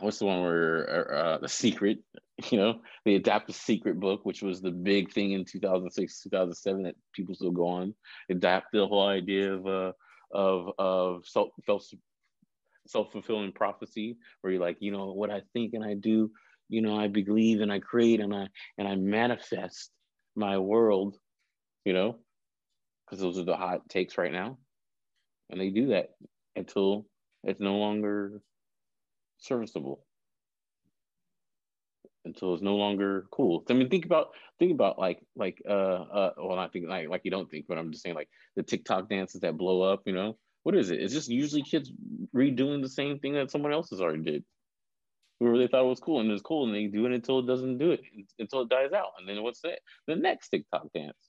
what's 0.00 0.18
the 0.18 0.26
one 0.26 0.40
where 0.40 1.14
uh, 1.14 1.38
the 1.38 1.48
secret 1.48 1.98
you 2.50 2.58
know? 2.58 2.80
They 3.04 3.14
adapt 3.14 3.46
the 3.46 3.52
secret 3.52 3.98
book 3.98 4.20
which 4.24 4.42
was 4.42 4.60
the 4.60 4.70
big 4.70 5.12
thing 5.12 5.32
in 5.32 5.44
2006 5.44 6.22
2007 6.22 6.82
that 6.84 6.94
people 7.14 7.34
still 7.34 7.50
go 7.50 7.68
on. 7.68 7.94
Adapt 8.30 8.66
the 8.72 8.86
whole 8.86 9.08
idea 9.08 9.54
of 9.54 9.66
uh 9.66 9.92
of 10.32 10.72
of 10.78 11.26
self 11.26 11.50
self-fulfilling 12.86 13.52
prophecy 13.52 14.16
where 14.40 14.52
you're 14.52 14.62
like 14.62 14.78
you 14.80 14.90
know 14.90 15.12
what 15.12 15.30
i 15.30 15.42
think 15.52 15.74
and 15.74 15.84
i 15.84 15.92
do 15.92 16.30
you 16.70 16.80
know 16.80 16.98
i 16.98 17.06
believe 17.06 17.60
and 17.60 17.70
i 17.70 17.78
create 17.78 18.18
and 18.18 18.34
i 18.34 18.46
and 18.78 18.88
i 18.88 18.94
manifest 18.94 19.90
my 20.34 20.56
world 20.56 21.18
you 21.88 21.94
know? 21.94 22.16
Because 23.06 23.22
those 23.22 23.38
are 23.38 23.44
the 23.44 23.56
hot 23.56 23.88
takes 23.88 24.18
right 24.18 24.32
now 24.32 24.58
and 25.50 25.60
they 25.60 25.70
do 25.70 25.88
that 25.88 26.10
until 26.56 27.06
it's 27.44 27.60
no 27.60 27.76
longer 27.76 28.40
serviceable 29.38 30.04
until 32.24 32.54
it's 32.54 32.62
no 32.62 32.76
longer 32.76 33.26
cool. 33.32 33.64
I 33.68 33.72
mean, 33.72 33.88
think 33.88 34.04
about 34.04 34.28
think 34.58 34.72
about 34.72 34.98
like 34.98 35.20
like 35.34 35.60
uh 35.68 35.72
uh 35.72 36.30
well 36.36 36.56
not 36.56 36.72
think 36.72 36.86
like 36.88 37.08
like 37.08 37.22
you 37.24 37.30
don't 37.30 37.50
think, 37.50 37.66
but 37.68 37.78
I'm 37.78 37.90
just 37.90 38.04
saying 38.04 38.14
like 38.14 38.28
the 38.54 38.62
TikTok 38.62 39.08
dances 39.08 39.40
that 39.40 39.56
blow 39.56 39.82
up. 39.82 40.02
You 40.06 40.12
know, 40.12 40.38
what 40.62 40.76
is 40.76 40.90
it? 40.90 41.00
It's 41.00 41.14
just 41.14 41.28
usually 41.28 41.62
kids 41.62 41.90
redoing 42.34 42.82
the 42.82 42.88
same 42.88 43.18
thing 43.18 43.34
that 43.34 43.50
someone 43.50 43.72
else 43.72 43.90
has 43.90 44.00
already 44.00 44.22
did. 44.22 44.44
Whoever 45.40 45.58
they 45.58 45.68
thought 45.68 45.84
it 45.84 45.88
was 45.88 46.00
cool 46.00 46.20
and 46.20 46.30
it's 46.30 46.42
cool, 46.42 46.66
and 46.66 46.74
they 46.74 46.86
do 46.86 47.06
it 47.06 47.12
until 47.12 47.40
it 47.40 47.46
doesn't 47.46 47.78
do 47.78 47.92
it 47.92 48.00
until 48.38 48.62
it 48.62 48.68
dies 48.68 48.92
out, 48.92 49.12
and 49.18 49.28
then 49.28 49.42
what's 49.42 49.60
that? 49.62 49.80
The 50.06 50.16
next 50.16 50.50
TikTok 50.50 50.92
dance. 50.94 51.27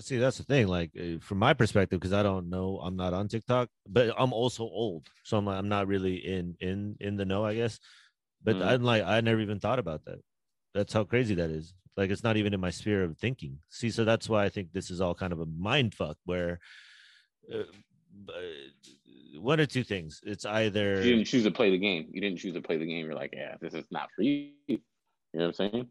See, 0.00 0.16
that's 0.16 0.38
the 0.38 0.44
thing. 0.44 0.68
Like 0.68 0.92
uh, 0.98 1.18
from 1.20 1.38
my 1.38 1.54
perspective, 1.54 1.98
because 1.98 2.12
I 2.12 2.22
don't 2.22 2.48
know, 2.48 2.80
I'm 2.82 2.96
not 2.96 3.12
on 3.12 3.28
TikTok, 3.28 3.68
but 3.88 4.14
I'm 4.16 4.32
also 4.32 4.62
old, 4.62 5.08
so 5.24 5.38
I'm 5.38 5.48
I'm 5.48 5.68
not 5.68 5.88
really 5.88 6.16
in 6.16 6.56
in 6.60 6.96
in 7.00 7.16
the 7.16 7.24
know, 7.24 7.44
I 7.44 7.54
guess. 7.54 7.80
But 8.44 8.56
mm. 8.56 8.66
I'm 8.66 8.82
like, 8.84 9.02
I 9.02 9.20
never 9.20 9.40
even 9.40 9.58
thought 9.58 9.80
about 9.80 10.04
that. 10.04 10.20
That's 10.72 10.92
how 10.92 11.02
crazy 11.02 11.34
that 11.34 11.50
is. 11.50 11.74
Like, 11.96 12.10
it's 12.10 12.22
not 12.22 12.36
even 12.36 12.54
in 12.54 12.60
my 12.60 12.70
sphere 12.70 13.02
of 13.02 13.18
thinking. 13.18 13.58
See, 13.70 13.90
so 13.90 14.04
that's 14.04 14.28
why 14.28 14.44
I 14.44 14.48
think 14.48 14.72
this 14.72 14.88
is 14.88 15.00
all 15.00 15.14
kind 15.14 15.32
of 15.32 15.40
a 15.40 15.46
mind 15.46 15.94
fuck. 15.94 16.16
Where 16.24 16.60
uh, 17.52 17.64
uh 18.28 19.40
one 19.40 19.60
or 19.60 19.66
two 19.66 19.84
things. 19.84 20.20
It's 20.24 20.44
either 20.44 20.96
you 21.02 21.16
didn't 21.16 21.26
choose 21.26 21.44
to 21.44 21.50
play 21.50 21.70
the 21.70 21.78
game. 21.78 22.08
You 22.12 22.20
didn't 22.20 22.38
choose 22.38 22.54
to 22.54 22.62
play 22.62 22.76
the 22.76 22.86
game. 22.86 23.04
You're 23.04 23.14
like, 23.14 23.34
yeah, 23.34 23.56
this 23.60 23.74
is 23.74 23.86
not 23.90 24.10
for 24.14 24.22
you. 24.22 24.50
You 24.66 24.78
know 25.34 25.46
what 25.46 25.46
I'm 25.46 25.52
saying? 25.54 25.88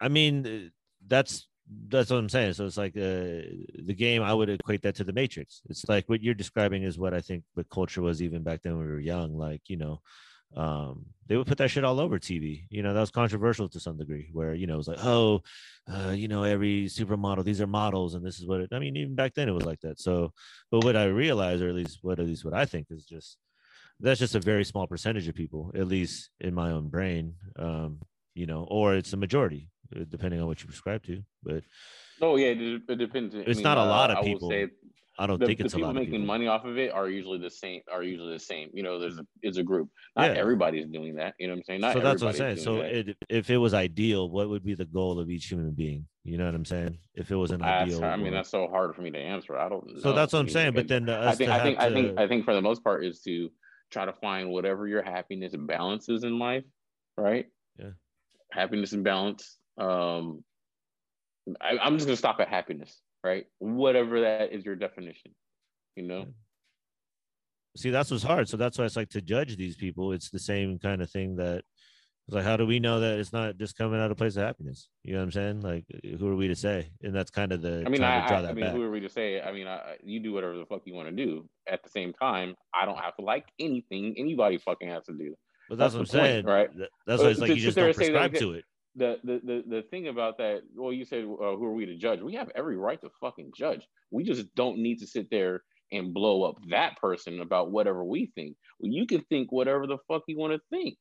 I 0.00 0.08
mean, 0.08 0.46
uh, 0.46 0.68
that's 1.06 1.46
that's 1.88 2.10
what 2.10 2.18
I'm 2.18 2.28
saying. 2.28 2.52
So 2.54 2.66
it's 2.66 2.76
like 2.76 2.96
uh, 2.96 3.48
the 3.82 3.94
game. 3.96 4.22
I 4.22 4.34
would 4.34 4.50
equate 4.50 4.82
that 4.82 4.96
to 4.96 5.04
the 5.04 5.12
Matrix. 5.12 5.62
It's 5.68 5.88
like 5.88 6.08
what 6.08 6.22
you're 6.22 6.34
describing 6.34 6.82
is 6.82 6.98
what 6.98 7.14
I 7.14 7.20
think 7.20 7.44
the 7.56 7.64
culture 7.64 8.02
was 8.02 8.22
even 8.22 8.42
back 8.42 8.62
then 8.62 8.76
when 8.76 8.86
we 8.86 8.92
were 8.92 9.00
young. 9.00 9.36
Like 9.36 9.62
you 9.68 9.76
know, 9.76 10.00
um, 10.56 11.06
they 11.26 11.36
would 11.36 11.46
put 11.46 11.58
that 11.58 11.70
shit 11.70 11.84
all 11.84 12.00
over 12.00 12.18
TV. 12.18 12.64
You 12.68 12.82
know, 12.82 12.92
that 12.92 13.00
was 13.00 13.10
controversial 13.10 13.68
to 13.70 13.80
some 13.80 13.96
degree. 13.96 14.28
Where 14.32 14.54
you 14.54 14.66
know 14.66 14.74
it 14.74 14.78
was 14.78 14.88
like, 14.88 15.04
oh, 15.04 15.42
uh, 15.90 16.10
you 16.10 16.28
know, 16.28 16.42
every 16.42 16.84
supermodel, 16.84 17.44
these 17.44 17.62
are 17.62 17.66
models, 17.66 18.14
and 18.14 18.24
this 18.24 18.38
is 18.38 18.46
what 18.46 18.60
it. 18.60 18.70
I 18.72 18.78
mean, 18.78 18.96
even 18.96 19.14
back 19.14 19.34
then 19.34 19.48
it 19.48 19.52
was 19.52 19.66
like 19.66 19.80
that. 19.80 19.98
So, 19.98 20.32
but 20.70 20.84
what 20.84 20.96
I 20.96 21.04
realize, 21.04 21.62
or 21.62 21.68
at 21.68 21.74
least 21.74 22.00
what 22.02 22.20
at 22.20 22.26
least 22.26 22.44
what 22.44 22.54
I 22.54 22.66
think 22.66 22.88
is 22.90 23.04
just 23.04 23.38
that's 24.00 24.20
just 24.20 24.34
a 24.34 24.40
very 24.40 24.64
small 24.64 24.86
percentage 24.86 25.28
of 25.28 25.34
people, 25.34 25.72
at 25.74 25.88
least 25.88 26.28
in 26.40 26.52
my 26.52 26.72
own 26.72 26.88
brain. 26.88 27.34
Um, 27.56 28.00
you 28.34 28.46
know, 28.46 28.66
or 28.68 28.96
it's 28.96 29.12
a 29.12 29.16
majority 29.16 29.70
depending 30.08 30.40
on 30.40 30.46
what 30.46 30.60
you 30.60 30.66
prescribe 30.66 31.02
to. 31.04 31.22
But 31.42 31.62
oh 32.20 32.36
yeah, 32.36 32.48
it, 32.48 32.82
it 32.88 32.96
depends. 32.96 33.34
It's 33.34 33.48
I 33.48 33.52
mean, 33.52 33.62
not 33.62 33.78
a 33.78 33.82
uh, 33.82 33.86
lot 33.86 34.10
of 34.10 34.24
people. 34.24 34.52
I, 34.52 34.68
I 35.16 35.26
don't 35.26 35.38
the, 35.38 35.46
think 35.46 35.60
it's 35.60 35.74
people 35.74 35.86
a 35.86 35.88
lot 35.88 35.94
making 35.94 36.06
people. 36.06 36.18
Making 36.18 36.26
money 36.26 36.46
off 36.48 36.64
of 36.64 36.76
it 36.76 36.92
are 36.92 37.08
usually 37.08 37.38
the 37.38 37.50
same. 37.50 37.82
Are 37.90 38.02
usually 38.02 38.32
the 38.32 38.40
same. 38.40 38.70
You 38.72 38.82
know, 38.82 38.98
there's 38.98 39.18
a 39.18 39.26
it's 39.42 39.58
a 39.58 39.62
group. 39.62 39.88
Not 40.16 40.34
yeah. 40.34 40.40
everybody's 40.40 40.86
doing 40.86 41.14
that. 41.16 41.34
You 41.38 41.46
know 41.46 41.54
what 41.54 41.58
I'm 41.58 41.64
saying? 41.64 41.80
Not 41.82 41.92
so 41.92 42.00
that's 42.00 42.22
what 42.22 42.30
I'm 42.30 42.36
saying. 42.36 42.56
So 42.58 42.80
it, 42.80 43.16
if 43.28 43.48
it 43.48 43.58
was 43.58 43.74
ideal, 43.74 44.28
what 44.28 44.48
would 44.48 44.64
be 44.64 44.74
the 44.74 44.86
goal 44.86 45.20
of 45.20 45.30
each 45.30 45.46
human 45.46 45.70
being? 45.70 46.06
You 46.24 46.38
know 46.38 46.46
what 46.46 46.54
I'm 46.54 46.64
saying? 46.64 46.98
If 47.14 47.30
it 47.30 47.36
was 47.36 47.52
an 47.52 47.62
ideal, 47.62 48.04
I 48.04 48.16
mean, 48.16 48.32
that's 48.32 48.50
so 48.50 48.66
hard 48.66 48.94
for 48.96 49.02
me 49.02 49.10
to 49.12 49.18
answer. 49.18 49.56
I 49.56 49.68
don't. 49.68 49.88
So 50.00 50.10
know. 50.10 50.16
that's 50.16 50.32
what 50.32 50.40
I'm 50.40 50.48
saying. 50.48 50.72
But 50.72 50.88
then 50.88 51.08
I 51.08 51.34
think 51.34 51.50
I 51.50 51.62
think. 51.62 51.78
I 51.78 51.92
think 51.92 52.18
I 52.18 52.26
think 52.26 52.44
for 52.44 52.54
the 52.54 52.62
most 52.62 52.82
part 52.82 53.04
is 53.04 53.20
to 53.20 53.50
try 53.92 54.04
to 54.04 54.12
find 54.12 54.50
whatever 54.50 54.88
your 54.88 55.02
happiness 55.02 55.54
and 55.54 55.66
balance 55.68 56.08
is 56.08 56.24
in 56.24 56.38
life, 56.38 56.64
right? 57.16 57.46
Yeah. 57.78 57.90
Happiness 58.50 58.92
and 58.92 59.04
balance. 59.04 59.58
Um, 59.78 60.44
I, 61.60 61.78
I'm 61.82 61.96
just 61.96 62.06
gonna 62.06 62.16
stop 62.16 62.40
at 62.40 62.48
happiness, 62.48 63.00
right? 63.22 63.46
Whatever 63.58 64.22
that 64.22 64.52
is 64.52 64.64
your 64.64 64.76
definition, 64.76 65.32
you 65.96 66.04
know. 66.04 66.26
See, 67.76 67.90
that's 67.90 68.10
what's 68.10 68.22
hard. 68.22 68.48
So 68.48 68.56
that's 68.56 68.78
why 68.78 68.84
it's 68.84 68.96
like 68.96 69.10
to 69.10 69.20
judge 69.20 69.56
these 69.56 69.76
people. 69.76 70.12
It's 70.12 70.30
the 70.30 70.38
same 70.38 70.78
kind 70.78 71.02
of 71.02 71.10
thing 71.10 71.36
that 71.36 71.64
it's 72.26 72.34
like, 72.34 72.44
how 72.44 72.56
do 72.56 72.64
we 72.64 72.80
know 72.80 73.00
that 73.00 73.18
it's 73.18 73.34
not 73.34 73.58
just 73.58 73.76
coming 73.76 74.00
out 74.00 74.10
of 74.10 74.16
place 74.16 74.36
of 74.36 74.44
happiness? 74.44 74.88
You 75.02 75.12
know 75.12 75.18
what 75.18 75.24
I'm 75.24 75.32
saying? 75.32 75.60
Like, 75.60 75.84
who 76.18 76.26
are 76.28 76.36
we 76.36 76.48
to 76.48 76.56
say? 76.56 76.88
And 77.02 77.14
that's 77.14 77.30
kind 77.30 77.52
of 77.52 77.60
the. 77.60 77.82
I 77.84 77.90
mean, 77.90 78.02
I, 78.02 78.26
I, 78.26 78.48
I 78.48 78.52
mean, 78.52 78.64
back. 78.64 78.74
who 78.74 78.82
are 78.82 78.90
we 78.90 79.00
to 79.00 79.10
say? 79.10 79.42
I 79.42 79.52
mean, 79.52 79.66
I, 79.66 79.96
you 80.02 80.20
do 80.20 80.32
whatever 80.32 80.56
the 80.56 80.64
fuck 80.64 80.82
you 80.86 80.94
want 80.94 81.08
to 81.08 81.14
do. 81.14 81.46
At 81.68 81.82
the 81.82 81.90
same 81.90 82.14
time, 82.14 82.54
I 82.72 82.86
don't 82.86 82.98
have 82.98 83.14
to 83.16 83.24
like 83.24 83.46
anything 83.58 84.14
anybody 84.16 84.56
fucking 84.56 84.88
has 84.88 85.04
to 85.04 85.12
do. 85.12 85.34
But 85.68 85.76
that's, 85.76 85.92
That's 85.92 85.94
what 85.94 86.00
I'm 86.00 86.06
saying, 86.06 86.44
point, 86.44 86.56
right? 86.56 86.88
That's 87.06 87.22
why 87.22 87.28
it's 87.28 87.40
like 87.40 87.50
you 87.50 87.56
just 87.56 87.76
don't 87.76 87.94
prescribe 87.94 88.34
to 88.34 88.52
it. 88.52 88.64
The, 88.96 89.18
the 89.24 89.62
the 89.68 89.82
thing 89.90 90.08
about 90.08 90.38
that, 90.38 90.62
well, 90.74 90.92
you 90.92 91.04
said, 91.04 91.24
uh, 91.24 91.56
who 91.56 91.64
are 91.64 91.72
we 91.72 91.86
to 91.86 91.96
judge? 91.96 92.20
We 92.20 92.34
have 92.34 92.50
every 92.54 92.76
right 92.76 93.00
to 93.00 93.10
fucking 93.20 93.52
judge. 93.56 93.86
We 94.10 94.24
just 94.24 94.54
don't 94.54 94.78
need 94.78 95.00
to 95.00 95.06
sit 95.06 95.28
there 95.30 95.62
and 95.92 96.14
blow 96.14 96.44
up 96.44 96.56
that 96.70 96.96
person 97.00 97.40
about 97.40 97.70
whatever 97.70 98.04
we 98.04 98.30
think. 98.34 98.56
Well, 98.78 98.92
you 98.92 99.06
can 99.06 99.22
think 99.24 99.52
whatever 99.52 99.86
the 99.86 99.98
fuck 100.08 100.22
you 100.26 100.38
want 100.38 100.52
to 100.52 100.60
think. 100.70 100.96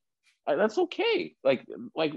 Uh, 0.47 0.55
that's 0.55 0.77
okay. 0.77 1.35
Like 1.43 1.65
like 1.95 2.13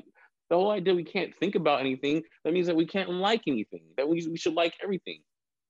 the 0.49 0.57
whole 0.57 0.71
idea 0.71 0.95
we 0.95 1.05
can't 1.05 1.35
think 1.37 1.55
about 1.55 1.81
anything. 1.81 2.23
That 2.45 2.53
means 2.53 2.67
that 2.67 2.77
we 2.77 2.87
can't 2.87 3.11
like 3.11 3.43
anything. 3.47 3.85
That 3.97 4.09
we 4.09 4.27
we 4.27 4.37
should 4.37 4.55
like 4.55 4.75
everything. 4.83 5.21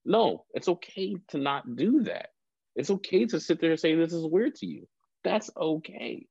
No, 0.05 0.45
it's 0.53 0.69
okay 0.69 1.15
to 1.29 1.37
not 1.37 1.75
do 1.75 2.03
that. 2.03 2.29
It's 2.75 2.91
okay 2.91 3.25
to 3.25 3.39
sit 3.39 3.59
there 3.59 3.71
and 3.71 3.79
say 3.79 3.95
this 3.95 4.13
is 4.13 4.25
weird 4.25 4.55
to 4.55 4.65
you. 4.65 4.87
That's 5.23 5.49
okay. 5.57 6.25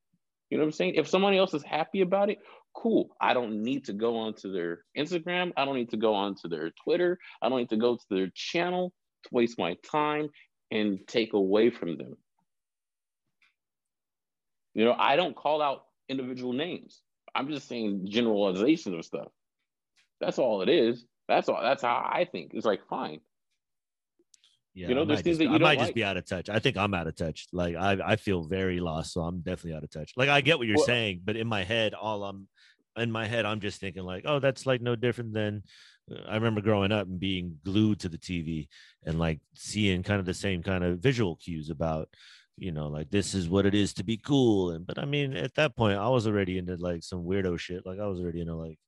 You 0.50 0.58
know 0.58 0.62
what 0.62 0.68
I'm 0.68 0.72
saying? 0.72 0.94
If 0.94 1.08
somebody 1.08 1.38
else 1.38 1.54
is 1.54 1.64
happy 1.64 2.00
about 2.00 2.30
it, 2.30 2.38
cool. 2.76 3.08
I 3.20 3.34
don't 3.34 3.62
need 3.62 3.86
to 3.86 3.92
go 3.92 4.18
onto 4.18 4.52
their 4.52 4.80
Instagram. 4.96 5.52
I 5.56 5.64
don't 5.64 5.76
need 5.76 5.90
to 5.90 5.96
go 5.96 6.14
onto 6.14 6.48
their 6.48 6.70
Twitter. 6.84 7.18
I 7.40 7.48
don't 7.48 7.58
need 7.58 7.70
to 7.70 7.76
go 7.76 7.96
to 7.96 8.04
their 8.10 8.30
channel 8.34 8.92
to 9.24 9.28
waste 9.32 9.58
my 9.58 9.76
time 9.90 10.28
and 10.70 11.00
take 11.06 11.32
away 11.32 11.70
from 11.70 11.96
them. 11.96 12.16
You 14.74 14.84
know, 14.84 14.94
I 14.98 15.16
don't 15.16 15.34
call 15.34 15.62
out 15.62 15.84
individual 16.08 16.52
names. 16.52 17.00
I'm 17.34 17.48
just 17.48 17.66
saying 17.68 18.06
generalizations 18.10 18.94
of 18.94 19.04
stuff. 19.04 19.28
That's 20.20 20.38
all 20.38 20.62
it 20.62 20.68
is. 20.68 21.04
That's 21.28 21.48
all. 21.48 21.60
That's 21.62 21.82
how 21.82 21.96
I 21.96 22.26
think. 22.30 22.52
It's 22.54 22.66
like 22.66 22.86
fine. 22.88 23.20
Yeah, 24.76 24.88
You 24.88 24.94
know, 24.94 25.02
I 25.02 25.04
there's 25.06 25.18
might, 25.20 25.24
things 25.24 25.38
just, 25.38 25.38
that 25.38 25.44
you 25.44 25.54
I 25.54 25.58
might 25.58 25.78
like. 25.78 25.86
just 25.86 25.94
be 25.94 26.04
out 26.04 26.18
of 26.18 26.26
touch. 26.26 26.50
I 26.50 26.58
think 26.58 26.76
I'm 26.76 26.92
out 26.92 27.06
of 27.06 27.16
touch. 27.16 27.46
Like 27.50 27.76
I, 27.76 27.96
I 28.04 28.16
feel 28.16 28.44
very 28.44 28.78
lost, 28.78 29.14
so 29.14 29.22
I'm 29.22 29.38
definitely 29.40 29.72
out 29.74 29.84
of 29.84 29.90
touch. 29.90 30.12
Like 30.18 30.28
I 30.28 30.42
get 30.42 30.58
what 30.58 30.66
you're 30.66 30.76
Well- 30.76 30.84
saying, 30.86 31.22
but 31.24 31.34
in 31.36 31.46
my 31.46 31.64
head, 31.64 31.94
all 31.94 32.22
I'm 32.24 32.46
in 32.98 33.10
my 33.10 33.26
head, 33.26 33.46
I'm 33.46 33.60
just 33.60 33.80
thinking 33.80 34.02
like, 34.04 34.24
oh, 34.26 34.38
that's 34.38 34.66
like 34.66 34.82
no 34.82 34.94
different 34.94 35.32
than 35.32 35.62
uh, 36.10 36.20
I 36.28 36.34
remember 36.34 36.60
growing 36.60 36.92
up 36.92 37.06
and 37.06 37.18
being 37.18 37.56
glued 37.64 38.00
to 38.00 38.10
the 38.10 38.18
TV 38.18 38.68
and 39.04 39.18
like 39.18 39.40
seeing 39.54 40.02
kind 40.02 40.20
of 40.20 40.26
the 40.26 40.34
same 40.34 40.62
kind 40.62 40.84
of 40.84 40.98
visual 40.98 41.36
cues 41.36 41.70
about, 41.70 42.08
you 42.58 42.70
know, 42.72 42.88
like 42.88 43.08
this 43.10 43.32
is 43.34 43.48
what 43.48 43.64
it 43.66 43.74
is 43.74 43.94
to 43.94 44.04
be 44.04 44.18
cool. 44.18 44.72
And 44.72 44.86
but 44.86 44.98
I 44.98 45.06
mean, 45.06 45.34
at 45.36 45.54
that 45.54 45.74
point, 45.74 45.98
I 45.98 46.08
was 46.10 46.26
already 46.26 46.58
into 46.58 46.76
like 46.76 47.02
some 47.02 47.24
weirdo 47.24 47.58
shit. 47.58 47.86
Like 47.86 47.98
I 47.98 48.06
was 48.06 48.20
already 48.20 48.42
into 48.42 48.54
like. 48.56 48.78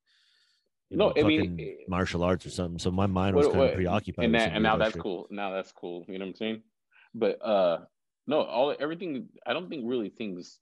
You 0.91 0.97
No, 0.97 1.13
I 1.17 1.23
mean, 1.23 1.61
eh, 1.61 1.85
martial 1.87 2.23
arts 2.23 2.47
or 2.47 2.51
something. 2.51 2.79
So 2.79 2.91
my 2.91 3.07
mind 3.07 3.37
was 3.37 3.47
What- 3.47 3.55
kind 3.55 3.69
of 3.69 3.75
preoccupied. 3.75 4.25
and 4.25 4.35
that, 4.35 4.53
and 4.53 4.63
now 4.63 4.77
that's 4.77 4.95
shit. 4.95 5.03
cool. 5.03 5.27
Now 5.31 5.51
that's 5.53 5.73
cool. 5.73 6.05
You 6.09 6.19
know 6.19 6.25
what 6.25 6.31
I'm 6.31 6.35
saying? 6.37 6.63
But 7.15 7.43
uh 7.45 7.85
no, 8.27 8.43
all 8.43 8.75
everything. 8.79 9.29
I 9.47 9.53
don't 9.55 9.69
think 9.69 9.85
really 9.87 10.11
things 10.11 10.59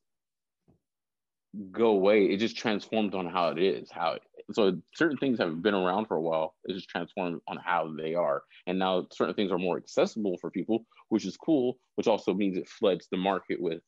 go 1.71 1.89
away. 1.89 2.27
It 2.27 2.37
just 2.39 2.57
transforms 2.57 3.15
on 3.15 3.27
how 3.27 3.49
it 3.49 3.59
is. 3.59 3.91
How 3.91 4.13
it, 4.13 4.23
so 4.53 4.81
certain 4.95 5.17
things 5.17 5.39
have 5.39 5.63
been 5.63 5.75
around 5.75 6.07
for 6.07 6.17
a 6.17 6.21
while. 6.21 6.55
It 6.65 6.75
just 6.75 6.89
transformed 6.89 7.41
on 7.49 7.57
how 7.57 7.93
they 7.97 8.15
are, 8.15 8.43
and 8.67 8.79
now 8.79 9.07
certain 9.13 9.35
things 9.35 9.51
are 9.53 9.59
more 9.59 9.77
accessible 9.77 10.39
for 10.39 10.51
people, 10.51 10.87
which 11.09 11.25
is 11.25 11.37
cool. 11.37 11.79
Which 11.97 12.07
also 12.09 12.35
means 12.35 12.57
it 12.57 12.69
floods 12.69 13.07
the 13.11 13.17
market 13.17 13.61
with 13.61 13.81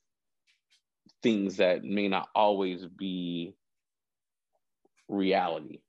things 1.23 1.57
that 1.57 1.83
may 1.85 2.07
not 2.09 2.29
always 2.35 2.85
be 2.87 3.55
reality. 5.09 5.81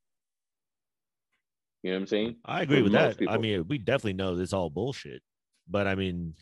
You 1.84 1.92
know 1.92 1.98
what 1.98 2.02
I'm 2.02 2.08
saying? 2.08 2.36
I 2.46 2.62
agree 2.63 2.78
for 2.78 2.84
with 2.84 2.94
that. 2.94 3.18
I 3.30 3.38
mean, 3.38 3.65
we 3.68 3.78
definitely 3.78 4.13
know 4.13 4.36
this 4.36 4.54
all 4.54 4.70
bullshit, 4.70 5.22
but 5.68 5.88
I 5.88 5.96
mean, 5.96 6.36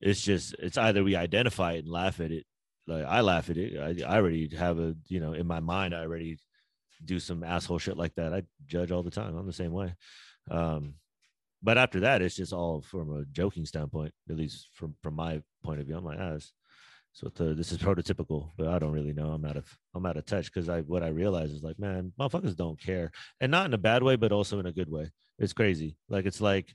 it's 0.00 0.20
just 0.20 0.54
it's 0.58 0.76
either 0.76 1.04
we 1.04 1.14
identify 1.14 1.74
it 1.74 1.80
and 1.80 1.88
laugh 1.88 2.20
at 2.20 2.32
it. 2.32 2.44
Like 2.88 3.04
I 3.04 3.20
laugh 3.20 3.48
at 3.48 3.56
it. 3.56 3.78
I, 3.78 4.04
I 4.04 4.16
already 4.16 4.48
have 4.56 4.78
a 4.78 4.94
you 5.06 5.20
know 5.20 5.34
in 5.34 5.46
my 5.46 5.60
mind. 5.60 5.94
I 5.94 6.00
already 6.00 6.38
do 7.04 7.20
some 7.20 7.44
asshole 7.44 7.78
shit 7.78 7.96
like 7.96 8.14
that. 8.16 8.34
I 8.34 8.42
judge 8.66 8.90
all 8.90 9.04
the 9.04 9.10
time. 9.10 9.36
I'm 9.36 9.46
the 9.46 9.52
same 9.52 9.72
way. 9.72 9.94
Um, 10.50 10.94
but 11.62 11.78
after 11.78 12.00
that, 12.00 12.22
it's 12.22 12.34
just 12.34 12.52
all 12.52 12.82
from 12.82 13.16
a 13.16 13.24
joking 13.26 13.64
standpoint, 13.64 14.12
at 14.28 14.36
least 14.36 14.68
from 14.74 14.96
from 15.02 15.14
my 15.14 15.42
point 15.62 15.80
of 15.80 15.86
view. 15.86 15.96
I'm 15.96 16.04
like, 16.04 16.18
ah, 16.20 16.34
this, 16.34 16.52
so 17.12 17.30
the, 17.34 17.54
this 17.54 17.72
is 17.72 17.78
prototypical, 17.78 18.50
but 18.56 18.68
I 18.68 18.78
don't 18.78 18.92
really 18.92 19.12
know. 19.12 19.32
I'm 19.32 19.44
out 19.44 19.56
of 19.56 19.66
I'm 19.94 20.06
out 20.06 20.16
of 20.16 20.24
touch 20.26 20.46
because 20.46 20.68
I 20.68 20.80
what 20.80 21.02
I 21.02 21.08
realize 21.08 21.50
is 21.50 21.62
like, 21.62 21.78
man, 21.78 22.12
motherfuckers 22.18 22.56
don't 22.56 22.80
care 22.80 23.10
and 23.40 23.50
not 23.50 23.66
in 23.66 23.74
a 23.74 23.78
bad 23.78 24.02
way, 24.02 24.16
but 24.16 24.32
also 24.32 24.58
in 24.60 24.66
a 24.66 24.72
good 24.72 24.90
way. 24.90 25.10
It's 25.38 25.52
crazy. 25.52 25.96
Like 26.08 26.24
it's 26.26 26.40
like 26.40 26.72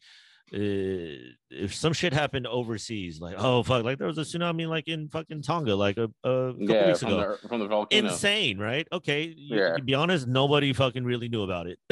uh, 0.54 1.18
if 1.50 1.74
some 1.76 1.92
shit 1.92 2.14
happened 2.14 2.48
overseas, 2.48 3.20
like 3.20 3.36
oh 3.38 3.64
fuck, 3.64 3.84
like 3.84 3.98
there 3.98 4.08
was 4.08 4.18
a 4.18 4.22
tsunami 4.22 4.68
like 4.68 4.88
in 4.88 5.10
fucking 5.10 5.42
Tonga 5.42 5.76
like 5.76 5.98
a, 5.98 6.04
a 6.24 6.52
couple 6.54 6.56
Yeah, 6.60 6.88
weeks 6.88 7.00
from 7.00 7.14
ago. 7.14 7.38
the 7.42 7.48
from 7.50 7.60
the 7.60 7.68
volcano. 7.68 8.08
Insane, 8.10 8.58
right? 8.58 8.88
Okay, 8.94 9.34
Yeah. 9.36 9.76
to 9.76 9.84
be 9.84 9.94
honest, 9.94 10.28
nobody 10.28 10.72
fucking 10.72 11.04
really 11.04 11.28
knew 11.30 11.44
about 11.44 11.68
it. 11.68 11.80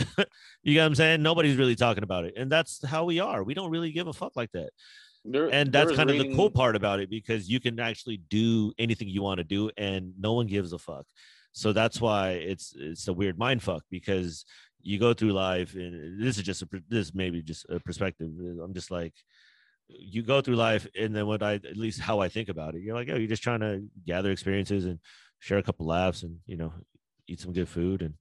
you 0.63 0.73
get 0.73 0.81
what 0.81 0.85
I'm 0.87 0.95
saying? 0.95 1.21
Nobody's 1.21 1.57
really 1.57 1.75
talking 1.75 2.03
about 2.03 2.23
it, 2.25 2.35
and 2.37 2.49
that's 2.51 2.85
how 2.85 3.03
we 3.05 3.19
are. 3.19 3.43
We 3.43 3.53
don't 3.55 3.71
really 3.71 3.91
give 3.91 4.07
a 4.07 4.13
fuck 4.13 4.35
like 4.37 4.51
that 4.53 4.69
There- 5.27 5.51
and 5.51 5.71
that's 5.71 5.91
kind 5.95 6.09
of 6.09 6.17
the 6.17 6.35
cool 6.35 6.51
part 6.51 6.75
about 6.75 6.99
it 6.99 7.09
because 7.09 7.49
you 7.49 7.59
can 7.59 7.79
actually 7.79 8.17
do 8.29 8.73
anything 8.77 9.07
you 9.07 9.23
want 9.23 9.39
to 9.39 9.43
do 9.43 9.71
and 9.77 10.13
no 10.19 10.33
one 10.33 10.47
gives 10.47 10.71
a 10.71 10.77
fuck. 10.77 11.05
So 11.51 11.73
that's 11.73 11.99
why 11.99 12.31
it's 12.31 12.73
it's 12.77 13.07
a 13.07 13.13
weird 13.13 13.37
mind 13.37 13.63
fuck 13.63 13.83
because 13.89 14.45
you 14.81 14.99
go 14.99 15.13
through 15.13 15.31
life 15.31 15.73
and 15.73 16.21
uh, 16.21 16.23
this 16.23 16.37
is 16.37 16.43
just 16.43 16.61
a 16.61 16.67
this 16.89 17.15
may 17.15 17.31
be 17.31 17.41
just 17.41 17.65
a 17.69 17.79
perspective 17.79 18.29
uh, 18.39 18.63
i'm 18.63 18.73
just 18.73 18.91
like 18.91 19.13
you 19.87 20.21
go 20.21 20.41
through 20.41 20.55
life 20.55 20.85
and 20.99 21.15
then 21.15 21.25
what 21.25 21.41
i 21.41 21.55
at 21.55 21.75
least 21.75 21.99
how 21.99 22.19
i 22.19 22.29
think 22.29 22.49
about 22.49 22.75
it 22.75 22.81
you're 22.81 22.95
like 22.95 23.09
oh 23.09 23.15
you're 23.15 23.27
just 23.27 23.41
trying 23.41 23.61
to 23.61 23.83
gather 24.05 24.29
experiences 24.29 24.85
and 24.85 24.99
share 25.39 25.57
a 25.57 25.63
couple 25.63 25.87
laughs 25.87 26.21
and 26.21 26.37
you 26.45 26.55
know 26.55 26.71
eat 27.27 27.39
some 27.39 27.51
good 27.51 27.67
food 27.67 28.03
and 28.03 28.13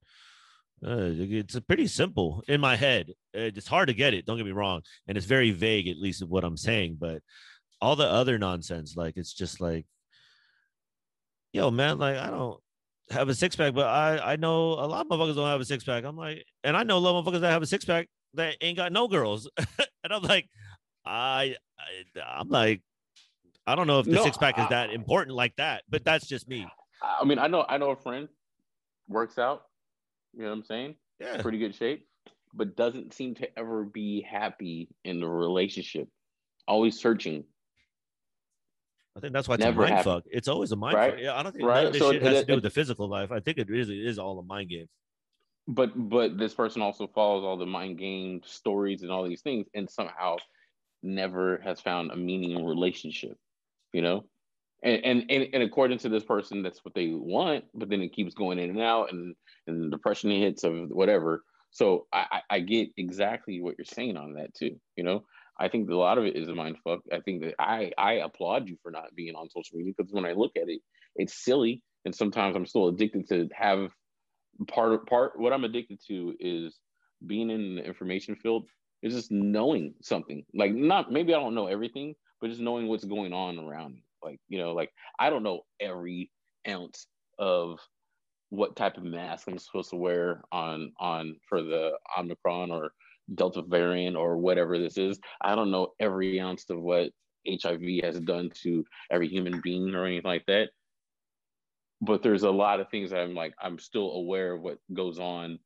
uh, 0.87 1.11
it's 1.17 1.59
pretty 1.61 1.87
simple 1.87 2.43
in 2.47 2.61
my 2.61 2.77
head. 2.77 3.11
It's 3.33 3.67
hard 3.67 3.89
to 3.89 3.95
get 3.95 4.13
it. 4.15 4.27
Don't 4.27 4.37
get 4.37 4.47
me 4.47 4.53
wrong, 4.53 4.83
and 5.09 5.17
it's 5.17 5.27
very 5.27 5.51
vague, 5.51 5.89
at 5.89 5.99
least 5.99 6.23
of 6.23 6.29
what 6.29 6.45
I'm 6.45 6.57
saying. 6.57 6.99
But 7.01 7.23
all 7.81 7.97
the 7.97 8.07
other 8.07 8.39
nonsense, 8.39 8.95
like 8.97 9.17
it's 9.17 9.33
just 9.33 9.61
like, 9.61 9.87
yo, 11.53 11.71
man, 11.71 11.99
like 11.99 12.17
I 12.17 12.29
don't 12.29 12.61
have 13.11 13.29
a 13.29 13.35
six 13.35 13.57
pack, 13.57 13.75
but 13.75 13.87
I 13.87 14.33
I 14.33 14.37
know 14.37 14.73
a 14.73 14.87
lot 14.87 15.07
of 15.07 15.09
motherfuckers 15.09 15.37
don't 15.37 15.49
have 15.49 15.61
a 15.61 15.65
six 15.65 15.85
pack. 15.85 16.05
I'm 16.05 16.17
like, 16.17 16.45
and 16.63 16.77
I 16.77 16.83
know 16.83 16.99
a 16.99 17.01
lot 17.01 17.19
of 17.19 17.25
motherfuckers 17.25 17.41
that 17.41 17.51
have 17.51 17.63
a 17.63 17.67
six 17.67 17.85
pack 17.85 18.09
that 18.35 18.57
ain't 18.61 18.77
got 18.77 18.93
no 18.93 19.09
girls, 19.09 19.49
and 19.59 20.13
I'm 20.13 20.23
like, 20.23 20.49
I, 21.07 21.57
I 21.79 22.21
I'm 22.23 22.49
like, 22.49 22.83
I 23.67 23.75
don't 23.75 23.87
know 23.87 24.01
if 24.01 24.07
the 24.07 24.13
No, 24.13 24.25
six 24.25 24.37
pack 24.37 24.59
is 24.59 24.69
that 24.69 24.91
important 24.91 25.35
like 25.35 25.57
that, 25.57 25.83
but 25.89 26.05
that's 26.05 26.27
just 26.27 26.47
me. 26.47 26.67
I 27.03 27.25
mean, 27.25 27.39
I 27.39 27.47
know 27.47 27.65
I 27.69 27.79
know 27.79 27.91
a 27.91 27.97
friend 27.97 28.29
works 29.09 29.39
out. 29.39 29.63
You 30.37 30.43
know 30.43 30.49
what 30.51 30.55
I'm 30.57 30.65
saying? 30.65 30.95
Yeah. 31.21 31.41
Pretty 31.43 31.59
good 31.59 31.75
shape, 31.75 32.07
but 32.53 32.77
doesn't 32.77 33.15
seem 33.15 33.35
to 33.37 33.59
ever 33.59 33.85
be 33.85 34.21
happy 34.23 34.89
in 35.05 35.21
the 35.21 35.29
relationship. 35.29 36.09
Always 36.67 36.99
searching. 36.99 37.45
I 39.17 39.21
think 39.21 39.33
that's 39.33 39.47
why 39.47 39.55
it's 39.55 39.63
Never 39.65 39.85
a 39.85 39.91
mind 39.91 40.05
fuck. 40.05 40.25
It's 40.27 40.49
always 40.49 40.73
a 40.73 40.77
mind 40.77 40.97
Right? 40.97 41.11
fuck. 41.13 41.21
Yeah, 41.21 41.37
I 41.39 41.43
don't 41.45 41.53
think 41.53 41.65
Right? 41.65 41.87
of 41.87 41.93
this 41.93 42.03
So 42.03 42.11
shit 42.13 42.23
it- 42.23 42.27
has 42.27 42.35
to 42.35 42.41
it- 42.41 42.47
do 42.49 42.55
with 42.55 42.65
the 42.65 42.71
physical 42.71 43.07
life. 43.09 43.31
I 43.31 43.39
think 43.41 43.59
it 43.59 43.69
really 43.71 44.05
is 44.05 44.19
all 44.19 44.39
a 44.39 44.43
mind 44.43 44.71
game. 44.71 44.89
But 45.69 45.93
but 46.11 46.37
this 46.37 46.53
person 46.53 46.83
also 46.83 47.07
follows 47.07 47.45
all 47.45 47.57
the 47.57 47.65
mind 47.65 47.97
game 47.99 48.43
stories 48.45 49.03
and 49.03 49.11
all 49.11 49.23
these 49.27 49.41
things, 49.43 49.67
and 49.75 49.89
somehow 49.89 50.37
never 51.03 51.59
has 51.59 51.81
found 51.81 52.11
a 52.11 52.17
meaning 52.17 52.65
relationship. 52.67 53.39
You 53.93 54.03
know, 54.03 54.29
and, 54.85 55.05
and 55.05 55.25
and 55.31 55.49
and 55.55 55.63
according 55.63 55.99
to 55.99 56.09
this 56.11 56.25
person, 56.25 56.63
that's 56.63 56.85
what 56.85 56.95
they 56.95 57.09
want. 57.09 57.65
But 57.75 57.89
then 57.89 58.03
it 58.03 58.13
keeps 58.13 58.35
going 58.35 58.59
in 58.59 58.71
and 58.71 58.81
out, 58.81 59.13
and 59.13 59.35
and 59.67 59.91
depression 59.91 60.31
hits 60.31 60.63
of 60.63 60.91
whatever. 60.91 61.43
So 61.71 62.07
I 62.13 62.43
I 62.51 62.61
get 62.61 62.91
exactly 62.97 63.61
what 63.61 63.77
you're 63.79 63.87
saying 63.87 64.17
on 64.17 64.35
that 64.35 64.55
too. 64.55 64.77
You 64.97 65.05
know, 65.05 65.25
I 65.59 65.69
think 65.69 65.89
a 65.91 65.97
lot 65.97 66.19
of 66.19 66.25
it 66.25 66.37
is 66.37 66.49
a 66.49 66.55
mind 66.55 66.77
fuck. 66.85 67.01
I 67.13 67.21
think 67.21 67.43
that 67.43 67.55
I 67.59 67.93
I 67.97 68.15
applaud 68.15 68.69
you 68.69 68.77
for 68.83 68.93
not 68.93 69.15
being 69.17 69.35
on 69.35 69.49
social 69.49 69.79
media 69.79 69.95
because 69.97 70.13
when 70.13 70.27
I 70.27 70.33
look 70.33 70.53
at 70.57 70.69
it, 70.69 70.83
it's 71.17 71.43
silly, 71.45 71.83
and 72.05 72.15
sometimes 72.15 72.55
I'm 72.55 72.67
still 72.67 72.89
addicted 72.89 73.29
to 73.29 73.49
have 73.55 73.91
part 74.69 74.93
of 74.93 75.07
part. 75.07 75.39
What 75.39 75.55
I'm 75.55 75.65
addicted 75.65 75.99
to 76.09 76.35
is 76.39 76.79
being 77.27 77.51
in 77.51 77.77
the 77.77 77.85
information 77.85 78.37
field. 78.37 78.67
Is 79.03 79.13
just 79.13 79.31
knowing 79.31 79.93
something. 80.01 80.47
Like 80.55 80.73
not 80.73 81.13
maybe 81.13 81.35
I 81.35 81.39
don't 81.39 81.55
know 81.55 81.67
everything, 81.67 82.15
but 82.41 82.49
just 82.49 82.63
knowing 82.63 82.89
what's 82.89 83.05
going 83.05 83.35
on 83.35 83.59
around 83.59 83.95
me. 83.95 84.04
Like 84.25 84.41
you 84.49 84.59
know, 84.59 84.73
like 84.73 84.91
I 85.19 85.31
don't 85.31 85.43
know 85.43 85.61
every 85.81 86.31
ounce 86.69 87.07
of 87.39 87.79
what 88.51 88.77
type 88.77 88.97
of 88.97 89.05
mask 89.05 89.49
I'm 89.49 89.59
supposed 89.59 89.91
to 89.91 89.97
wear 89.97 90.43
on 90.53 90.93
on 90.99 91.37
for 91.49 91.63
the 91.63 91.93
Omicron 92.19 92.71
or 92.71 92.93
Delta 93.35 93.63
variant 93.63 94.17
or 94.17 94.37
whatever 94.37 94.79
this 94.79 94.99
is. 94.99 95.19
I 95.41 95.55
don't 95.55 95.71
know 95.71 95.93
every 96.01 96.41
ounce 96.41 96.69
of 96.71 96.81
what 96.81 97.11
HIV 97.49 98.03
has 98.03 98.19
done 98.21 98.51
to 98.63 98.85
every 99.11 99.29
human 99.29 99.61
being 99.63 99.95
or 99.95 100.07
anything 100.07 100.29
like 100.29 100.47
that. 100.47 100.71
But 102.01 102.23
there's 102.23 102.43
a 102.43 102.51
lot 102.51 102.81
of 102.81 102.91
things 102.91 103.11
that 103.11 103.21
I'm 103.21 103.35
like, 103.35 103.55
I'm 103.61 103.79
still 103.79 104.13
aware 104.13 104.55
of 104.55 104.63
what 104.63 104.79
goes 104.93 105.19
on 105.19 105.59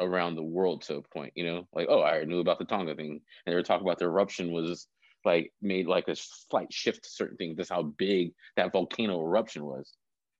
around 0.00 0.34
the 0.34 0.42
world 0.42 0.82
to 0.82 0.96
a 0.96 1.02
point, 1.02 1.32
you 1.36 1.44
know, 1.44 1.68
like, 1.72 1.86
oh, 1.88 2.02
I 2.02 2.24
knew 2.24 2.40
about 2.40 2.58
the 2.58 2.64
Tonga 2.64 2.94
thing. 2.94 3.20
And 3.46 3.52
they 3.52 3.54
were 3.54 3.62
talking 3.62 3.86
about 3.86 3.98
the 3.98 4.06
eruption 4.06 4.52
was 4.52 4.88
like 5.24 5.52
made 5.62 5.86
like 5.86 6.08
a 6.08 6.16
slight 6.16 6.72
shift 6.72 7.04
to 7.04 7.10
certain 7.10 7.36
things. 7.36 7.56
That's 7.56 7.70
how 7.70 7.82
big 7.82 8.32
that 8.56 8.72
volcano 8.72 9.20
eruption 9.20 9.64
was. 9.64 9.92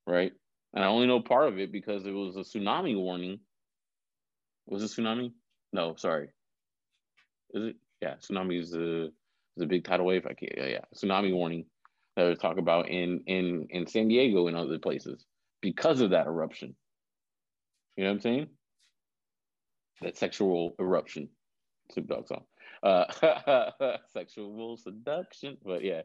right? 0.07 0.33
And 0.75 0.85
I 0.85 0.89
only 0.89 1.07
know 1.07 1.21
part 1.21 1.49
of 1.49 1.59
it 1.59 1.73
because 1.73 2.05
it 2.07 2.13
was 2.13 2.37
a 2.37 2.41
tsunami 2.41 2.97
warning. 2.97 3.41
Was 4.67 4.83
it 4.83 4.91
tsunami? 5.01 5.33
No, 5.73 5.95
sorry. 5.97 6.29
Is 7.53 7.65
it? 7.71 7.77
Yeah, 8.03 8.15
tsunami 8.17 8.61
is 8.61 8.75
a 8.75 9.05
is 9.07 9.63
a 9.63 9.67
big 9.67 9.85
tidal 9.85 10.07
wave. 10.07 10.27
I 10.27 10.35
can't. 10.35 10.53
Yeah, 10.57 10.67
yeah, 10.67 10.81
tsunami 10.97 11.33
warning 11.33 11.67
that 12.17 12.29
we 12.29 12.35
talk 12.35 12.59
about 12.59 12.89
in 12.89 13.23
in 13.27 13.67
in 13.71 13.87
San 13.87 14.09
Diego 14.09 14.49
and 14.49 14.57
other 14.57 14.79
places 14.79 15.25
because 15.61 16.01
of 16.01 16.11
that 16.11 16.27
eruption. 16.27 16.75
You 17.97 18.05
know 18.05 18.11
what 18.11 18.15
I'm 18.17 18.21
saying? 18.21 18.47
That 20.03 20.17
sexual 20.17 20.75
eruption. 20.81 21.29
Snoop 21.93 22.09
Dogg 22.09 22.29
song. 22.29 22.45
Uh, 22.85 23.97
sexual 24.13 24.77
seduction. 24.77 25.57
But 25.65 25.83
yeah, 25.83 26.03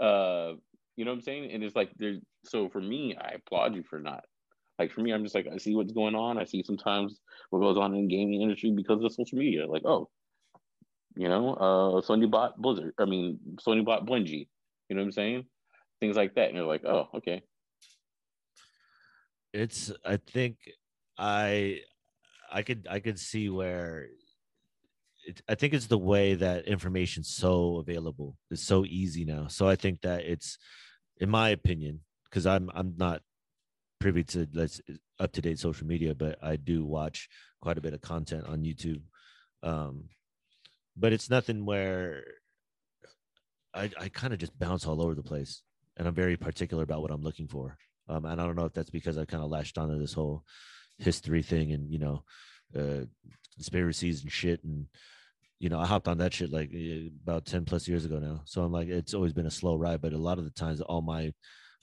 uh, 0.00 0.54
you 0.96 1.04
know 1.04 1.10
what 1.10 1.16
I'm 1.16 1.20
saying? 1.20 1.52
And 1.52 1.62
it's 1.62 1.76
like 1.76 1.90
there's 1.98 2.20
so 2.44 2.68
for 2.68 2.80
me, 2.80 3.14
I 3.14 3.34
applaud 3.34 3.74
you 3.74 3.82
for 3.82 4.00
not 4.00 4.24
like 4.78 4.90
for 4.90 5.00
me, 5.00 5.12
I'm 5.12 5.22
just 5.22 5.34
like 5.34 5.46
I 5.52 5.58
see 5.58 5.74
what's 5.74 5.92
going 5.92 6.14
on. 6.14 6.38
I 6.38 6.44
see 6.44 6.62
sometimes 6.62 7.20
what 7.50 7.60
goes 7.60 7.76
on 7.76 7.94
in 7.94 8.08
gaming 8.08 8.42
industry 8.42 8.72
because 8.72 9.02
of 9.04 9.12
social 9.12 9.38
media. 9.38 9.66
Like, 9.66 9.84
oh, 9.84 10.08
you 11.16 11.28
know, 11.28 11.54
uh 11.54 12.00
Sony 12.00 12.30
bought 12.30 12.60
Blizzard. 12.60 12.94
I 12.98 13.04
mean, 13.04 13.38
Sony 13.56 13.84
bought 13.84 14.06
Bungie. 14.06 14.48
You 14.88 14.96
know 14.96 15.02
what 15.02 15.06
I'm 15.06 15.12
saying? 15.12 15.44
Things 16.00 16.16
like 16.16 16.34
that. 16.34 16.48
And 16.48 16.56
you're 16.56 16.66
like, 16.66 16.84
oh, 16.84 17.08
okay. 17.14 17.42
It's 19.52 19.92
I 20.04 20.16
think 20.16 20.56
I 21.18 21.80
I 22.50 22.62
could 22.62 22.88
I 22.90 22.98
could 23.00 23.18
see 23.18 23.50
where 23.50 24.08
it, 25.24 25.42
I 25.48 25.54
think 25.54 25.74
it's 25.74 25.86
the 25.86 25.98
way 25.98 26.34
that 26.34 26.66
information's 26.66 27.28
so 27.28 27.78
available. 27.78 28.36
It's 28.50 28.62
so 28.62 28.84
easy 28.84 29.24
now. 29.24 29.46
So 29.48 29.68
I 29.68 29.76
think 29.76 30.02
that 30.02 30.22
it's, 30.24 30.58
in 31.18 31.30
my 31.30 31.50
opinion, 31.50 32.00
because 32.24 32.46
I'm 32.46 32.70
I'm 32.74 32.94
not 32.96 33.22
privy 34.00 34.24
to 34.24 34.48
let's 34.52 34.80
up 35.18 35.32
to 35.32 35.42
date 35.42 35.58
social 35.58 35.86
media, 35.86 36.14
but 36.14 36.38
I 36.42 36.56
do 36.56 36.84
watch 36.84 37.28
quite 37.60 37.78
a 37.78 37.82
bit 37.82 37.94
of 37.94 38.00
content 38.00 38.46
on 38.46 38.64
YouTube. 38.64 39.02
Um, 39.62 40.08
but 40.96 41.12
it's 41.12 41.30
nothing 41.30 41.64
where 41.64 42.24
I 43.74 43.90
I 43.98 44.08
kind 44.08 44.32
of 44.32 44.38
just 44.38 44.58
bounce 44.58 44.86
all 44.86 45.00
over 45.00 45.14
the 45.14 45.22
place, 45.22 45.62
and 45.96 46.08
I'm 46.08 46.14
very 46.14 46.36
particular 46.36 46.82
about 46.82 47.02
what 47.02 47.10
I'm 47.10 47.22
looking 47.22 47.48
for. 47.48 47.76
Um, 48.08 48.24
and 48.24 48.40
I 48.40 48.46
don't 48.46 48.56
know 48.56 48.64
if 48.64 48.72
that's 48.72 48.90
because 48.90 49.16
I 49.16 49.24
kind 49.24 49.42
of 49.42 49.50
latched 49.50 49.78
onto 49.78 49.98
this 49.98 50.12
whole 50.12 50.44
history 50.98 51.42
thing 51.42 51.72
and 51.72 51.90
you 51.90 51.98
know 51.98 52.22
uh, 52.76 53.04
conspiracies 53.56 54.22
and 54.22 54.32
shit 54.32 54.62
and 54.64 54.86
you 55.62 55.68
know, 55.68 55.78
I 55.78 55.86
hopped 55.86 56.08
on 56.08 56.18
that 56.18 56.34
shit 56.34 56.50
like 56.50 56.70
eh, 56.74 57.06
about 57.22 57.46
10 57.46 57.64
plus 57.64 57.86
years 57.86 58.04
ago 58.04 58.18
now. 58.18 58.40
So 58.44 58.64
I'm 58.64 58.72
like, 58.72 58.88
it's 58.88 59.14
always 59.14 59.32
been 59.32 59.46
a 59.46 59.50
slow 59.50 59.76
ride, 59.76 60.02
but 60.02 60.12
a 60.12 60.18
lot 60.18 60.38
of 60.38 60.44
the 60.44 60.50
times, 60.50 60.80
all 60.80 61.02
my 61.02 61.32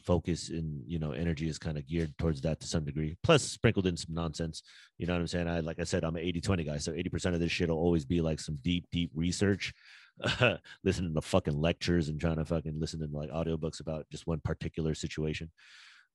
focus 0.04 0.50
and, 0.50 0.84
you 0.86 1.00
know, 1.00 1.12
energy 1.14 1.48
is 1.48 1.58
kind 1.58 1.78
of 1.78 1.88
geared 1.88 2.14
towards 2.18 2.42
that 2.42 2.60
to 2.60 2.68
some 2.68 2.84
degree, 2.84 3.16
plus 3.24 3.42
sprinkled 3.42 3.88
in 3.88 3.96
some 3.96 4.14
nonsense. 4.14 4.64
You 4.98 5.08
know 5.08 5.14
what 5.14 5.22
I'm 5.22 5.28
saying? 5.28 5.48
I, 5.48 5.62
like 5.62 5.80
I 5.80 5.86
said, 5.86 6.04
I'm 6.04 6.18
an 6.18 6.24
80 6.24 6.42
20 6.42 6.64
guy. 6.66 6.78
So 6.78 6.92
80% 6.92 7.34
of 7.34 7.40
this 7.40 7.54
shit 7.54 7.70
will 7.70 7.78
always 7.78 8.04
be 8.04 8.20
like 8.20 8.42
some 8.42 8.60
deep, 8.62 8.86
deep 8.92 9.12
research, 9.16 9.74
listening 10.84 11.14
to 11.14 11.22
fucking 11.22 11.58
lectures 11.58 12.10
and 12.10 12.20
trying 12.20 12.36
to 12.36 12.44
fucking 12.44 12.78
listen 12.78 13.00
to 13.00 13.18
like 13.18 13.32
audiobooks 13.32 13.80
about 13.80 14.08
just 14.12 14.28
one 14.28 14.42
particular 14.44 14.94
situation 14.94 15.52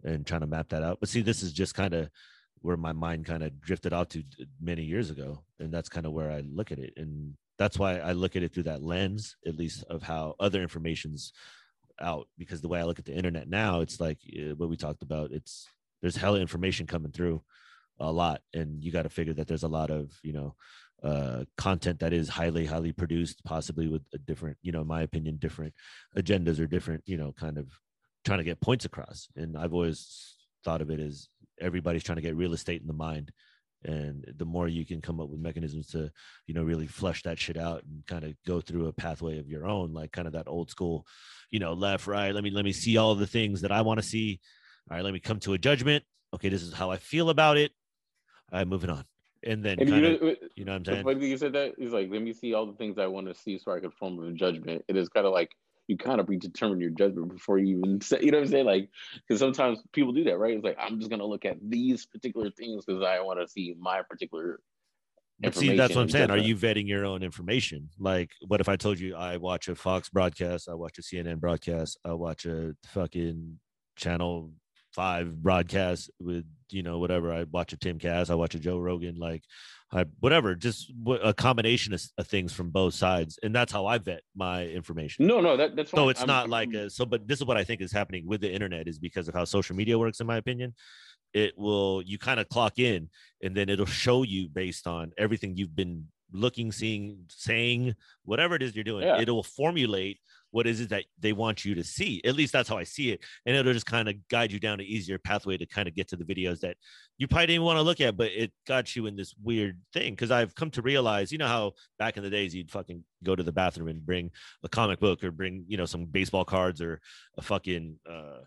and 0.03 0.27
trying 0.27 0.43
to 0.43 0.47
map 0.47 0.69
that 0.69 0.83
out. 0.83 0.99
But 1.01 1.09
see, 1.09 1.23
this 1.23 1.43
is 1.43 1.55
just 1.55 1.75
kind 1.75 1.95
of, 1.95 2.11
where 2.65 2.77
my 2.77 2.93
mind 2.93 3.25
kind 3.27 3.43
of 3.43 3.61
drifted 3.61 3.93
off 3.93 4.09
to 4.09 4.23
many 4.61 4.83
years 4.83 5.11
ago 5.11 5.43
and 5.61 5.73
that's 5.73 5.89
kind 5.89 6.07
of 6.07 6.13
where 6.13 6.31
i 6.31 6.41
look 6.41 6.73
at 6.73 6.79
it 6.79 6.93
and 6.97 7.35
that's 7.59 7.79
why 7.79 7.99
I 7.99 8.13
look 8.13 8.37
at 8.37 8.43
it 8.43 8.53
through 8.53 8.65
that 8.65 8.83
lens, 8.83 9.37
at 9.47 9.57
least 9.57 9.85
of 9.85 10.03
how 10.03 10.35
other 10.41 10.63
information's 10.63 11.33
out. 12.01 12.29
Because 12.37 12.61
the 12.61 12.69
way 12.69 12.81
I 12.81 12.85
look 12.85 12.99
at 12.99 13.05
the 13.05 13.15
internet 13.15 13.49
now, 13.49 13.81
it's 13.81 14.01
like 14.01 14.19
uh, 14.37 14.55
what 14.57 14.69
we 14.69 14.77
talked 14.77 15.03
about. 15.03 15.31
It's 15.31 15.69
there's 16.03 16.17
hella 16.17 16.41
information 16.41 16.87
coming 16.87 17.13
through, 17.13 17.43
a 18.01 18.11
lot, 18.11 18.43
and 18.53 18.83
you 18.83 18.91
got 18.91 19.03
to 19.03 19.09
figure 19.09 19.35
that 19.35 19.47
there's 19.47 19.63
a 19.63 19.69
lot 19.69 19.91
of 19.91 20.13
you 20.23 20.33
know 20.33 20.55
uh, 21.03 21.45
content 21.57 22.01
that 22.01 22.13
is 22.13 22.29
highly 22.29 22.67
highly 22.67 22.93
produced, 22.93 23.45
possibly 23.45 23.89
with 23.89 24.03
a 24.13 24.19
different, 24.19 24.57
you 24.63 24.73
know, 24.73 24.81
in 24.81 24.89
my 24.89 25.03
opinion, 25.03 25.37
different 25.37 25.75
agendas 26.17 26.59
or 26.59 26.67
different, 26.67 27.03
you 27.07 27.17
know, 27.17 27.33
kind 27.33 27.59
of 27.59 27.69
trying 28.25 28.39
to 28.39 28.45
get 28.45 28.61
points 28.61 28.85
across. 28.85 29.29
And 29.37 29.57
I've 29.57 29.75
always 29.75 30.35
thought 30.65 30.81
of 30.81 30.91
it 30.91 30.99
as 30.99 31.29
everybody's 31.61 32.05
trying 32.05 32.17
to 32.17 32.23
get 32.23 32.37
real 32.37 32.53
estate 32.53 32.81
in 32.81 32.87
the 32.87 32.93
mind. 32.93 33.33
And 33.85 34.25
the 34.39 34.47
more 34.47 34.67
you 34.67 34.87
can 34.87 35.03
come 35.03 35.21
up 35.21 35.29
with 35.29 35.41
mechanisms 35.41 35.89
to 35.89 36.11
you 36.47 36.55
know 36.55 36.63
really 36.63 36.87
flush 36.87 37.23
that 37.25 37.39
shit 37.39 37.59
out 37.59 37.83
and 37.85 38.07
kind 38.07 38.25
of 38.25 38.35
go 38.47 38.61
through 38.61 38.87
a 38.87 38.93
pathway 38.93 39.39
of 39.39 39.49
your 39.49 39.67
own 39.67 39.93
like 39.93 40.11
kind 40.11 40.27
of 40.27 40.33
that 40.33 40.49
old 40.49 40.71
school 40.71 41.07
you 41.51 41.59
know 41.59 41.75
left 41.75 42.07
right 42.07 42.35
let 42.35 42.43
me 42.43 42.51
let 42.51 42.65
me 42.65 42.73
see 42.73 42.97
all 42.97 43.15
the 43.15 43.27
things 43.27 43.61
that 43.61 43.71
i 43.71 43.83
want 43.83 44.01
to 44.01 44.07
see. 44.07 44.41
All 44.91 44.97
right 44.97 45.05
let 45.05 45.13
me 45.13 45.21
come 45.21 45.39
to 45.41 45.53
a 45.53 45.59
judgment. 45.59 46.03
Okay 46.33 46.49
this 46.49 46.63
is 46.63 46.73
how 46.73 46.91
i 46.91 46.97
feel 46.97 47.29
about 47.29 47.59
it. 47.59 47.73
All 48.53 48.59
right 48.59 48.69
moving 48.69 48.91
on. 48.91 49.05
And 49.47 49.63
then 49.63 49.79
and 49.79 49.91
kinda, 49.91 50.11
you, 50.13 50.19
know, 50.19 50.35
you 50.57 50.65
know 50.65 50.73
what 50.73 50.89
i'm 50.89 51.05
saying? 51.05 51.23
you 51.23 51.37
said 51.37 51.53
that 51.53 51.75
is 51.77 51.93
like 51.93 52.11
let 52.11 52.23
me 52.23 52.33
see 52.33 52.55
all 52.55 52.65
the 52.65 52.73
things 52.73 52.97
i 52.99 53.07
want 53.07 53.27
to 53.27 53.35
see 53.35 53.59
so 53.59 53.73
i 53.73 53.81
could 53.81 53.93
form 53.93 54.19
a 54.27 54.33
judgment. 54.33 54.83
It 54.89 54.97
is 54.97 55.11
kind 55.11 55.27
of 55.27 55.35
like 55.35 55.51
you 55.87 55.97
kind 55.97 56.21
of 56.21 56.27
predetermine 56.27 56.81
your 56.81 56.91
judgment 56.91 57.33
before 57.33 57.59
you 57.59 57.79
even 57.79 58.01
say, 58.01 58.19
you 58.21 58.31
know 58.31 58.39
what 58.39 58.47
I'm 58.47 58.51
saying? 58.51 58.67
Like, 58.67 58.91
because 59.27 59.41
sometimes 59.41 59.79
people 59.93 60.13
do 60.13 60.25
that, 60.25 60.39
right? 60.39 60.55
It's 60.55 60.65
like, 60.65 60.79
I'm 60.79 60.99
just 60.99 61.11
going 61.11 61.21
to 61.21 61.27
look 61.27 61.45
at 61.45 61.59
these 61.63 62.07
particular 62.07 62.51
things 62.51 62.85
because 62.85 63.03
I 63.03 63.21
want 63.21 63.41
to 63.41 63.49
see 63.49 63.75
my 63.79 64.03
particular 64.03 64.61
but 65.41 65.55
see, 65.55 65.77
that's 65.77 65.95
what 65.95 66.03
I'm 66.03 66.09
saying. 66.09 66.31
Are 66.31 66.39
you 66.39 66.57
vetting 66.57 66.87
your 66.87 67.05
own 67.05 67.23
information? 67.23 67.91
Like, 67.99 68.31
what 68.47 68.61
if 68.61 68.69
I 68.69 68.77
told 68.77 68.99
you 68.99 69.17
I 69.17 69.37
watch 69.37 69.69
a 69.69 69.75
Fox 69.75 70.09
broadcast, 70.09 70.69
I 70.69 70.75
watch 70.75 70.99
a 70.99 71.03
CNN 71.03 71.41
broadcast, 71.41 71.99
I 72.05 72.13
watch 72.13 72.47
a 72.47 72.75
fucking 72.87 73.59
channel 73.97 74.53
five 74.93 75.43
broadcast 75.43 76.11
with, 76.21 76.45
you 76.71 76.85
know, 76.85 76.99
whatever. 76.99 77.33
I 77.33 77.45
watch 77.51 77.73
a 77.73 77.77
Timcast, 77.77 78.31
I 78.31 78.37
watch 78.37 78.55
a 78.55 78.61
Joe 78.61 78.79
Rogan. 78.79 79.17
Like, 79.17 79.43
I, 79.95 80.05
whatever, 80.21 80.55
just 80.55 80.93
a 81.23 81.35
combination 81.35 81.93
of, 81.95 82.03
of, 82.19 82.27
things 82.27 82.53
from 82.53 82.71
both 82.71 82.95
sides, 82.95 83.39
and 83.43 83.55
that's 83.55 83.73
how 83.73 83.87
I 83.87 83.99
vet 83.99 84.23
my 84.35 84.67
information. 84.67 85.27
No, 85.27 85.41
no, 85.41 85.57
that, 85.57 85.77
that's 85.77 85.91
so. 85.91 86.09
It's 86.09 86.23
I'm, 86.23 86.27
not 86.27 86.45
I'm, 86.45 86.51
like 86.51 86.73
a, 86.73 86.91
so, 86.91 87.05
but 87.05 87.27
this 87.29 87.39
is 87.39 87.45
what 87.45 87.57
I 87.57 87.65
think 87.65 87.81
is 87.81 87.93
happening 87.93 88.27
with 88.27 88.41
the 88.41 88.53
internet 88.53 88.89
is 88.89 88.99
because 88.99 89.29
of 89.29 89.35
how 89.35 89.45
social 89.45 89.77
media 89.77 89.99
works, 89.99 90.21
in 90.21 90.27
my 90.27 90.37
opinion. 90.37 90.75
It 91.33 91.59
will 91.59 92.01
you 92.03 92.17
kind 92.17 92.39
of 92.39 92.49
clock 92.49 92.79
in, 92.79 93.11
and 93.43 93.57
then 93.57 93.69
it'll 93.69 93.87
show 93.87 94.23
you 94.23 94.49
based 94.49 94.87
on 94.87 95.13
everything 95.19 95.57
you've 95.57 95.75
been 95.75 96.07
looking, 96.33 96.73
seeing, 96.73 97.25
saying, 97.29 97.95
whatever 98.25 98.55
it 98.55 98.63
is 98.63 98.75
you're 98.75 98.85
doing. 98.85 99.07
Yeah. 99.07 99.21
It'll 99.21 99.43
formulate 99.43 100.19
what 100.55 100.69
is 100.69 100.81
it 100.81 100.91
that 100.91 101.03
they 101.19 101.33
want 101.33 101.65
you 101.65 101.75
to 101.75 101.83
see? 101.83 102.21
At 102.25 102.37
least 102.37 102.53
that's 102.53 102.69
how 102.69 102.79
i 102.79 102.85
see 102.85 103.11
it. 103.11 103.25
And 103.45 103.57
it'll 103.57 103.73
just 103.73 103.87
kind 103.87 104.09
of 104.09 104.15
guide 104.29 104.53
you 104.53 104.61
down 104.61 104.79
an 104.79 104.87
easier 104.87 105.19
pathway 105.19 105.57
to 105.57 105.67
kind 105.67 105.89
of 105.89 105.97
get 105.97 106.07
to 106.11 106.17
the 106.17 106.25
videos 106.25 106.61
that 106.61 106.77
you 107.19 107.27
probably 107.27 107.49
didn't 107.49 107.65
want 107.65 107.79
to 107.79 107.83
look 107.83 108.01
at 108.01 108.17
but 108.17 108.31
it 108.31 108.53
got 108.65 108.95
you 108.95 109.07
in 109.07 109.17
this 109.17 109.35
weird 109.43 109.81
thing. 109.93 110.13
Because 110.13 110.31
i've 110.31 110.55
come 110.55 110.71
to 110.71 110.81
realize 110.81 111.33
you 111.33 111.39
know 111.39 111.49
how 111.49 111.73
back 111.99 112.17
in 112.17 112.23
the 112.23 112.31
days 112.31 112.55
you'd 112.55 112.71
fucking 112.71 113.03
go 113.25 113.35
to 113.35 113.43
the 113.43 113.51
bathroom 113.51 113.89
and 113.89 114.07
bring 114.07 114.31
a 114.63 114.69
comic 114.69 115.01
book 115.01 115.25
or 115.25 115.33
bring 115.33 115.65
you 115.67 115.77
know 115.77 115.87
some 115.87 116.05
baseball 116.05 116.45
cards 116.45 116.81
or 116.81 117.01
a 117.37 117.43
fucking 117.43 117.97
uh 118.09 118.39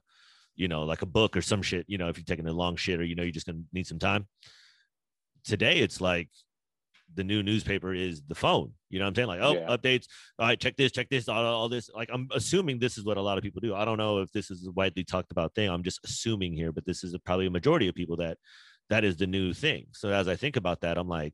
you 0.56 0.70
know 0.70 0.84
like 0.84 1.02
a 1.02 1.06
book 1.06 1.36
or 1.36 1.42
some 1.42 1.62
shit 1.62 1.84
you 1.90 1.98
know 1.98 2.08
if 2.08 2.18
you're 2.18 2.24
taking 2.24 2.48
a 2.48 2.54
long 2.54 2.78
shit 2.78 3.02
or 3.02 3.04
you 3.04 3.16
know 3.16 3.24
you're 3.24 3.34
just 3.34 3.48
gonna 3.48 3.60
need 3.74 3.86
some 3.86 4.00
time. 4.00 4.28
Today 5.44 5.80
it's 5.80 6.00
like 6.00 6.30
the 7.18 7.24
new 7.24 7.44
newspaper 7.44 7.94
is 7.94 8.22
the 8.28 8.36
phone. 8.36 8.72
You 8.90 9.00
know 9.00 9.06
what 9.06 9.10
I'm 9.10 9.16
saying? 9.16 9.28
Like, 9.28 9.42
oh, 9.42 9.54
yeah. 9.54 9.76
updates. 9.76 10.06
All 10.40 10.48
right, 10.48 10.60
check 10.60 10.78
this, 10.78 10.92
check 10.92 11.10
this, 11.10 11.28
all, 11.28 11.44
all, 11.44 11.68
this. 11.68 11.90
Like, 11.94 12.10
I'm 12.14 12.30
assuming 12.34 12.80
this 12.80 12.98
is 12.98 13.04
what 13.04 13.18
a 13.18 13.22
lot 13.22 13.38
of 13.38 13.44
people 13.44 13.60
do. 13.60 13.76
I 13.76 13.84
don't 13.84 13.98
know 13.98 14.20
if 14.20 14.32
this 14.32 14.50
is 14.50 14.68
a 14.68 14.72
widely 14.72 15.04
talked 15.04 15.32
about 15.32 15.56
thing. 15.56 15.70
I'm 15.70 15.84
just 15.84 16.00
assuming 16.06 16.54
here, 16.54 16.72
but 16.72 16.86
this 16.86 17.04
is 17.04 17.14
a, 17.14 17.20
probably 17.20 17.48
a 17.48 17.52
majority 17.52 17.90
of 17.90 17.96
people 17.96 18.18
that 18.18 18.38
that 18.90 19.04
is 19.04 19.18
the 19.18 19.28
new 19.28 19.54
thing. 19.54 19.88
So 19.92 20.10
as 20.10 20.30
I 20.30 20.38
think 20.38 20.56
about 20.56 20.82
that, 20.82 20.98
I'm 20.98 21.10
like, 21.10 21.34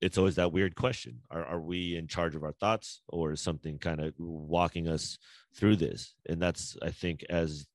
it's 0.00 0.18
always 0.18 0.34
that 0.36 0.50
weird 0.50 0.74
question: 0.74 1.20
Are 1.30 1.44
are 1.44 1.60
we 1.60 1.94
in 1.94 2.08
charge 2.08 2.34
of 2.34 2.42
our 2.42 2.54
thoughts, 2.54 3.02
or 3.06 3.32
is 3.32 3.40
something 3.40 3.78
kind 3.78 4.00
of 4.00 4.14
walking 4.18 4.88
us 4.88 5.18
through 5.54 5.76
this? 5.76 6.14
And 6.28 6.42
that's, 6.42 6.76
I 6.82 6.90
think, 6.90 7.24
as 7.30 7.66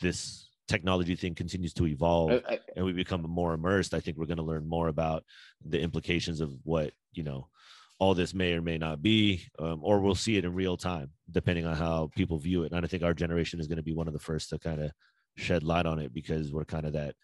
this 0.00 0.45
technology 0.68 1.16
thing 1.16 1.34
continues 1.34 1.72
to 1.74 1.86
evolve 1.86 2.32
I, 2.32 2.54
I, 2.54 2.58
and 2.74 2.84
we 2.84 2.92
become 2.92 3.22
more 3.22 3.54
immersed, 3.54 3.94
I 3.94 4.00
think 4.00 4.16
we're 4.16 4.26
going 4.26 4.36
to 4.38 4.42
learn 4.42 4.68
more 4.68 4.88
about 4.88 5.24
the 5.64 5.80
implications 5.80 6.40
of 6.40 6.52
what, 6.64 6.92
you 7.12 7.22
know, 7.22 7.48
all 7.98 8.14
this 8.14 8.34
may 8.34 8.52
or 8.52 8.60
may 8.60 8.76
not 8.76 9.00
be, 9.00 9.42
um, 9.58 9.80
or 9.82 10.00
we'll 10.00 10.14
see 10.14 10.36
it 10.36 10.44
in 10.44 10.52
real 10.52 10.76
time, 10.76 11.10
depending 11.30 11.66
on 11.66 11.74
how 11.74 12.10
people 12.14 12.38
view 12.38 12.64
it. 12.64 12.72
And 12.72 12.84
I 12.84 12.88
think 12.88 13.02
our 13.02 13.14
generation 13.14 13.58
is 13.58 13.68
going 13.68 13.76
to 13.76 13.82
be 13.82 13.94
one 13.94 14.06
of 14.06 14.12
the 14.12 14.18
first 14.18 14.50
to 14.50 14.58
kind 14.58 14.82
of 14.82 14.90
shed 15.36 15.62
light 15.62 15.86
on 15.86 15.98
it 15.98 16.12
because 16.12 16.52
we're 16.52 16.64
kind 16.64 16.84
of 16.84 16.92
that 16.92 17.14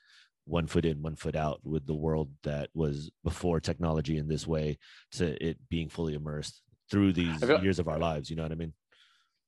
one 0.45 0.67
foot 0.67 0.85
in, 0.85 1.03
one 1.03 1.17
foot 1.17 1.37
out 1.37 1.61
with 1.63 1.87
the 1.87 1.95
world 1.95 2.31
that 2.43 2.71
was 2.75 3.11
before 3.23 3.61
technology 3.61 4.17
in 4.17 4.29
this 4.29 4.47
way 4.47 4.79
to 5.13 5.47
it 5.47 5.59
being 5.69 5.89
fully 5.89 6.15
immersed 6.15 6.63
through 6.91 7.13
these 7.13 7.43
feel, 7.43 7.63
years 7.63 7.79
of 7.79 7.89
our 7.89 7.99
lives. 7.99 8.31
You 8.31 8.37
know 8.37 8.43
what 8.43 8.53
I 8.53 8.57
mean? 8.57 8.73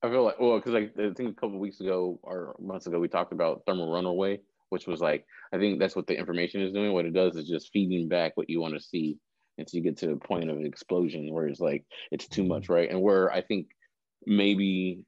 I 0.02 0.10
feel 0.10 0.24
like 0.24 0.38
well, 0.38 0.58
because 0.58 0.72
like 0.72 0.92
I 0.98 1.12
think 1.14 1.30
a 1.30 1.40
couple 1.40 1.58
weeks 1.58 1.80
ago 1.80 2.18
or 2.22 2.56
months 2.60 2.86
ago 2.86 3.00
we 3.00 3.08
talked 3.08 3.32
about 3.32 3.62
thermal 3.66 3.90
runaway, 3.92 4.40
which 4.68 4.86
was 4.86 5.00
like 5.00 5.24
I 5.52 5.58
think 5.58 5.78
that's 5.78 5.96
what 5.96 6.06
the 6.06 6.18
information 6.18 6.60
is 6.60 6.72
doing. 6.72 6.92
What 6.92 7.06
it 7.06 7.14
does 7.14 7.36
is 7.36 7.48
just 7.48 7.70
feeding 7.72 8.08
back 8.08 8.36
what 8.36 8.50
you 8.50 8.60
want 8.60 8.74
to 8.74 8.80
see 8.80 9.18
until 9.56 9.78
you 9.78 9.84
get 9.84 9.96
to 9.98 10.08
the 10.08 10.16
point 10.16 10.50
of 10.50 10.58
explosion 10.60 11.32
where 11.32 11.46
it's 11.46 11.60
like 11.60 11.86
it's 12.10 12.28
too 12.28 12.44
much, 12.44 12.68
right? 12.68 12.90
And 12.90 13.00
where 13.00 13.32
I 13.32 13.40
think 13.40 13.68
maybe 14.26 15.04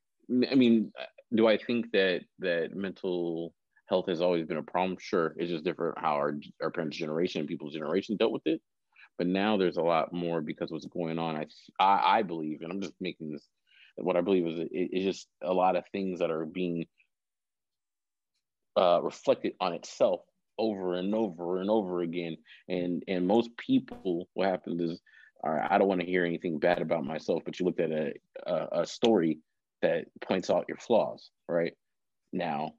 I 0.51 0.55
mean, 0.55 0.93
do 1.35 1.47
I 1.47 1.59
think 1.59 1.93
that 1.93 2.23
that 2.39 2.75
mental 2.75 3.55
health 3.89 4.09
has 4.09 4.21
always 4.21 4.47
been 4.47 4.57
a 4.57 4.63
problem. 4.63 4.97
Sure, 5.01 5.35
it's 5.37 5.51
just 5.51 5.65
different 5.65 5.99
how 5.99 6.15
our 6.15 6.35
our 6.63 6.71
parents' 6.71 6.97
generation, 6.97 7.41
and 7.41 7.49
people's 7.49 7.75
generation 7.75 8.17
dealt 8.17 8.33
with 8.33 8.47
it. 8.47 8.61
But 9.19 9.27
now 9.29 9.57
there's 9.57 9.77
a 9.79 9.83
lot 9.83 10.13
more 10.13 10.41
because 10.41 10.71
what's 10.71 10.87
going 10.87 11.19
on. 11.19 11.37
I 11.37 11.47
I, 11.81 12.19
I 12.19 12.23
believe, 12.23 12.63
and 12.63 12.73
I'm 12.73 12.81
just 12.81 12.95
making 13.01 13.33
this. 13.33 13.47
What 13.97 14.17
I 14.17 14.21
believe 14.21 14.47
is 14.47 14.59
it, 14.61 14.69
it's 14.71 15.05
just 15.05 15.29
a 15.43 15.53
lot 15.53 15.77
of 15.77 15.85
things 15.93 16.21
that 16.21 16.31
are 16.31 16.45
being 16.45 16.87
uh, 18.77 19.01
reflected 19.03 19.55
on 19.61 19.73
itself 19.73 20.21
over 20.59 20.95
and 20.95 21.15
over 21.15 21.61
and 21.61 21.71
over 21.71 22.01
again. 22.03 22.37
And 22.69 23.03
and 23.09 23.27
most 23.27 23.57
people, 23.57 24.29
what 24.35 24.49
happens 24.49 24.81
is, 24.81 25.01
all 25.43 25.53
right, 25.53 25.69
I 25.71 25.79
don't 25.79 25.89
want 25.89 26.01
to 26.01 26.07
hear 26.07 26.25
anything 26.25 26.59
bad 26.59 26.83
about 26.83 27.05
myself, 27.05 27.43
but 27.45 27.59
you 27.59 27.67
looked 27.67 27.81
at 27.81 27.91
a, 27.91 28.13
a, 28.47 28.81
a 28.83 28.87
story 28.87 29.39
that 29.83 30.07
points 30.23 30.51
out 30.51 30.67
your 30.69 30.79
flaws, 30.79 31.31
right? 31.49 31.75
Now, 32.33 32.73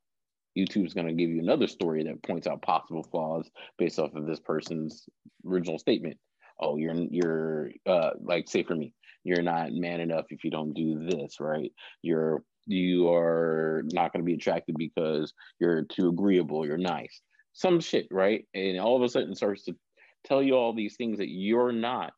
YouTube 0.58 0.86
is 0.86 0.94
going 0.94 1.08
to 1.08 1.14
give 1.14 1.30
you 1.30 1.40
another 1.40 1.68
story 1.68 2.04
that 2.04 2.24
points 2.24 2.48
out 2.48 2.62
possible 2.62 3.04
flaws 3.04 3.50
based 3.78 4.00
off 4.00 4.16
of 4.16 4.26
this 4.26 4.40
person's 4.40 5.08
original 5.46 5.78
statement. 5.78 6.18
Oh, 6.60 6.78
you're 6.78 6.96
you're 6.96 7.72
uh, 7.86 8.12
like 8.20 8.50
say 8.50 8.64
for 8.64 8.76
me, 8.76 8.94
you're 9.28 9.42
not 9.42 9.72
man 9.72 10.00
enough 10.00 10.26
if 10.30 10.44
you 10.44 10.52
don't 10.52 10.74
do 10.74 11.08
this, 11.08 11.40
right? 11.40 11.72
You're 12.02 12.44
you 12.66 13.10
are 13.10 13.84
not 13.94 14.12
going 14.12 14.22
to 14.22 14.26
be 14.26 14.34
attracted 14.34 14.76
because 14.78 15.34
you're 15.60 15.84
too 15.84 16.10
agreeable, 16.10 16.66
you're 16.66 16.78
nice 16.78 17.22
some 17.58 17.80
shit, 17.80 18.08
right? 18.12 18.46
And 18.54 18.80
all 18.80 18.96
of 18.96 19.02
a 19.02 19.10
sudden 19.10 19.34
starts 19.34 19.64
to 19.64 19.76
tell 20.24 20.44
you 20.44 20.54
all 20.54 20.74
these 20.74 20.96
things 20.96 21.18
that 21.18 21.30
you're 21.30 21.72
not. 21.72 22.14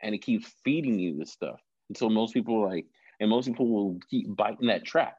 And 0.00 0.14
it 0.14 0.22
keeps 0.22 0.54
feeding 0.64 1.00
you 1.00 1.18
this 1.18 1.32
stuff 1.32 1.58
until 1.88 2.08
most 2.08 2.34
people 2.34 2.64
like, 2.64 2.86
and 3.18 3.28
most 3.28 3.46
people 3.46 3.68
will 3.68 3.98
keep 4.08 4.34
biting 4.36 4.68
that 4.68 4.84
trap, 4.84 5.16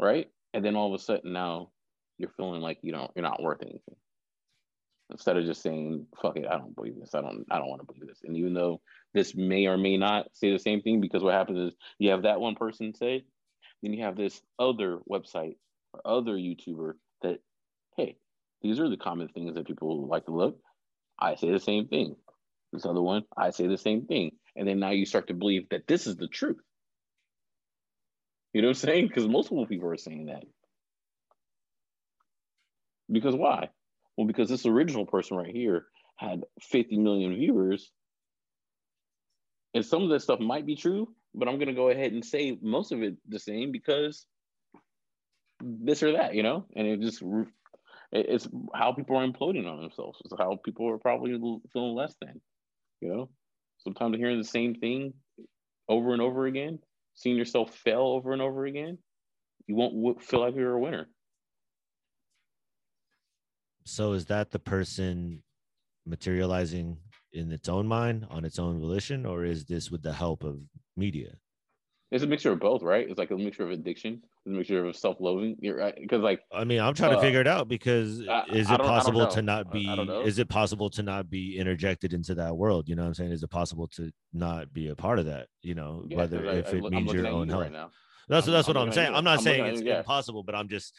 right? 0.00 0.28
And 0.54 0.64
then 0.64 0.76
all 0.76 0.94
of 0.94 0.98
a 0.98 1.02
sudden 1.02 1.34
now 1.34 1.72
you're 2.16 2.32
feeling 2.38 2.62
like 2.62 2.78
you 2.80 2.92
don't, 2.92 3.10
you're 3.14 3.22
not 3.22 3.42
worth 3.42 3.60
anything. 3.60 3.96
Instead 5.10 5.36
of 5.36 5.44
just 5.44 5.62
saying, 5.62 6.06
fuck 6.20 6.36
it, 6.36 6.46
I 6.48 6.56
don't 6.56 6.74
believe 6.74 6.98
this. 6.98 7.14
I 7.14 7.20
don't, 7.20 7.44
I 7.50 7.58
don't 7.58 7.68
want 7.68 7.80
to 7.80 7.86
believe 7.86 8.06
this. 8.06 8.20
And 8.24 8.36
even 8.36 8.54
though 8.54 8.80
this 9.12 9.34
may 9.34 9.66
or 9.66 9.76
may 9.76 9.96
not 9.96 10.26
say 10.32 10.52
the 10.52 10.58
same 10.58 10.82
thing, 10.82 11.00
because 11.00 11.22
what 11.22 11.34
happens 11.34 11.72
is 11.72 11.78
you 11.98 12.10
have 12.10 12.22
that 12.22 12.40
one 12.40 12.54
person 12.54 12.94
say 12.94 13.24
then 13.82 13.92
you 13.92 14.04
have 14.04 14.16
this 14.16 14.40
other 14.58 14.98
website 15.10 15.56
or 15.92 16.00
other 16.04 16.32
YouTuber 16.32 16.94
that 17.22 17.40
hey, 17.96 18.16
these 18.62 18.78
are 18.78 18.88
the 18.88 18.96
common 18.96 19.28
things 19.28 19.54
that 19.54 19.66
people 19.66 20.06
like 20.06 20.26
to 20.26 20.32
look. 20.32 20.58
I 21.18 21.34
say 21.34 21.50
the 21.50 21.60
same 21.60 21.88
thing. 21.88 22.16
This 22.72 22.86
other 22.86 23.02
one, 23.02 23.24
I 23.36 23.50
say 23.50 23.66
the 23.66 23.78
same 23.78 24.06
thing. 24.06 24.32
And 24.56 24.68
then 24.68 24.78
now 24.78 24.90
you 24.90 25.06
start 25.06 25.28
to 25.28 25.34
believe 25.34 25.68
that 25.70 25.86
this 25.86 26.06
is 26.06 26.16
the 26.16 26.28
truth. 26.28 26.58
You 28.52 28.62
know 28.62 28.68
what 28.68 28.76
I'm 28.76 28.80
saying? 28.80 29.08
Because 29.08 29.26
multiple 29.26 29.66
people 29.66 29.88
are 29.88 29.96
saying 29.96 30.26
that. 30.26 30.44
Because 33.10 33.34
why? 33.34 33.70
Well, 34.20 34.26
because 34.26 34.50
this 34.50 34.66
original 34.66 35.06
person 35.06 35.38
right 35.38 35.50
here 35.50 35.86
had 36.16 36.42
50 36.60 36.98
million 36.98 37.34
viewers. 37.36 37.90
And 39.72 39.82
some 39.82 40.02
of 40.02 40.10
this 40.10 40.24
stuff 40.24 40.40
might 40.40 40.66
be 40.66 40.76
true, 40.76 41.08
but 41.34 41.48
I'm 41.48 41.54
going 41.54 41.68
to 41.68 41.72
go 41.72 41.88
ahead 41.88 42.12
and 42.12 42.22
say 42.22 42.58
most 42.60 42.92
of 42.92 43.02
it 43.02 43.14
the 43.26 43.38
same 43.38 43.72
because 43.72 44.26
this 45.62 46.02
or 46.02 46.12
that, 46.12 46.34
you 46.34 46.42
know? 46.42 46.66
And 46.76 46.86
it 46.86 47.00
just 47.00 47.22
it's 48.12 48.46
how 48.74 48.92
people 48.92 49.16
are 49.16 49.26
imploding 49.26 49.66
on 49.66 49.80
themselves. 49.80 50.18
It's 50.22 50.34
how 50.38 50.58
people 50.62 50.90
are 50.90 50.98
probably 50.98 51.30
feeling 51.72 51.94
less 51.94 52.14
than. 52.20 52.42
You 53.00 53.08
know, 53.08 53.30
sometimes 53.78 54.18
hearing 54.18 54.36
the 54.36 54.44
same 54.44 54.74
thing 54.74 55.14
over 55.88 56.12
and 56.12 56.20
over 56.20 56.44
again, 56.44 56.80
seeing 57.14 57.38
yourself 57.38 57.74
fail 57.74 58.02
over 58.02 58.34
and 58.34 58.42
over 58.42 58.66
again, 58.66 58.98
you 59.66 59.76
won't 59.76 60.22
feel 60.22 60.40
like 60.40 60.54
you're 60.56 60.74
a 60.74 60.78
winner. 60.78 61.08
So 63.84 64.12
is 64.12 64.26
that 64.26 64.50
the 64.50 64.58
person 64.58 65.42
materializing 66.06 66.98
in 67.32 67.52
its 67.52 67.68
own 67.68 67.86
mind 67.86 68.26
on 68.30 68.44
its 68.44 68.58
own 68.58 68.80
volition, 68.80 69.26
or 69.26 69.44
is 69.44 69.64
this 69.64 69.90
with 69.90 70.02
the 70.02 70.12
help 70.12 70.44
of 70.44 70.58
media? 70.96 71.34
It's 72.10 72.24
a 72.24 72.26
mixture 72.26 72.50
of 72.50 72.58
both, 72.58 72.82
right? 72.82 73.08
It's 73.08 73.18
like 73.18 73.30
a 73.30 73.36
mixture 73.36 73.62
of 73.62 73.70
addiction, 73.70 74.20
it's 74.44 74.52
a 74.52 74.56
mixture 74.56 74.84
of 74.84 74.96
self-loathing. 74.96 75.56
You're 75.60 75.76
right, 75.76 75.94
because 76.00 76.22
like 76.22 76.40
I 76.52 76.64
mean, 76.64 76.80
I'm 76.80 76.94
trying 76.94 77.12
uh, 77.12 77.16
to 77.16 77.20
figure 77.20 77.40
it 77.40 77.46
out 77.46 77.68
because 77.68 78.26
I, 78.26 78.44
is 78.52 78.68
it 78.68 78.80
possible 78.80 79.28
to 79.28 79.42
not 79.42 79.70
be? 79.70 79.88
Is 80.24 80.40
it 80.40 80.48
possible 80.48 80.90
to 80.90 81.04
not 81.04 81.30
be 81.30 81.56
interjected 81.56 82.12
into 82.12 82.34
that 82.34 82.56
world? 82.56 82.88
You 82.88 82.96
know 82.96 83.02
what 83.02 83.08
I'm 83.08 83.14
saying? 83.14 83.30
Is 83.30 83.44
it 83.44 83.50
possible 83.50 83.86
to 83.94 84.10
not 84.32 84.72
be 84.72 84.88
a 84.88 84.96
part 84.96 85.20
of 85.20 85.26
that? 85.26 85.46
You 85.62 85.76
know, 85.76 86.04
yeah, 86.08 86.16
whether 86.16 86.44
if 86.46 86.74
I, 86.74 86.78
it 86.78 86.84
I'm 86.84 86.90
means 86.90 87.12
your 87.12 87.28
own 87.28 87.48
health. 87.48 87.70
Right 87.70 87.90
that's 88.30 88.46
I'm, 88.46 88.52
that's 88.52 88.68
what 88.68 88.76
I'm, 88.76 88.88
I'm 88.88 88.92
saying. 88.92 89.14
I'm 89.14 89.24
not 89.24 89.40
saying 89.40 89.64
it's 89.66 89.82
yeah. 89.82 89.98
impossible, 89.98 90.44
but 90.44 90.54
I'm 90.54 90.68
just 90.68 90.94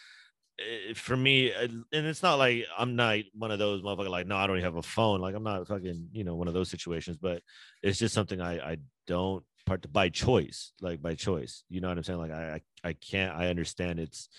for 0.96 1.16
me, 1.16 1.52
eh, 1.52 1.68
and 1.94 2.06
it's 2.06 2.24
not 2.24 2.36
like 2.36 2.66
I'm 2.78 2.96
not 2.96 3.20
one 3.34 3.52
of 3.52 3.60
those 3.60 3.82
motherfuckers 3.82 4.10
like, 4.10 4.28
no, 4.28 4.38
I 4.38 4.48
don't 4.48 4.58
even 4.58 4.66
have 4.66 4.76
a 4.76 4.84
phone. 4.84 5.22
Like 5.22 5.36
I'm 5.36 5.44
not 5.44 5.68
fucking, 5.68 6.10
you 6.12 6.24
know, 6.24 6.36
one 6.36 6.48
of 6.48 6.54
those 6.54 6.70
situations, 6.70 7.18
but 7.18 7.42
it's 7.82 8.00
just 8.00 8.14
something 8.14 8.42
I, 8.42 8.72
I 8.72 8.78
don't 9.08 9.44
part 9.66 9.92
by 9.92 10.10
choice, 10.10 10.74
like 10.82 11.02
by 11.02 11.16
choice. 11.16 11.64
You 11.70 11.82
know 11.82 11.90
what 11.90 11.98
I'm 11.98 12.04
saying? 12.04 12.20
Like 12.20 12.32
I, 12.32 12.62
I, 12.84 12.90
I 12.90 12.94
can't. 12.94 13.36
I 13.36 13.48
understand 13.48 14.00
it's. 14.00 14.30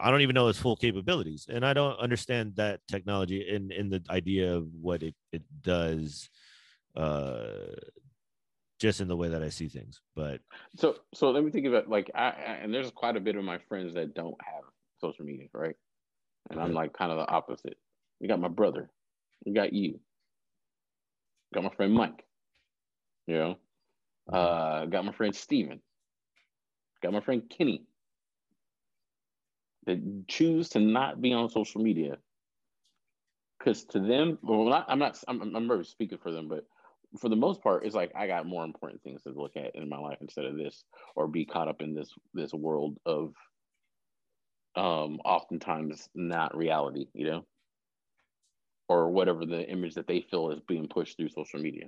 I 0.00 0.12
don't 0.12 0.20
even 0.20 0.34
know 0.34 0.46
its 0.46 0.60
full 0.60 0.76
capabilities, 0.76 1.46
and 1.48 1.66
I 1.66 1.72
don't 1.72 1.98
understand 1.98 2.54
that 2.56 2.80
technology 2.88 3.46
in 3.48 3.72
in 3.72 3.90
the 3.90 4.02
idea 4.08 4.54
of 4.54 4.68
what 4.80 5.02
it 5.02 5.14
it 5.32 5.42
does. 5.62 6.28
Uh, 6.96 7.74
just 8.80 9.00
in 9.00 9.08
the 9.08 9.16
way 9.16 9.28
that 9.28 9.42
I 9.42 9.48
see 9.48 9.68
things, 9.68 10.00
but 10.14 10.40
so 10.76 10.96
so 11.12 11.30
let 11.32 11.42
me 11.44 11.50
think 11.50 11.66
about 11.66 11.88
like 11.88 12.12
I, 12.14 12.28
I 12.28 12.58
and 12.62 12.72
there's 12.72 12.92
quite 12.92 13.16
a 13.16 13.20
bit 13.20 13.34
of 13.34 13.42
my 13.42 13.58
friends 13.68 13.94
that 13.94 14.14
don't 14.14 14.36
have 14.40 14.62
social 15.00 15.24
media, 15.24 15.46
right? 15.52 15.76
And. 16.50 16.60
I'm 16.60 16.72
like 16.72 16.92
kind 16.92 17.12
of 17.12 17.18
the 17.18 17.28
opposite. 17.28 17.76
We 18.20 18.28
got 18.28 18.40
my 18.40 18.48
brother, 18.48 18.90
we 19.44 19.52
got 19.52 19.72
you, 19.72 20.00
got 21.54 21.64
my 21.64 21.70
friend 21.70 21.92
Mike, 21.92 22.24
you 23.26 23.34
know, 23.36 23.56
uh, 24.32 24.86
got 24.86 25.04
my 25.04 25.12
friend 25.12 25.34
Steven. 25.34 25.80
Got 27.02 27.12
my 27.12 27.20
friend 27.20 27.42
Kenny. 27.48 27.84
That 29.86 30.26
choose 30.26 30.70
to 30.70 30.80
not 30.80 31.22
be 31.22 31.32
on 31.32 31.48
social 31.48 31.80
media. 31.80 32.18
Because 33.58 33.84
to 33.86 34.00
them, 34.00 34.38
well, 34.42 34.64
not, 34.64 34.86
I'm 34.88 34.98
not, 34.98 35.22
I'm, 35.28 35.40
I'm 35.42 35.66
never 35.66 35.84
speaking 35.84 36.18
for 36.18 36.30
them, 36.32 36.48
but 36.48 36.66
for 37.18 37.28
the 37.28 37.36
most 37.36 37.62
part, 37.62 37.86
it's 37.86 37.94
like 37.94 38.12
I 38.14 38.26
got 38.26 38.46
more 38.46 38.64
important 38.64 39.02
things 39.02 39.22
to 39.22 39.30
look 39.30 39.56
at 39.56 39.74
in 39.74 39.88
my 39.88 39.98
life 39.98 40.18
instead 40.20 40.44
of 40.44 40.56
this, 40.56 40.84
or 41.16 41.26
be 41.26 41.44
caught 41.44 41.68
up 41.68 41.82
in 41.82 41.94
this 41.94 42.12
this 42.34 42.52
world 42.52 42.98
of, 43.06 43.34
um, 44.76 45.20
oftentimes 45.24 46.08
not 46.14 46.56
reality, 46.56 47.08
you 47.14 47.26
know, 47.26 47.44
or 48.88 49.10
whatever 49.10 49.44
the 49.44 49.68
image 49.68 49.94
that 49.94 50.06
they 50.06 50.20
feel 50.20 50.50
is 50.50 50.60
being 50.66 50.88
pushed 50.88 51.16
through 51.16 51.28
social 51.30 51.60
media. 51.60 51.86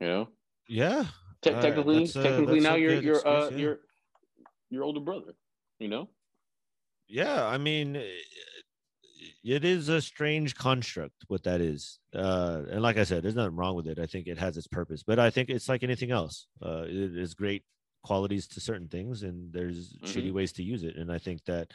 You 0.00 0.08
know, 0.08 0.28
yeah. 0.68 1.04
Te- 1.42 1.50
technically, 1.50 2.04
uh, 2.04 2.22
technically 2.22 2.60
now 2.60 2.74
you're 2.74 3.00
you're 3.00 3.26
uh, 3.26 3.50
yeah. 3.50 3.56
you're 3.56 3.78
your 4.70 4.84
older 4.84 5.00
brother. 5.00 5.34
You 5.78 5.88
know. 5.88 6.08
Yeah, 7.06 7.46
I 7.46 7.56
mean, 7.56 7.96
it 9.44 9.64
is 9.64 9.88
a 9.88 10.00
strange 10.00 10.54
construct. 10.54 11.24
What 11.28 11.42
that 11.44 11.60
is, 11.60 11.98
uh, 12.14 12.62
and 12.70 12.82
like 12.82 12.98
I 12.98 13.04
said, 13.04 13.22
there's 13.22 13.34
nothing 13.34 13.56
wrong 13.56 13.76
with 13.76 13.86
it. 13.86 13.98
I 13.98 14.06
think 14.06 14.26
it 14.26 14.38
has 14.38 14.56
its 14.56 14.66
purpose, 14.66 15.02
but 15.02 15.18
I 15.18 15.30
think 15.30 15.48
it's 15.48 15.68
like 15.68 15.82
anything 15.82 16.10
else. 16.10 16.46
Uh, 16.62 16.82
it 16.82 17.16
is 17.16 17.34
great 17.34 17.64
qualities 18.02 18.46
to 18.48 18.60
certain 18.60 18.88
things, 18.88 19.22
and 19.22 19.52
there's 19.52 19.94
mm-hmm. 19.94 20.06
shitty 20.06 20.32
ways 20.32 20.52
to 20.52 20.62
use 20.62 20.84
it. 20.84 20.96
And 20.96 21.10
I 21.10 21.18
think 21.18 21.44
that 21.46 21.72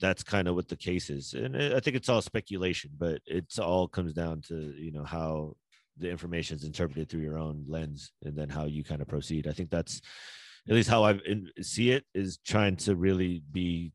that's 0.00 0.22
kind 0.22 0.46
of 0.46 0.54
what 0.54 0.68
the 0.68 0.76
case 0.76 1.10
is. 1.10 1.34
And 1.34 1.56
I 1.56 1.80
think 1.80 1.96
it's 1.96 2.08
all 2.08 2.22
speculation, 2.22 2.90
but 2.96 3.20
it's 3.26 3.58
all 3.58 3.88
comes 3.88 4.12
down 4.12 4.42
to 4.48 4.74
you 4.76 4.92
know 4.92 5.04
how 5.04 5.54
the 5.98 6.10
information 6.10 6.56
is 6.56 6.64
interpreted 6.64 7.08
through 7.08 7.22
your 7.22 7.38
own 7.38 7.64
lens 7.66 8.12
and 8.22 8.36
then 8.36 8.48
how 8.48 8.66
you 8.66 8.84
kind 8.84 9.02
of 9.02 9.08
proceed 9.08 9.46
i 9.46 9.52
think 9.52 9.70
that's 9.70 10.00
at 10.68 10.74
least 10.74 10.88
how 10.88 11.04
i 11.04 11.18
see 11.60 11.90
it 11.90 12.04
is 12.14 12.38
trying 12.46 12.76
to 12.76 12.94
really 12.94 13.42
be 13.52 13.92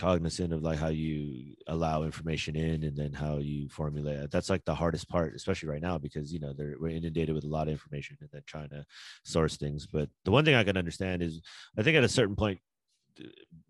cognizant 0.00 0.52
of 0.52 0.62
like 0.62 0.78
how 0.78 0.88
you 0.88 1.54
allow 1.66 2.04
information 2.04 2.56
in 2.56 2.84
and 2.84 2.96
then 2.96 3.12
how 3.12 3.36
you 3.36 3.68
formulate 3.68 4.18
it. 4.18 4.30
that's 4.30 4.48
like 4.48 4.64
the 4.64 4.74
hardest 4.74 5.08
part 5.08 5.34
especially 5.34 5.68
right 5.68 5.82
now 5.82 5.98
because 5.98 6.32
you 6.32 6.40
know 6.40 6.54
they're 6.54 6.76
we're 6.80 6.88
inundated 6.88 7.34
with 7.34 7.44
a 7.44 7.54
lot 7.56 7.68
of 7.68 7.72
information 7.72 8.16
and 8.20 8.30
then 8.32 8.42
trying 8.46 8.70
to 8.70 8.82
source 9.24 9.58
things 9.58 9.86
but 9.86 10.08
the 10.24 10.30
one 10.30 10.44
thing 10.44 10.54
i 10.54 10.64
can 10.64 10.78
understand 10.78 11.22
is 11.22 11.42
i 11.78 11.82
think 11.82 11.96
at 11.96 12.04
a 12.04 12.08
certain 12.08 12.34
point 12.34 12.58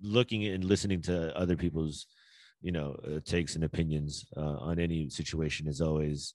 looking 0.01 0.47
and 0.47 0.64
listening 0.64 1.03
to 1.03 1.37
other 1.37 1.57
people's 1.57 2.07
you 2.62 2.70
know 2.70 2.97
uh, 3.05 3.18
takes 3.24 3.57
and 3.57 3.64
opinions 3.64 4.24
uh, 4.37 4.59
on 4.68 4.78
any 4.78 5.09
situation 5.09 5.66
is 5.66 5.81
always 5.81 6.35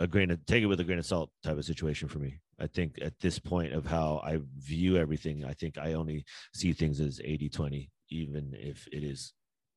a 0.00 0.06
grain 0.06 0.30
of 0.30 0.44
take 0.46 0.62
it 0.62 0.66
with 0.66 0.80
a 0.80 0.84
grain 0.84 0.98
of 0.98 1.06
salt 1.06 1.30
type 1.42 1.58
of 1.58 1.64
situation 1.64 2.08
for 2.08 2.18
me. 2.18 2.40
I 2.58 2.66
think 2.66 2.98
at 3.02 3.18
this 3.20 3.38
point 3.38 3.72
of 3.72 3.86
how 3.86 4.22
I 4.24 4.38
view 4.58 4.96
everything, 4.96 5.44
I 5.44 5.52
think 5.52 5.78
I 5.78 5.94
only 5.94 6.24
see 6.54 6.72
things 6.72 7.00
as 7.00 7.20
80 7.22 7.48
20, 7.48 7.90
even 8.12 8.54
if 8.58 8.86
it 8.92 9.02
is 9.02 9.32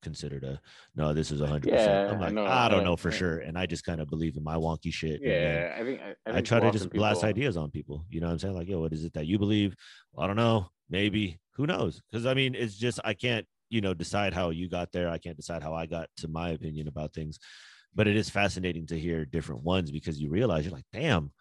considered 0.05 0.43
a 0.43 0.61
no, 0.95 1.13
this 1.13 1.31
is 1.31 1.41
100%. 1.41 1.65
Yeah, 1.65 2.11
I'm 2.11 2.19
like, 2.19 2.37
I, 2.37 2.65
I 2.65 2.69
don't 2.69 2.83
know 2.83 2.95
for 2.95 3.11
sure. 3.11 3.39
And 3.39 3.57
I 3.57 3.65
just 3.65 3.83
kind 3.83 3.99
of 3.99 4.07
believe 4.07 4.37
in 4.37 4.43
my 4.43 4.55
wonky 4.55 4.93
shit. 4.93 5.19
Yeah, 5.23 5.75
I 5.77 5.83
think 5.83 5.99
I, 5.99 6.03
I, 6.03 6.13
think 6.25 6.37
I 6.37 6.41
try 6.41 6.59
to 6.59 6.71
just 6.71 6.91
blast 6.91 7.23
ideas 7.23 7.57
on 7.57 7.71
people. 7.71 8.05
You 8.09 8.21
know 8.21 8.27
what 8.27 8.33
I'm 8.33 8.39
saying? 8.39 8.55
Like, 8.55 8.69
yo, 8.69 8.79
what 8.79 8.93
is 8.93 9.03
it 9.03 9.13
that 9.13 9.25
you 9.25 9.39
believe? 9.39 9.75
Well, 10.13 10.23
I 10.23 10.27
don't 10.27 10.35
know. 10.35 10.69
Maybe 10.89 11.39
who 11.55 11.65
knows? 11.65 12.01
Because 12.11 12.25
I 12.25 12.35
mean, 12.35 12.53
it's 12.55 12.75
just 12.75 12.99
I 13.03 13.13
can't 13.13 13.45
you 13.69 13.81
know 13.81 13.93
decide 13.93 14.33
how 14.33 14.51
you 14.51 14.69
got 14.69 14.91
there. 14.91 15.09
I 15.09 15.17
can't 15.17 15.37
decide 15.37 15.63
how 15.63 15.73
I 15.73 15.87
got 15.87 16.07
to 16.17 16.27
my 16.27 16.49
opinion 16.49 16.87
about 16.87 17.13
things. 17.13 17.39
But 17.95 18.07
it 18.07 18.17
is 18.17 18.29
fascinating 18.29 18.85
to 18.87 18.99
hear 18.99 19.25
different 19.25 19.63
ones 19.63 19.89
because 19.89 20.19
you 20.19 20.29
realize 20.29 20.65
you're 20.65 20.73
like, 20.73 20.91
damn, 20.91 21.31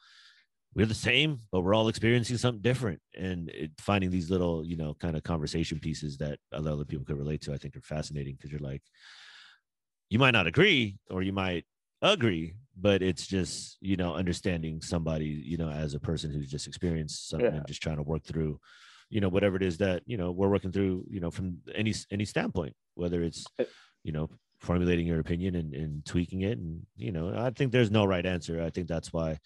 we're 0.74 0.86
the 0.86 0.94
same, 0.94 1.38
but 1.52 1.60
we're 1.60 1.74
all 1.74 1.88
experiencing 1.88 2.36
something 2.36 2.62
different. 2.62 3.00
And 3.16 3.48
it, 3.50 3.70
finding 3.78 4.10
these 4.10 4.30
little, 4.30 4.64
you 4.64 4.76
know, 4.76 4.94
kind 4.94 5.16
of 5.16 5.22
conversation 5.22 5.78
pieces 5.78 6.18
that 6.18 6.38
other 6.52 6.84
people 6.84 7.04
could 7.04 7.16
relate 7.16 7.42
to, 7.42 7.52
I 7.52 7.58
think 7.58 7.76
are 7.76 7.80
fascinating 7.80 8.34
because 8.34 8.50
you're 8.50 8.60
like, 8.60 8.82
you 10.10 10.18
might 10.18 10.32
not 10.32 10.46
agree 10.46 10.98
or 11.10 11.22
you 11.22 11.32
might 11.32 11.64
agree, 12.02 12.54
but 12.78 13.02
it's 13.02 13.26
just, 13.26 13.78
you 13.80 13.96
know, 13.96 14.14
understanding 14.14 14.80
somebody, 14.80 15.26
you 15.26 15.56
know, 15.56 15.70
as 15.70 15.94
a 15.94 16.00
person 16.00 16.30
who's 16.30 16.50
just 16.50 16.66
experienced 16.66 17.28
something 17.28 17.50
yeah. 17.50 17.58
and 17.58 17.66
just 17.66 17.82
trying 17.82 17.96
to 17.96 18.02
work 18.02 18.24
through, 18.24 18.58
you 19.10 19.20
know, 19.20 19.28
whatever 19.28 19.56
it 19.56 19.62
is 19.62 19.78
that, 19.78 20.02
you 20.06 20.16
know, 20.16 20.32
we're 20.32 20.48
working 20.48 20.72
through, 20.72 21.04
you 21.08 21.20
know, 21.20 21.30
from 21.30 21.58
any, 21.74 21.94
any 22.10 22.24
standpoint, 22.24 22.74
whether 22.94 23.22
it's, 23.22 23.44
you 24.02 24.12
know, 24.12 24.28
formulating 24.60 25.06
your 25.06 25.20
opinion 25.20 25.56
and, 25.56 25.74
and 25.74 26.04
tweaking 26.04 26.40
it. 26.42 26.58
And, 26.58 26.80
you 26.96 27.12
know, 27.12 27.34
I 27.36 27.50
think 27.50 27.70
there's 27.70 27.90
no 27.90 28.04
right 28.04 28.24
answer. 28.24 28.62
I 28.62 28.70
think 28.70 28.88
that's 28.88 29.12
why 29.12 29.38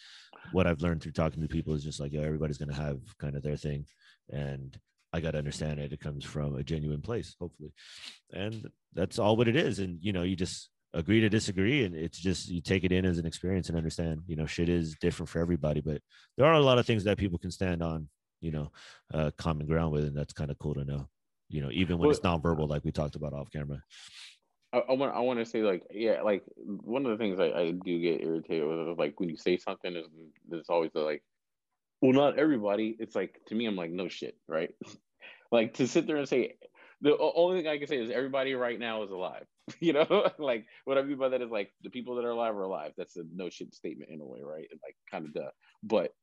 what 0.52 0.66
I've 0.66 0.82
learned 0.82 1.02
through 1.02 1.12
talking 1.12 1.42
to 1.42 1.48
people 1.48 1.74
is 1.74 1.84
just 1.84 2.00
like, 2.00 2.12
yeah, 2.12 2.22
everybody's 2.22 2.58
going 2.58 2.70
to 2.70 2.74
have 2.74 3.00
kind 3.18 3.36
of 3.36 3.42
their 3.42 3.56
thing. 3.56 3.86
And 4.30 4.78
I 5.12 5.20
got 5.20 5.32
to 5.32 5.38
understand 5.38 5.80
it. 5.80 5.92
It 5.92 6.00
comes 6.00 6.24
from 6.24 6.56
a 6.56 6.62
genuine 6.62 7.00
place, 7.00 7.34
hopefully. 7.40 7.72
And 8.32 8.68
that's 8.94 9.18
all 9.18 9.36
what 9.36 9.48
it 9.48 9.56
is. 9.56 9.78
And, 9.78 9.98
you 10.02 10.12
know, 10.12 10.22
you 10.22 10.36
just 10.36 10.68
agree 10.94 11.20
to 11.20 11.28
disagree. 11.28 11.84
And 11.84 11.94
it's 11.94 12.18
just, 12.18 12.48
you 12.48 12.60
take 12.60 12.84
it 12.84 12.92
in 12.92 13.04
as 13.04 13.18
an 13.18 13.26
experience 13.26 13.68
and 13.68 13.78
understand, 13.78 14.22
you 14.26 14.36
know, 14.36 14.46
shit 14.46 14.68
is 14.68 14.96
different 15.00 15.28
for 15.28 15.40
everybody. 15.40 15.80
But 15.80 16.02
there 16.36 16.46
are 16.46 16.54
a 16.54 16.60
lot 16.60 16.78
of 16.78 16.86
things 16.86 17.04
that 17.04 17.18
people 17.18 17.38
can 17.38 17.50
stand 17.50 17.82
on, 17.82 18.08
you 18.40 18.50
know, 18.50 18.70
uh, 19.12 19.30
common 19.38 19.66
ground 19.66 19.92
with. 19.92 20.04
And 20.04 20.16
that's 20.16 20.32
kind 20.32 20.50
of 20.50 20.58
cool 20.58 20.74
to 20.74 20.84
know, 20.84 21.08
you 21.48 21.62
know, 21.62 21.70
even 21.72 21.98
when 21.98 22.08
well, 22.08 22.16
it's 22.16 22.20
nonverbal, 22.20 22.68
like 22.68 22.84
we 22.84 22.92
talked 22.92 23.16
about 23.16 23.32
off 23.32 23.50
camera. 23.50 23.82
I, 24.72 24.78
I 24.78 24.92
want 24.92 25.14
I 25.14 25.20
want 25.20 25.38
to 25.38 25.46
say 25.46 25.62
like 25.62 25.82
yeah 25.90 26.22
like 26.22 26.44
one 26.56 27.06
of 27.06 27.12
the 27.12 27.22
things 27.22 27.40
I, 27.40 27.46
I 27.46 27.70
do 27.70 28.00
get 28.00 28.22
irritated 28.22 28.66
with 28.66 28.88
is 28.88 28.98
like 28.98 29.18
when 29.18 29.28
you 29.28 29.36
say 29.36 29.56
something 29.56 29.96
is 29.96 30.06
there's 30.48 30.68
always 30.68 30.90
like 30.94 31.22
well 32.02 32.12
not 32.12 32.38
everybody 32.38 32.96
it's 32.98 33.14
like 33.14 33.40
to 33.46 33.54
me 33.54 33.66
I'm 33.66 33.76
like 33.76 33.90
no 33.90 34.08
shit 34.08 34.36
right? 34.46 34.70
Like 35.50 35.72
to 35.74 35.88
sit 35.88 36.06
there 36.06 36.18
and 36.18 36.28
say 36.28 36.56
the 37.00 37.16
only 37.16 37.58
thing 37.58 37.66
I 37.66 37.78
can 37.78 37.86
say 37.86 37.96
is 37.96 38.10
everybody 38.10 38.52
right 38.52 38.78
now 38.78 39.02
is 39.02 39.10
alive 39.10 39.46
you 39.80 39.92
know? 39.92 40.30
Like 40.38 40.66
what 40.84 40.98
I 40.98 41.02
mean 41.02 41.18
by 41.18 41.30
that 41.30 41.42
is 41.42 41.50
like 41.50 41.72
the 41.82 41.90
people 41.90 42.16
that 42.16 42.24
are 42.24 42.30
alive 42.30 42.54
are 42.54 42.62
alive. 42.62 42.92
That's 42.96 43.16
a 43.16 43.22
no 43.34 43.48
shit 43.48 43.74
statement 43.74 44.10
in 44.10 44.20
a 44.20 44.26
way 44.26 44.40
right? 44.42 44.68
Like 44.82 44.96
kind 45.10 45.24
of 45.24 45.32
duh. 45.32 45.50
But 45.82 46.14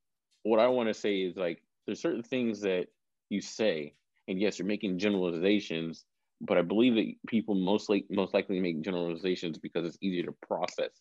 what 0.44 0.60
I 0.60 0.68
want 0.68 0.90
to 0.90 0.94
say 0.94 1.18
is 1.18 1.36
like 1.36 1.62
there's 1.86 2.02
certain 2.02 2.24
things 2.24 2.62
that 2.62 2.88
you 3.30 3.42
say 3.42 3.96
and 4.28 4.40
yes 4.40 4.60
you're 4.60 4.68
making 4.68 5.00
generalizations 5.00 6.06
but 6.42 6.58
I 6.58 6.62
believe 6.62 6.96
that 6.96 7.14
people 7.28 7.56
most 7.56 7.90
like 7.90 8.06
most 8.10 8.34
likely 8.34 8.60
make 8.60 8.82
generalizations 8.82 9.58
because 9.58 9.86
it's 9.86 9.98
easier 10.02 10.26
to 10.26 10.36
process, 10.48 10.92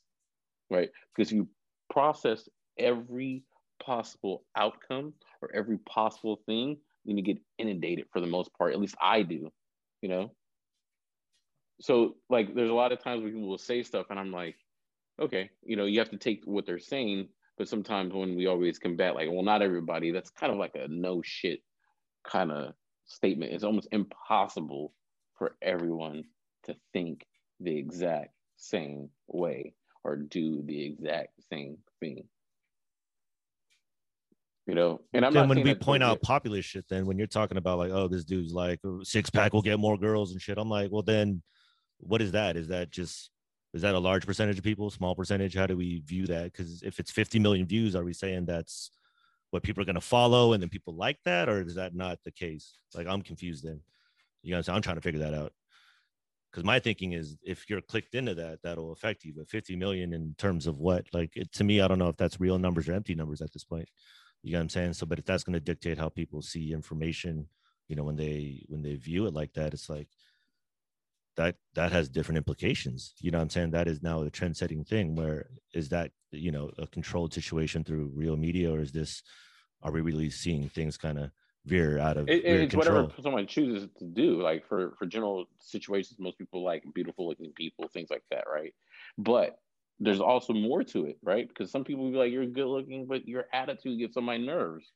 right? 0.71 0.91
Because 1.15 1.33
you 1.33 1.49
process 1.91 2.49
every 2.79 3.43
possible 3.85 4.45
outcome 4.57 5.13
or 5.43 5.51
every 5.55 5.79
possible 5.79 6.41
thing, 6.47 6.79
then 7.05 7.17
you 7.17 7.23
get 7.23 7.39
inundated 7.59 8.07
for 8.13 8.21
the 8.21 8.27
most 8.27 8.51
part. 8.57 8.73
At 8.73 8.81
least 8.81 8.97
I 9.01 9.23
do, 9.23 9.51
you 10.01 10.09
know. 10.09 10.31
So 11.81 12.17
like, 12.31 12.55
there's 12.55 12.71
a 12.71 12.75
lot 12.75 12.93
of 12.93 13.03
times 13.03 13.23
when 13.23 13.33
people 13.33 13.49
will 13.49 13.59
say 13.59 13.83
stuff, 13.83 14.07
and 14.11 14.19
I'm 14.19 14.33
like, 14.33 14.57
okay, 15.21 15.51
you 15.63 15.77
know, 15.77 15.87
you 15.87 15.99
have 15.99 16.11
to 16.11 16.17
take 16.17 16.43
what 16.45 16.67
they're 16.67 16.79
saying. 16.79 17.29
But 17.57 17.69
sometimes 17.69 18.13
when 18.13 18.35
we 18.37 18.47
always 18.47 18.79
combat, 18.79 19.15
like, 19.15 19.29
well, 19.31 19.43
not 19.45 19.63
everybody, 19.63 20.11
that's 20.11 20.31
kind 20.31 20.53
of 20.53 20.59
like 20.59 20.75
a 20.75 20.89
no 20.89 21.23
shit 21.23 21.61
kind 22.27 22.51
of 22.51 22.75
statement. 23.07 23.53
It's 23.53 23.65
almost 23.65 23.89
impossible 23.93 24.93
for 25.37 25.57
everyone 25.63 26.25
to 26.65 26.77
think 26.93 27.27
the 27.61 27.77
exact 27.77 28.35
same 28.57 29.11
way 29.27 29.75
or 30.03 30.17
do 30.17 30.63
the 30.63 30.85
exact 30.85 31.33
same 31.51 31.79
thing. 32.01 32.25
You 34.67 34.75
know, 34.75 35.03
and 35.13 35.27
I'm 35.27 35.35
then 35.35 35.49
when 35.49 35.63
we 35.63 35.75
point 35.75 36.03
out 36.03 36.23
popular 36.23 36.63
shit, 36.63 36.87
then 36.89 37.05
when 37.05 37.19
you're 37.19 37.27
talking 37.27 37.59
about 37.59 37.79
like, 37.79 37.91
oh, 37.91 38.09
this 38.09 38.25
dude's 38.25 38.55
like 38.55 38.81
oh, 38.85 39.03
six 39.03 39.29
pack 39.29 39.53
will 39.53 39.61
get 39.61 39.79
more 39.79 39.99
girls 39.99 40.33
and 40.33 40.41
shit, 40.41 40.57
I'm 40.57 40.71
like, 40.71 40.91
well, 40.91 41.03
then 41.03 41.43
what 41.99 42.23
is 42.23 42.33
that? 42.33 42.57
Is 42.57 42.69
that 42.69 42.91
just 42.91 43.31
is 43.75 43.83
that 43.83 43.95
a 43.95 43.99
large 43.99 44.25
percentage 44.25 44.57
of 44.57 44.65
people, 44.65 44.89
small 44.89 45.15
percentage? 45.15 45.55
How 45.55 45.67
do 45.67 45.77
we 45.77 46.01
view 46.07 46.27
that? 46.29 46.45
Because 46.45 46.83
if 46.83 47.01
it's 47.01 47.11
50 47.11 47.41
million 47.41 47.67
views, 47.67 47.97
are 47.97 48.05
we 48.05 48.13
saying 48.13 48.47
that's 48.47 48.91
what 49.51 49.65
people 49.65 49.83
are 49.83 49.87
going 49.87 49.97
to 49.97 50.01
follow 50.01 50.53
and 50.53 50.63
then 50.63 50.71
people 50.71 50.95
like 50.95 51.19
that, 51.25 51.49
or 51.49 51.61
is 51.61 51.75
that 51.75 51.95
not 51.95 52.19
the 52.25 52.31
case? 52.31 52.75
Like, 52.95 53.09
I'm 53.09 53.23
confused 53.23 53.65
then. 53.65 53.81
You 54.45 54.55
know, 54.55 54.63
I'm 54.69 54.83
trying 54.83 54.97
to 54.97 55.03
figure 55.03 55.21
that 55.21 55.35
out. 55.35 55.53
Because 56.51 56.65
my 56.65 56.79
thinking 56.79 57.13
is, 57.13 57.37
if 57.43 57.69
you're 57.69 57.81
clicked 57.81 58.15
into 58.15 58.35
that, 58.37 58.61
that'll 58.63 58.93
affect 58.93 59.25
you. 59.25 59.33
But 59.37 59.49
50 59.49 59.75
million 59.75 60.13
in 60.13 60.37
terms 60.39 60.69
of 60.69 60.79
what? 60.79 61.07
Like, 61.13 61.33
it, 61.35 61.51
to 61.55 61.65
me, 61.65 61.81
I 61.81 61.89
don't 61.89 61.99
know 61.99 62.09
if 62.09 62.17
that's 62.17 62.39
real 62.39 62.59
numbers 62.59 62.89
or 62.89 62.93
empty 62.93 63.17
numbers 63.17 63.43
at 63.43 63.53
this 63.53 63.65
point. 63.65 63.89
You 64.45 64.53
know 64.53 64.59
what 64.59 64.65
I'm 64.65 64.69
saying? 64.69 64.93
So, 64.93 65.05
but 65.05 65.19
if 65.19 65.25
that's 65.25 65.43
going 65.43 65.55
to 65.55 65.61
dictate 65.61 65.99
how 65.99 66.11
people 66.11 66.43
see 66.43 66.73
information, 66.73 67.49
you 67.89 67.97
know, 67.97 68.05
when 68.05 68.15
they 68.15 68.65
when 68.69 68.83
they 68.83 68.95
view 68.95 69.27
it 69.27 69.35
like 69.35 69.55
that, 69.55 69.75
it's 69.75 69.89
like 69.89 70.09
that 71.37 71.57
that 71.75 71.93
has 71.93 72.09
different 72.09 72.39
implications. 72.39 73.15
You 73.19 73.31
know 73.31 73.39
what 73.39 73.45
I'm 73.45 73.51
saying? 73.51 73.71
That 73.73 73.89
is 73.89 74.03
now 74.03 74.23
a 74.23 74.31
trend 74.31 74.57
setting 74.57 74.85
thing. 74.85 75.17
Where 75.17 75.47
is 75.73 75.89
that 75.89 76.13
you 76.31 76.53
know 76.53 76.71
a 76.79 76.87
controlled 76.87 77.35
situation 77.35 77.85
through 77.85 78.13
real 78.15 78.37
media, 78.37 78.71
or 78.73 78.81
is 78.81 78.93
this? 78.93 79.23
Are 79.83 79.93
we 79.93 80.01
really 80.01 80.31
seeing 80.31 80.69
things 80.69 80.97
kind 80.97 81.19
of 81.19 81.31
veer 81.67 81.99
out 81.99 82.17
of 82.17 82.29
it, 82.29 82.45
it's 82.45 82.75
control. 82.75 83.05
whatever 83.05 83.23
someone 83.23 83.47
chooses 83.47 83.89
to 83.99 84.05
do 84.05 84.41
like 84.43 84.67
for 84.69 84.95
for 84.99 85.07
general 85.07 85.47
situations 85.59 86.19
most 86.19 86.39
people 86.39 86.63
like 86.63 86.83
beautiful 86.95 87.29
looking 87.29 87.53
people 87.53 87.89
things 87.89 88.11
like 88.11 88.23
that 88.31 88.45
right? 88.53 88.75
But 89.17 89.59
there's 90.01 90.21
also 90.21 90.53
more 90.53 90.83
to 90.85 91.07
it 91.07 91.19
right? 91.23 91.49
Because 91.49 91.71
some 91.71 91.85
people 91.85 92.11
be 92.11 92.17
like 92.17 92.33
you're 92.33 92.47
good 92.47 92.67
looking 92.67 93.07
but 93.07 93.27
your 93.27 93.47
attitude 93.53 93.99
gets 93.99 94.17
on 94.17 94.25
my 94.25 94.37
nerves. 94.37 94.93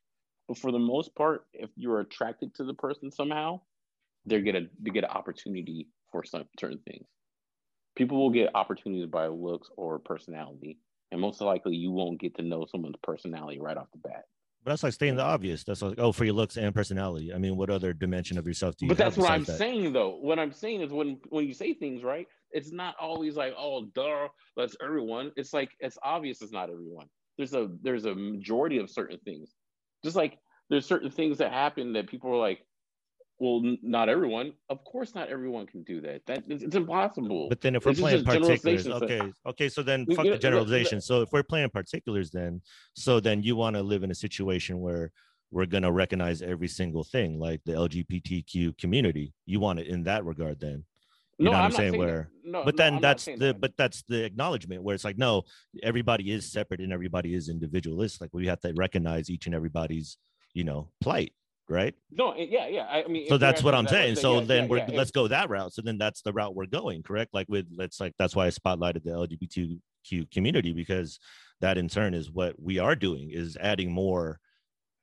But 0.46 0.58
for 0.58 0.72
the 0.72 0.78
most 0.78 1.14
part 1.14 1.46
if 1.52 1.70
you're 1.76 2.00
attracted 2.00 2.54
to 2.56 2.64
the 2.64 2.74
person 2.74 3.10
somehow 3.10 3.60
they're 4.26 4.42
gonna 4.42 4.66
they 4.80 4.90
get 4.90 5.04
an 5.04 5.10
opportunity 5.10 5.88
for 6.12 6.24
some 6.24 6.44
certain 6.58 6.80
things. 6.86 7.06
People 7.96 8.18
will 8.18 8.30
get 8.30 8.54
opportunities 8.54 9.06
by 9.06 9.26
looks 9.28 9.70
or 9.76 9.98
personality 9.98 10.78
and 11.10 11.20
most 11.20 11.40
likely 11.40 11.76
you 11.76 11.90
won't 11.90 12.20
get 12.20 12.34
to 12.36 12.42
know 12.42 12.66
someone's 12.66 12.96
personality 13.02 13.58
right 13.58 13.76
off 13.78 13.88
the 13.92 13.98
bat 13.98 14.24
but 14.68 14.72
that's 14.72 14.82
like 14.82 14.92
staying 14.92 15.16
the 15.16 15.22
obvious. 15.22 15.64
That's 15.64 15.80
like, 15.80 15.94
oh, 15.96 16.12
for 16.12 16.26
your 16.26 16.34
looks 16.34 16.58
and 16.58 16.74
personality. 16.74 17.32
I 17.32 17.38
mean, 17.38 17.56
what 17.56 17.70
other 17.70 17.94
dimension 17.94 18.36
of 18.36 18.46
yourself 18.46 18.76
do 18.76 18.84
you? 18.84 18.90
But 18.90 18.98
that's 18.98 19.16
what 19.16 19.30
I'm 19.30 19.44
that? 19.44 19.56
saying, 19.56 19.94
though. 19.94 20.18
What 20.20 20.38
I'm 20.38 20.52
saying 20.52 20.82
is 20.82 20.92
when 20.92 21.18
when 21.30 21.46
you 21.46 21.54
say 21.54 21.72
things, 21.72 22.04
right? 22.04 22.26
It's 22.50 22.70
not 22.70 22.94
always 23.00 23.34
like, 23.34 23.54
oh, 23.56 23.86
duh, 23.94 24.28
that's 24.58 24.76
everyone. 24.84 25.32
It's 25.36 25.54
like 25.54 25.70
it's 25.80 25.96
obvious 26.02 26.42
it's 26.42 26.52
not 26.52 26.68
everyone. 26.68 27.06
There's 27.38 27.54
a 27.54 27.70
there's 27.80 28.04
a 28.04 28.14
majority 28.14 28.76
of 28.76 28.90
certain 28.90 29.16
things. 29.24 29.54
Just 30.04 30.16
like 30.16 30.38
there's 30.68 30.84
certain 30.84 31.10
things 31.10 31.38
that 31.38 31.50
happen 31.50 31.94
that 31.94 32.06
people 32.06 32.30
are 32.30 32.36
like, 32.36 32.60
well, 33.38 33.60
n- 33.64 33.78
not 33.82 34.08
everyone. 34.08 34.52
Of 34.68 34.84
course, 34.84 35.14
not 35.14 35.28
everyone 35.28 35.66
can 35.66 35.82
do 35.84 36.00
that. 36.00 36.26
That 36.26 36.44
it's, 36.48 36.62
it's 36.62 36.74
impossible. 36.74 37.48
But 37.48 37.60
then, 37.60 37.76
if 37.76 37.84
we're 37.84 37.92
it's 37.92 38.00
playing 38.00 38.24
particulars, 38.24 38.86
okay, 38.86 39.32
okay. 39.46 39.68
So 39.68 39.82
then, 39.82 40.06
fuck 40.06 40.24
the 40.24 40.38
generalization. 40.38 41.00
So 41.00 41.22
if 41.22 41.32
we're 41.32 41.44
playing 41.44 41.70
particulars, 41.70 42.30
then 42.30 42.60
so 42.94 43.20
then 43.20 43.42
you 43.42 43.54
want 43.56 43.76
to 43.76 43.82
live 43.82 44.02
in 44.02 44.10
a 44.10 44.14
situation 44.14 44.80
where 44.80 45.12
we're 45.50 45.66
gonna 45.66 45.92
recognize 45.92 46.42
every 46.42 46.68
single 46.68 47.04
thing, 47.04 47.38
like 47.38 47.60
the 47.64 47.72
LGBTQ 47.72 48.76
community. 48.76 49.32
You 49.46 49.60
want 49.60 49.78
it 49.78 49.86
in 49.86 50.02
that 50.04 50.24
regard, 50.24 50.60
then. 50.60 50.84
You 51.38 51.44
no, 51.44 51.52
know 51.52 51.56
what 51.58 51.64
I'm, 51.64 51.70
I'm 51.70 51.76
saying? 51.76 51.98
Where, 51.98 52.30
no, 52.42 52.64
but 52.64 52.76
then 52.76 52.96
no, 52.96 53.00
that's 53.00 53.26
the, 53.26 53.36
that. 53.36 53.60
but 53.60 53.72
that's 53.76 54.02
the 54.08 54.24
acknowledgement 54.24 54.82
where 54.82 54.96
it's 54.96 55.04
like, 55.04 55.18
no, 55.18 55.44
everybody 55.84 56.32
is 56.32 56.50
separate 56.50 56.80
and 56.80 56.92
everybody 56.92 57.32
is 57.32 57.48
individualist. 57.48 58.20
Like 58.20 58.30
we 58.32 58.48
have 58.48 58.58
to 58.62 58.72
recognize 58.76 59.30
each 59.30 59.46
and 59.46 59.54
everybody's, 59.54 60.18
you 60.52 60.64
know, 60.64 60.90
plight 61.00 61.32
right? 61.68 61.94
No, 62.10 62.34
yeah, 62.34 62.66
yeah. 62.68 62.86
I 62.86 63.06
mean, 63.08 63.28
so 63.28 63.38
that's 63.38 63.62
what 63.62 63.74
I'm 63.74 63.86
saying. 63.86 64.16
so 64.16 64.40
yeah, 64.40 64.46
then 64.46 64.62
yeah, 64.64 64.68
we're 64.68 64.78
yeah, 64.78 64.90
let's 64.94 65.10
go 65.10 65.28
that 65.28 65.50
route. 65.50 65.72
So 65.72 65.82
then 65.82 65.98
that's 65.98 66.22
the 66.22 66.32
route 66.32 66.54
we're 66.54 66.66
going, 66.66 67.02
correct? 67.02 67.34
Like 67.34 67.48
with 67.48 67.66
let's 67.76 68.00
like 68.00 68.14
that's 68.18 68.34
why 68.34 68.46
I 68.46 68.50
spotlighted 68.50 69.04
the 69.04 69.10
LGBTQ 69.10 70.30
community 70.30 70.72
because 70.72 71.18
that 71.60 71.78
in 71.78 71.88
turn 71.88 72.14
is 72.14 72.30
what 72.30 72.60
we 72.60 72.78
are 72.78 72.94
doing 72.94 73.30
is 73.30 73.56
adding 73.60 73.92
more 73.92 74.38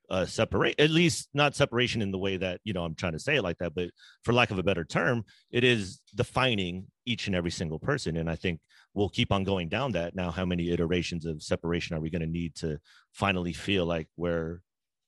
uh 0.08 0.24
separate 0.24 0.78
at 0.78 0.90
least 0.90 1.28
not 1.34 1.56
separation 1.56 2.00
in 2.00 2.12
the 2.12 2.18
way 2.18 2.36
that 2.36 2.60
you 2.62 2.72
know 2.72 2.84
i'm 2.84 2.94
trying 2.94 3.12
to 3.12 3.18
say 3.18 3.34
it 3.36 3.42
like 3.42 3.58
that 3.58 3.74
but 3.74 3.90
for 4.22 4.32
lack 4.32 4.52
of 4.52 4.58
a 4.58 4.62
better 4.62 4.84
term 4.84 5.24
it 5.50 5.64
is 5.64 6.00
defining 6.14 6.86
each 7.06 7.26
and 7.26 7.34
every 7.34 7.50
single 7.50 7.80
person 7.80 8.16
and 8.16 8.30
i 8.30 8.36
think 8.36 8.60
we'll 8.94 9.08
keep 9.08 9.32
on 9.32 9.42
going 9.42 9.68
down 9.68 9.90
that 9.92 10.14
now 10.14 10.30
how 10.30 10.44
many 10.44 10.70
iterations 10.70 11.26
of 11.26 11.42
separation 11.42 11.96
are 11.96 12.00
we 12.00 12.08
going 12.08 12.22
to 12.22 12.28
need 12.28 12.54
to 12.54 12.78
finally 13.12 13.52
feel 13.52 13.84
like 13.84 14.06
we're 14.16 14.60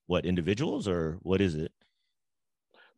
what 0.09 0.27
individuals 0.27 0.89
or 0.89 1.19
what 1.23 1.41
is 1.41 1.55
it? 1.55 1.71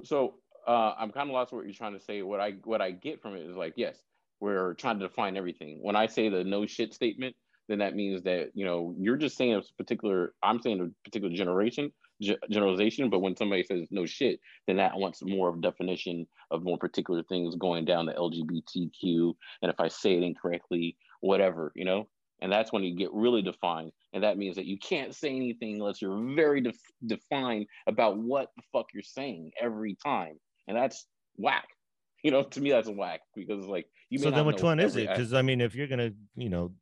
So 0.04 0.36
uh, 0.66 0.94
I'm 0.98 1.10
kind 1.10 1.28
of 1.28 1.34
lost 1.34 1.52
what 1.52 1.64
you're 1.64 1.74
trying 1.74 1.98
to 1.98 2.02
say. 2.02 2.22
What 2.22 2.40
I 2.40 2.52
what 2.64 2.80
I 2.80 2.92
get 2.92 3.20
from 3.20 3.34
it 3.34 3.42
is 3.42 3.56
like, 3.56 3.74
yes, 3.76 3.98
we're 4.40 4.74
trying 4.74 4.98
to 5.00 5.08
define 5.08 5.36
everything. 5.36 5.80
When 5.82 5.96
I 5.96 6.06
say 6.06 6.30
the 6.30 6.42
no 6.42 6.64
shit 6.64 6.94
statement, 6.94 7.36
then 7.68 7.78
that 7.80 7.94
means 7.94 8.22
that 8.22 8.50
you 8.54 8.64
know 8.64 8.94
you're 8.98 9.16
just 9.16 9.36
saying 9.36 9.54
a 9.54 9.62
particular. 9.76 10.32
I'm 10.42 10.62
saying 10.62 10.80
a 10.80 11.08
particular 11.08 11.34
generation. 11.34 11.92
generalization. 12.50 13.10
But 13.10 13.20
when 13.20 13.36
somebody 13.36 13.64
says 13.64 13.88
no 13.90 14.06
shit, 14.06 14.40
then 14.66 14.76
that 14.76 14.96
wants 14.96 15.20
more 15.22 15.48
of 15.48 15.60
definition 15.60 16.26
of 16.50 16.62
more 16.62 16.78
particular 16.78 17.22
things 17.24 17.56
going 17.56 17.84
down 17.84 18.06
the 18.06 18.12
LGBTQ. 18.12 19.34
And 19.62 19.70
if 19.70 19.80
I 19.80 19.88
say 19.88 20.14
it 20.14 20.22
incorrectly, 20.22 20.96
whatever, 21.20 21.72
you 21.74 21.84
know. 21.84 22.08
And 22.42 22.50
that's 22.50 22.72
when 22.72 22.82
you 22.82 22.96
get 22.96 23.12
really 23.12 23.42
defined. 23.42 23.92
And 24.12 24.22
that 24.24 24.38
means 24.38 24.56
that 24.56 24.66
you 24.66 24.78
can't 24.78 25.14
say 25.14 25.28
anything 25.34 25.76
unless 25.76 26.00
you're 26.00 26.34
very 26.34 26.60
def- 26.60 26.76
defined 27.06 27.66
about 27.86 28.16
what 28.18 28.48
the 28.56 28.62
fuck 28.72 28.86
you're 28.94 29.02
saying 29.02 29.52
every 29.60 29.96
time. 30.04 30.38
And 30.68 30.76
that's 30.76 31.06
whack. 31.36 31.68
You 32.22 32.30
know, 32.30 32.42
to 32.42 32.60
me, 32.60 32.70
that's 32.70 32.86
whack 32.86 33.20
because 33.34 33.60
it's 33.60 33.66
like 33.66 33.86
you. 34.10 34.18
so 34.18 34.30
then, 34.30 34.44
which 34.44 34.62
one 34.62 34.78
is 34.78 34.94
it? 34.94 35.08
Because 35.08 35.32
I 35.32 35.40
mean, 35.40 35.62
if 35.62 35.74
you're 35.74 35.86
gonna, 35.86 36.10
you 36.36 36.50
know, 36.50 36.72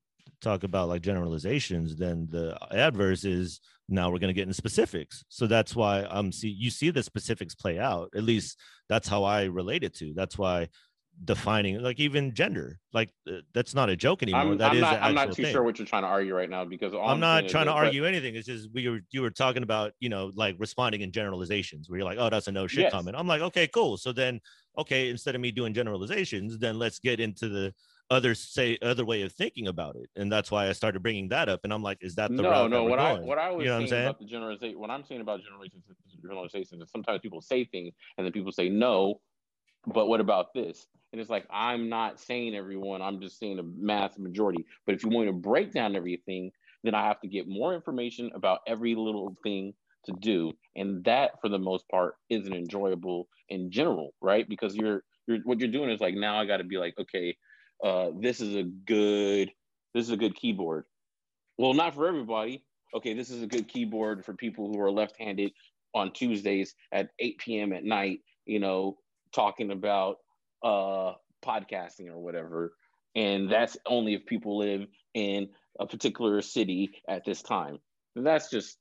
talk 0.41 0.65
about 0.65 0.89
like 0.89 1.03
generalizations, 1.03 1.97
then 1.97 2.29
the 2.31 2.59
adverse 2.73 3.25
is 3.25 3.61
now 3.89 4.11
we're 4.11 4.19
going 4.19 4.29
to 4.29 4.35
get 4.35 4.43
into 4.43 4.55
specifics. 4.55 5.25
So 5.29 5.47
that's 5.47 5.75
why 5.75 6.03
um 6.05 6.33
see 6.33 6.49
you 6.49 6.71
see 6.71 6.91
the 6.91 7.03
specifics 7.03 7.55
play 7.55 7.79
out. 7.79 8.11
At 8.15 8.25
least 8.25 8.59
that's 8.89 9.09
how 9.09 9.25
I 9.25 9.45
relate 9.45 9.85
it 9.85 9.95
to. 9.97 10.13
That's 10.15 10.37
why 10.37 10.69
defining 11.25 11.81
like 11.83 11.99
even 11.99 12.33
gender 12.33 12.79
like 12.93 13.11
uh, 13.29 13.39
that's 13.53 13.75
not 13.75 13.91
a 13.91 13.97
joke 13.97 14.23
anymore. 14.23 14.41
I'm, 14.41 14.59
That 14.59 14.71
I'm 14.71 14.77
is 14.77 14.83
not, 14.83 15.03
i'm 15.03 15.15
not 15.15 15.33
too 15.33 15.43
thing. 15.43 15.53
sure 15.53 15.63
what 15.63 15.79
you're 15.79 15.87
trying 15.87 16.03
to 16.03 16.09
argue 16.09 16.35
right 16.35 16.49
now 16.49 16.65
because 16.65 16.95
i'm, 16.95 17.01
I'm 17.01 17.21
not 17.21 17.49
trying 17.49 17.67
to 17.67 17.73
argue 17.73 18.05
anything. 18.05 18.37
It's 18.37 18.47
just 18.47 18.69
we 18.73 18.89
were 18.89 19.01
you 19.11 19.23
were 19.23 19.31
talking 19.31 19.63
about 19.63 19.93
you 20.01 20.09
know 20.09 20.31
like 20.35 20.57
responding 20.59 21.01
in 21.01 21.11
generalizations 21.11 21.91
where 21.91 21.99
you're 21.99 22.09
like 22.09 22.19
oh 22.19 22.31
that's 22.31 22.47
a 22.47 22.53
no 22.53 22.67
shit 22.67 22.83
yes. 22.83 22.93
comment. 22.93 23.17
I'm 23.17 23.27
like 23.27 23.43
okay 23.43 23.67
cool. 23.67 23.97
So 23.97 24.13
then 24.13 24.41
okay 24.77 25.11
instead 25.11 25.35
of 25.35 25.41
me 25.41 25.51
doing 25.51 25.75
generalizations 25.75 26.59
then 26.59 26.79
let's 26.79 26.99
get 26.99 27.21
into 27.21 27.49
the 27.49 27.75
other 28.11 28.35
say 28.35 28.79
other 28.81 29.05
way 29.05 29.23
of 29.23 29.33
thinking 29.33 29.69
about 29.69 29.97
it. 29.97 30.09
And 30.17 30.31
that's 30.31 30.51
why 30.51 30.69
i 30.69 30.73
started 30.73 31.03
bringing 31.03 31.29
that 31.31 31.49
up. 31.49 31.61
And 31.65 31.73
i'm 31.73 31.83
like 31.83 31.99
is 32.01 32.15
that 32.15 32.31
the 32.31 32.43
no 32.43 32.69
no 32.69 32.85
what 32.85 32.99
i 33.01 33.15
what 33.19 33.39
i 33.39 33.51
was 33.51 33.65
you 33.65 33.71
know 33.71 33.79
saying, 33.79 33.89
saying? 33.89 34.07
about 34.07 34.19
the 34.21 34.27
generalization 34.27 34.79
what 34.79 34.91
i'm 34.91 35.05
saying 35.05 35.21
about 35.21 35.41
generalizations 35.43 35.85
generalizations 36.23 36.83
is 36.83 36.91
sometimes 36.91 37.21
people 37.21 37.41
say 37.41 37.65
things 37.65 37.93
and 38.17 38.25
then 38.25 38.33
people 38.33 38.53
say 38.53 38.69
no 38.69 39.21
but 39.87 40.07
what 40.07 40.21
about 40.21 40.53
this 40.55 40.87
and 41.13 41.21
it's 41.21 41.31
like, 41.31 41.47
I'm 41.51 41.89
not 41.89 42.21
saying 42.21 42.55
everyone, 42.55 43.01
I'm 43.03 43.21
just 43.21 43.39
saying 43.39 43.57
the 43.57 43.63
mass 43.63 44.19
majority. 44.19 44.65
But 44.87 44.95
if 44.95 45.03
you 45.03 45.09
want 45.09 45.29
to 45.29 45.33
break 45.33 45.73
down 45.73 45.97
everything, 45.97 46.53
then 46.85 46.95
I 46.95 47.07
have 47.07 47.21
to 47.21 47.29
get 47.29 47.49
more 47.49 47.75
information 47.75 48.31
about 48.35 48.61
every 48.67 48.95
little 48.95 49.37
thing 49.43 49.73
to 50.05 50.13
do. 50.21 50.53
And 50.77 51.03
that, 51.05 51.41
for 51.41 51.49
the 51.49 51.59
most 51.59 51.89
part, 51.89 52.15
isn't 52.29 52.53
enjoyable 52.53 53.29
in 53.49 53.71
general, 53.71 54.15
right? 54.21 54.49
Because 54.49 54.77
you're, 54.77 55.03
you're 55.27 55.39
what 55.45 55.61
you're 55.61 55.71
doing 55.71 55.91
is 55.91 56.01
like, 56.01 56.15
now 56.15 56.39
I 56.39 56.47
got 56.47 56.59
to 56.59 56.65
be 56.65 56.77
like, 56.77 56.95
okay, 56.99 57.37
uh, 57.83 58.11
this 58.21 58.41
is 58.41 58.55
a 58.55 58.63
good, 58.63 59.51
this 59.95 60.05
is 60.05 60.11
a 60.11 60.17
good 60.17 60.35
keyboard. 60.35 60.85
Well, 61.57 61.75
not 61.75 61.95
for 61.95 62.07
everybody. 62.07 62.65
Okay, 62.95 63.15
this 63.15 63.31
is 63.31 63.43
a 63.43 63.47
good 63.47 63.69
keyboard 63.69 64.25
for 64.25 64.35
people 64.35 64.73
who 64.73 64.81
are 64.81 64.91
left-handed 64.91 65.53
on 65.95 66.13
Tuesdays 66.13 66.75
at 66.93 67.11
8 67.19 67.39
p.m. 67.39 67.73
at 67.73 67.85
night, 67.85 68.21
you 68.47 68.61
know, 68.61 68.99
talking 69.33 69.71
about 69.71 70.19
uh, 70.63 71.13
podcasting 71.45 72.09
or 72.09 72.19
whatever. 72.19 72.75
And 73.15 73.51
that's 73.51 73.77
only 73.87 74.15
if 74.15 74.27
people 74.27 74.59
live 74.59 74.87
in 75.15 75.49
a 75.81 75.87
particular 75.87 76.43
city 76.43 76.91
at 77.09 77.25
this 77.25 77.43
time. 77.43 77.79
That's 78.15 78.51
just, 78.51 78.77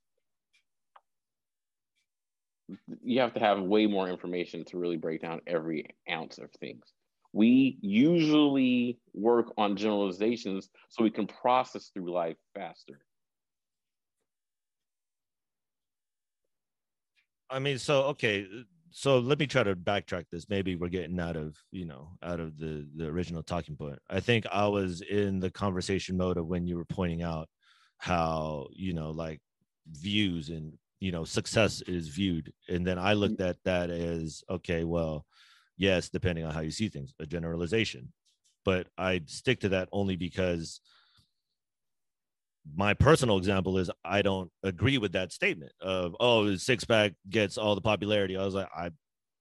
you 3.02 3.20
have 3.20 3.34
to 3.34 3.40
have 3.40 3.60
way 3.60 3.86
more 3.86 4.08
information 4.08 4.64
to 4.66 4.78
really 4.78 4.96
break 4.96 5.22
down 5.22 5.40
every 5.46 5.86
ounce 6.10 6.38
of 6.38 6.50
things. 6.60 6.84
We 7.32 7.78
usually 7.80 8.98
work 9.14 9.52
on 9.56 9.76
generalizations 9.76 10.68
so 10.88 11.04
we 11.04 11.10
can 11.10 11.26
process 11.26 11.90
through 11.92 12.12
life 12.12 12.36
faster. 12.54 13.00
I 17.50 17.58
mean, 17.58 17.78
so 17.78 18.02
okay, 18.04 18.46
so 18.90 19.18
let 19.18 19.38
me 19.38 19.46
try 19.46 19.62
to 19.62 19.76
backtrack 19.76 20.24
this 20.30 20.48
maybe 20.48 20.76
we're 20.76 20.88
getting 20.88 21.20
out 21.20 21.36
of 21.36 21.56
you 21.70 21.84
know 21.84 22.10
out 22.22 22.40
of 22.40 22.58
the 22.58 22.86
the 22.96 23.06
original 23.06 23.42
talking 23.42 23.76
point. 23.76 23.98
I 24.08 24.20
think 24.20 24.46
i 24.50 24.66
was 24.66 25.00
in 25.02 25.40
the 25.40 25.50
conversation 25.50 26.16
mode 26.16 26.36
of 26.36 26.46
when 26.46 26.66
you 26.66 26.76
were 26.76 26.84
pointing 26.84 27.22
out 27.22 27.48
how 27.98 28.68
you 28.72 28.94
know 28.94 29.10
like 29.10 29.40
views 29.90 30.48
and 30.50 30.72
you 31.00 31.12
know 31.12 31.24
success 31.24 31.82
is 31.82 32.08
viewed 32.08 32.52
and 32.68 32.86
then 32.86 32.98
i 32.98 33.14
mm. 33.14 33.18
looked 33.18 33.40
at 33.40 33.56
that 33.64 33.90
as 33.90 34.42
okay 34.48 34.84
well 34.84 35.24
yes 35.76 36.08
depending 36.08 36.44
on 36.44 36.52
how 36.52 36.60
you 36.60 36.70
see 36.70 36.88
things 36.88 37.14
a 37.20 37.26
generalization 37.26 38.12
but 38.64 38.86
i 38.96 39.20
stick 39.26 39.60
to 39.60 39.68
that 39.68 39.88
only 39.92 40.16
because 40.16 40.80
my 42.74 42.94
personal 42.94 43.38
example 43.38 43.78
is 43.78 43.90
I 44.04 44.22
don't 44.22 44.50
agree 44.62 44.98
with 44.98 45.12
that 45.12 45.32
statement 45.32 45.72
of 45.80 46.14
oh 46.20 46.56
six 46.56 46.84
pack 46.84 47.12
gets 47.28 47.58
all 47.58 47.74
the 47.74 47.80
popularity. 47.80 48.36
I 48.36 48.44
was 48.44 48.54
like 48.54 48.68
I 48.74 48.90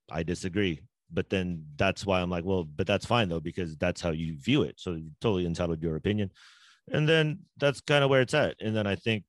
I 0.10 0.24
disagree. 0.24 0.82
But 1.12 1.30
then 1.30 1.66
that's 1.78 2.06
why 2.06 2.22
I'm 2.22 2.30
like, 2.30 2.44
well, 2.44 2.66
but 2.66 2.86
that's 2.86 3.06
fine 3.06 3.30
though 3.30 3.40
because 3.40 3.78
that's 3.78 4.02
how 4.02 4.12
you 4.12 4.38
view 4.38 4.64
it. 4.64 4.76
So 4.78 4.92
you're 4.92 5.12
totally 5.22 5.46
entitled 5.46 5.80
to 5.80 5.88
your 5.88 5.96
opinion. 5.96 6.32
And 6.92 7.08
then 7.08 7.40
that's 7.58 7.82
kind 7.82 8.04
of 8.04 8.10
where 8.10 8.22
it's 8.22 8.34
at. 8.34 8.56
And 8.60 8.76
then 8.76 8.88
I 8.88 8.96
think 8.96 9.24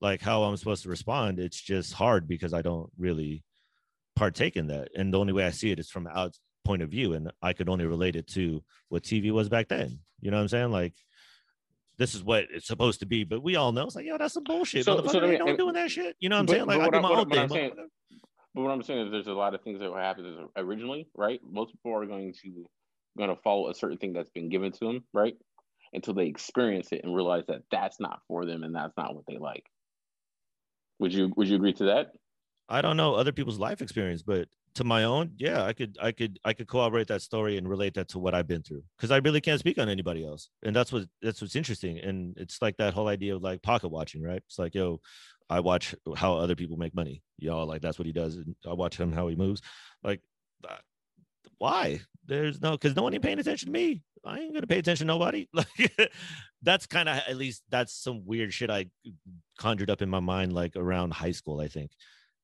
like 0.00 0.20
how 0.20 0.42
I'm 0.42 0.56
supposed 0.56 0.82
to 0.82 0.88
respond, 0.88 1.38
it's 1.38 1.60
just 1.60 1.92
hard 1.94 2.28
because 2.28 2.52
I 2.52 2.62
don't 2.62 2.90
really 2.98 3.44
partake 4.16 4.56
in 4.56 4.66
that. 4.68 4.88
And 4.94 5.12
the 5.12 5.18
only 5.18 5.32
way 5.32 5.44
I 5.44 5.50
see 5.50 5.70
it 5.70 5.78
is 5.78 5.90
from 5.90 6.06
out 6.06 6.36
point 6.64 6.82
of 6.82 6.90
view. 6.90 7.14
And 7.14 7.32
I 7.42 7.52
could 7.52 7.68
only 7.68 7.86
relate 7.86 8.16
it 8.16 8.26
to 8.28 8.62
what 8.88 9.02
TV 9.02 9.30
was 9.30 9.48
back 9.48 9.68
then. 9.68 10.00
You 10.20 10.30
know 10.30 10.36
what 10.36 10.42
I'm 10.42 10.48
saying? 10.48 10.70
Like 10.70 10.94
this 12.00 12.14
is 12.14 12.24
what 12.24 12.46
it's 12.50 12.66
supposed 12.66 13.00
to 13.00 13.06
be. 13.06 13.24
But 13.24 13.42
we 13.42 13.56
all 13.56 13.72
know 13.72 13.84
it's 13.84 13.94
like, 13.94 14.06
yo, 14.06 14.16
that's 14.16 14.32
some 14.32 14.44
bullshit. 14.44 14.86
So, 14.86 15.06
so 15.06 15.18
I 15.20 15.36
don't 15.36 15.58
doing 15.58 15.74
that 15.74 15.90
shit. 15.90 16.16
You 16.18 16.30
know 16.30 16.36
what 16.36 16.40
I'm 16.40 16.46
but, 16.46 16.52
saying? 16.54 16.66
Like 16.66 16.80
I 16.80 16.88
do 16.88 17.00
my 17.02 17.10
own 17.10 17.28
thing. 17.28 17.48
Saying, 17.50 17.72
but 18.54 18.62
what 18.62 18.70
I'm 18.70 18.82
saying 18.82 19.06
is 19.06 19.12
there's 19.12 19.26
a 19.26 19.32
lot 19.32 19.54
of 19.54 19.60
things 19.60 19.80
that 19.80 19.90
will 19.90 19.98
happen 19.98 20.48
originally, 20.56 21.06
right? 21.14 21.40
Most 21.44 21.72
people 21.72 21.94
are 21.94 22.06
going 22.06 22.32
to 22.42 22.64
going 23.18 23.28
to 23.28 23.36
follow 23.42 23.68
a 23.68 23.74
certain 23.74 23.98
thing 23.98 24.14
that's 24.14 24.30
been 24.30 24.48
given 24.48 24.72
to 24.72 24.78
them, 24.80 25.04
right? 25.12 25.34
Until 25.92 26.14
they 26.14 26.26
experience 26.26 26.88
it 26.92 27.02
and 27.04 27.14
realize 27.14 27.44
that 27.48 27.62
that's 27.70 28.00
not 28.00 28.20
for 28.28 28.46
them 28.46 28.62
and 28.62 28.74
that's 28.74 28.96
not 28.96 29.14
what 29.14 29.24
they 29.28 29.36
like. 29.36 29.66
Would 31.00 31.12
you 31.12 31.34
Would 31.36 31.48
you 31.48 31.56
agree 31.56 31.74
to 31.74 31.84
that? 31.84 32.12
I 32.70 32.80
don't 32.80 32.96
know 32.96 33.14
other 33.14 33.32
people's 33.32 33.58
life 33.58 33.82
experience, 33.82 34.22
but 34.22 34.48
to 34.74 34.84
my 34.84 35.04
own, 35.04 35.32
yeah, 35.36 35.64
I 35.64 35.72
could, 35.72 35.96
I 36.00 36.12
could, 36.12 36.38
I 36.44 36.52
could 36.52 36.68
corroborate 36.68 37.08
that 37.08 37.22
story 37.22 37.56
and 37.56 37.68
relate 37.68 37.94
that 37.94 38.08
to 38.08 38.18
what 38.18 38.34
I've 38.34 38.46
been 38.46 38.62
through 38.62 38.82
because 38.96 39.10
I 39.10 39.16
really 39.18 39.40
can't 39.40 39.58
speak 39.58 39.78
on 39.78 39.88
anybody 39.88 40.24
else, 40.24 40.48
and 40.62 40.74
that's 40.74 40.92
what 40.92 41.04
that's 41.22 41.40
what's 41.40 41.56
interesting. 41.56 41.98
And 41.98 42.36
it's 42.36 42.62
like 42.62 42.76
that 42.76 42.94
whole 42.94 43.08
idea 43.08 43.34
of 43.34 43.42
like 43.42 43.62
pocket 43.62 43.88
watching, 43.88 44.22
right? 44.22 44.42
It's 44.46 44.58
like, 44.58 44.74
yo, 44.74 45.00
I 45.48 45.60
watch 45.60 45.94
how 46.16 46.34
other 46.36 46.54
people 46.54 46.76
make 46.76 46.94
money, 46.94 47.22
y'all. 47.38 47.66
Like 47.66 47.82
that's 47.82 47.98
what 47.98 48.06
he 48.06 48.12
does, 48.12 48.36
and 48.36 48.54
I 48.68 48.74
watch 48.74 48.96
him 48.96 49.12
how 49.12 49.26
he 49.28 49.36
moves. 49.36 49.60
Like, 50.04 50.20
uh, 50.68 50.76
why? 51.58 52.00
There's 52.26 52.60
no 52.60 52.72
because 52.72 52.94
no 52.94 53.02
one 53.02 53.12
ain't 53.14 53.24
paying 53.24 53.40
attention 53.40 53.66
to 53.66 53.72
me. 53.72 54.02
I 54.24 54.38
ain't 54.38 54.54
gonna 54.54 54.66
pay 54.66 54.78
attention 54.78 55.06
to 55.08 55.12
nobody. 55.12 55.48
Like 55.54 56.12
that's 56.62 56.86
kind 56.86 57.08
of 57.08 57.16
at 57.26 57.36
least 57.36 57.62
that's 57.70 57.94
some 57.94 58.26
weird 58.26 58.52
shit 58.52 58.70
I 58.70 58.86
conjured 59.58 59.90
up 59.90 60.02
in 60.02 60.10
my 60.10 60.20
mind 60.20 60.52
like 60.52 60.76
around 60.76 61.12
high 61.12 61.30
school. 61.32 61.60
I 61.60 61.68
think 61.68 61.90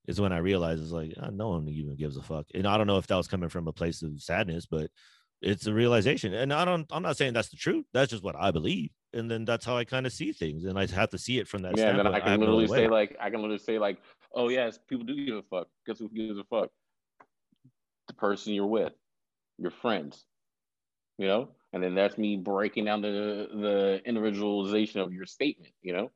is 0.07 0.21
when 0.21 0.33
I 0.33 0.39
realized 0.39 0.83
it's 0.83 0.93
like 0.93 1.15
oh, 1.21 1.31
no 1.31 1.51
one 1.51 1.69
even 1.69 1.97
gives 1.97 2.17
a 2.17 2.23
fuck. 2.23 2.47
And 2.55 2.67
I 2.67 2.77
don't 2.77 2.87
know 2.87 2.99
if 2.99 3.07
that 3.09 3.17
was 3.17 3.29
coming 3.29 3.49
from 3.49 3.69
a 3.69 3.73
place 3.73 4.03
of 4.03 4.21
sadness, 4.21 4.67
but 4.67 4.91
it's 5.43 5.67
a 5.67 5.73
realization. 5.73 6.35
And 6.35 6.53
I 6.53 6.65
don't 6.65 6.87
I'm 6.91 7.03
not 7.03 7.17
saying 7.17 7.33
that's 7.33 7.51
the 7.51 7.57
truth. 7.57 7.85
That's 7.93 8.11
just 8.11 8.23
what 8.23 8.37
I 8.37 8.51
believe. 8.51 8.91
And 9.13 9.31
then 9.31 9.45
that's 9.45 9.65
how 9.65 9.77
I 9.77 9.85
kind 9.85 10.07
of 10.07 10.13
see 10.13 10.33
things. 10.33 10.65
And 10.65 10.79
I 10.79 10.87
have 10.87 11.11
to 11.11 11.19
see 11.19 11.39
it 11.39 11.49
from 11.49 11.63
that. 11.63 11.77
Yeah, 11.77 11.97
then 11.97 12.07
I 12.07 12.21
can 12.21 12.29
I 12.29 12.37
literally 12.37 12.69
say 12.69 12.89
like 12.89 13.17
I 13.21 13.31
can 13.31 13.41
literally 13.41 13.59
say 13.59 13.79
like, 13.79 13.99
oh 14.35 14.49
yes, 14.49 14.79
people 14.89 15.05
do 15.05 15.27
give 15.27 15.37
a 15.37 15.43
fuck. 15.43 15.69
Guess 15.87 15.99
who 15.99 16.09
gives 16.09 16.39
a 16.39 16.45
fuck? 16.45 16.71
The 18.09 18.15
person 18.15 18.55
you're 18.55 18.67
with, 18.67 18.93
your 19.59 19.71
friends. 19.71 20.25
You 21.19 21.27
know? 21.27 21.49
And 21.73 21.83
then 21.83 21.95
that's 21.95 22.17
me 22.17 22.37
breaking 22.37 22.85
down 22.85 23.03
the 23.03 23.49
the 23.53 24.01
individualization 24.07 25.01
of 25.01 25.13
your 25.13 25.27
statement, 25.27 25.73
you 25.83 25.93
know? 25.93 26.11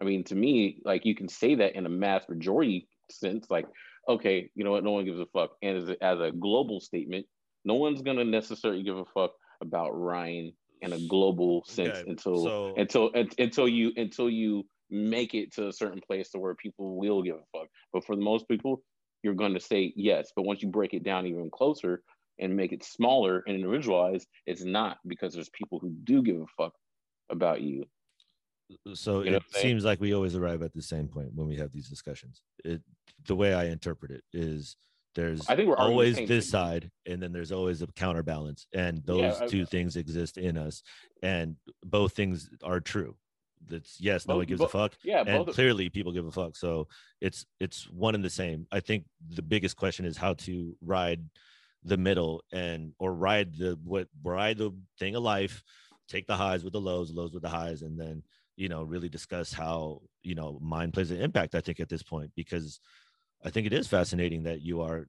I 0.00 0.04
mean, 0.04 0.24
to 0.24 0.34
me, 0.34 0.80
like 0.84 1.04
you 1.04 1.14
can 1.14 1.28
say 1.28 1.54
that 1.56 1.76
in 1.76 1.86
a 1.86 1.88
mass 1.88 2.28
majority 2.28 2.88
sense, 3.20 3.46
like, 3.50 3.66
okay, 4.08 4.50
you 4.54 4.64
know 4.64 4.72
what, 4.72 4.84
no 4.84 4.92
one 4.92 5.04
gives 5.04 5.20
a 5.20 5.26
fuck. 5.26 5.52
And 5.62 5.78
as 5.78 5.88
a, 5.88 6.04
as 6.04 6.20
a 6.20 6.32
global 6.32 6.80
statement, 6.80 7.26
no 7.64 7.74
one's 7.74 8.02
gonna 8.02 8.24
necessarily 8.24 8.82
give 8.82 8.96
a 8.96 9.04
fuck 9.06 9.32
about 9.60 9.90
Ryan 9.90 10.52
in 10.82 10.92
a 10.92 11.06
global 11.06 11.64
sense 11.66 11.98
okay, 11.98 12.10
until 12.10 12.44
so... 12.44 12.74
until 12.76 13.10
until 13.38 13.68
you 13.68 13.92
until 13.96 14.28
you 14.28 14.64
make 14.90 15.34
it 15.34 15.52
to 15.54 15.68
a 15.68 15.72
certain 15.72 16.00
place 16.00 16.30
to 16.30 16.38
where 16.38 16.54
people 16.54 16.96
will 16.96 17.22
give 17.22 17.36
a 17.36 17.58
fuck. 17.58 17.68
But 17.92 18.04
for 18.04 18.16
the 18.16 18.22
most 18.22 18.46
people, 18.48 18.82
you're 19.22 19.34
going 19.34 19.54
to 19.54 19.60
say 19.60 19.92
yes. 19.96 20.30
But 20.36 20.44
once 20.44 20.62
you 20.62 20.68
break 20.68 20.94
it 20.94 21.02
down 21.02 21.26
even 21.26 21.50
closer 21.50 22.02
and 22.38 22.54
make 22.54 22.72
it 22.72 22.84
smaller 22.84 23.42
and 23.46 23.56
individualized, 23.56 24.28
it's 24.46 24.64
not 24.64 24.98
because 25.06 25.34
there's 25.34 25.48
people 25.50 25.78
who 25.78 25.90
do 26.04 26.22
give 26.22 26.40
a 26.40 26.46
fuck 26.56 26.74
about 27.30 27.62
you 27.62 27.84
Uh, 28.70 28.94
so 28.94 29.22
you 29.22 29.30
know 29.30 29.36
it 29.36 29.42
seems 29.50 29.84
like 29.84 30.00
we 30.00 30.14
always 30.14 30.34
arrive 30.34 30.62
at 30.62 30.72
the 30.72 30.82
same 30.82 31.06
point 31.08 31.28
when 31.34 31.46
we 31.46 31.56
have 31.56 31.70
these 31.72 31.88
discussions 31.88 32.42
it 32.64 32.80
the 33.26 33.36
way 33.36 33.52
i 33.52 33.64
interpret 33.64 34.10
it 34.10 34.24
is 34.32 34.76
there's 35.14 35.48
I 35.48 35.54
think 35.54 35.68
we're 35.68 35.76
always 35.76 36.16
this 36.16 36.48
side 36.48 36.90
and 37.06 37.22
then 37.22 37.30
there's 37.30 37.52
always 37.52 37.82
a 37.82 37.86
counterbalance 37.88 38.66
and 38.74 39.00
those 39.04 39.38
yeah, 39.40 39.46
two 39.46 39.64
things 39.64 39.96
exist 39.96 40.38
in 40.38 40.56
us 40.56 40.82
and 41.22 41.56
both 41.84 42.14
things 42.14 42.50
are 42.64 42.80
true 42.80 43.14
that's 43.68 44.00
yes, 44.00 44.26
no 44.26 44.36
one 44.36 44.46
gives 44.46 44.60
Bo- 44.60 44.66
a 44.66 44.68
fuck. 44.68 44.92
Yeah, 45.02 45.24
and 45.26 45.46
both. 45.46 45.54
clearly 45.54 45.88
people 45.88 46.12
give 46.12 46.26
a 46.26 46.30
fuck. 46.30 46.56
So 46.56 46.88
it's 47.20 47.46
it's 47.60 47.88
one 47.90 48.14
and 48.14 48.24
the 48.24 48.30
same. 48.30 48.66
I 48.70 48.80
think 48.80 49.04
the 49.30 49.42
biggest 49.42 49.76
question 49.76 50.04
is 50.04 50.16
how 50.16 50.34
to 50.34 50.76
ride 50.82 51.24
the 51.82 51.96
middle 51.96 52.42
and 52.52 52.92
or 52.98 53.14
ride 53.14 53.56
the 53.56 53.78
what 53.82 54.08
ride 54.22 54.58
the 54.58 54.74
thing 54.98 55.16
of 55.16 55.22
life, 55.22 55.62
take 56.08 56.26
the 56.26 56.36
highs 56.36 56.64
with 56.64 56.72
the 56.72 56.80
lows, 56.80 57.12
lows 57.12 57.32
with 57.32 57.42
the 57.42 57.48
highs, 57.48 57.82
and 57.82 57.98
then 57.98 58.22
you 58.56 58.68
know 58.68 58.82
really 58.82 59.08
discuss 59.08 59.52
how 59.52 60.02
you 60.22 60.34
know 60.34 60.58
mind 60.60 60.92
plays 60.92 61.10
an 61.10 61.20
impact. 61.20 61.54
I 61.54 61.60
think 61.60 61.80
at 61.80 61.88
this 61.88 62.02
point 62.02 62.30
because 62.36 62.80
I 63.44 63.50
think 63.50 63.66
it 63.66 63.72
is 63.72 63.86
fascinating 63.86 64.44
that 64.44 64.62
you 64.62 64.80
are 64.80 65.06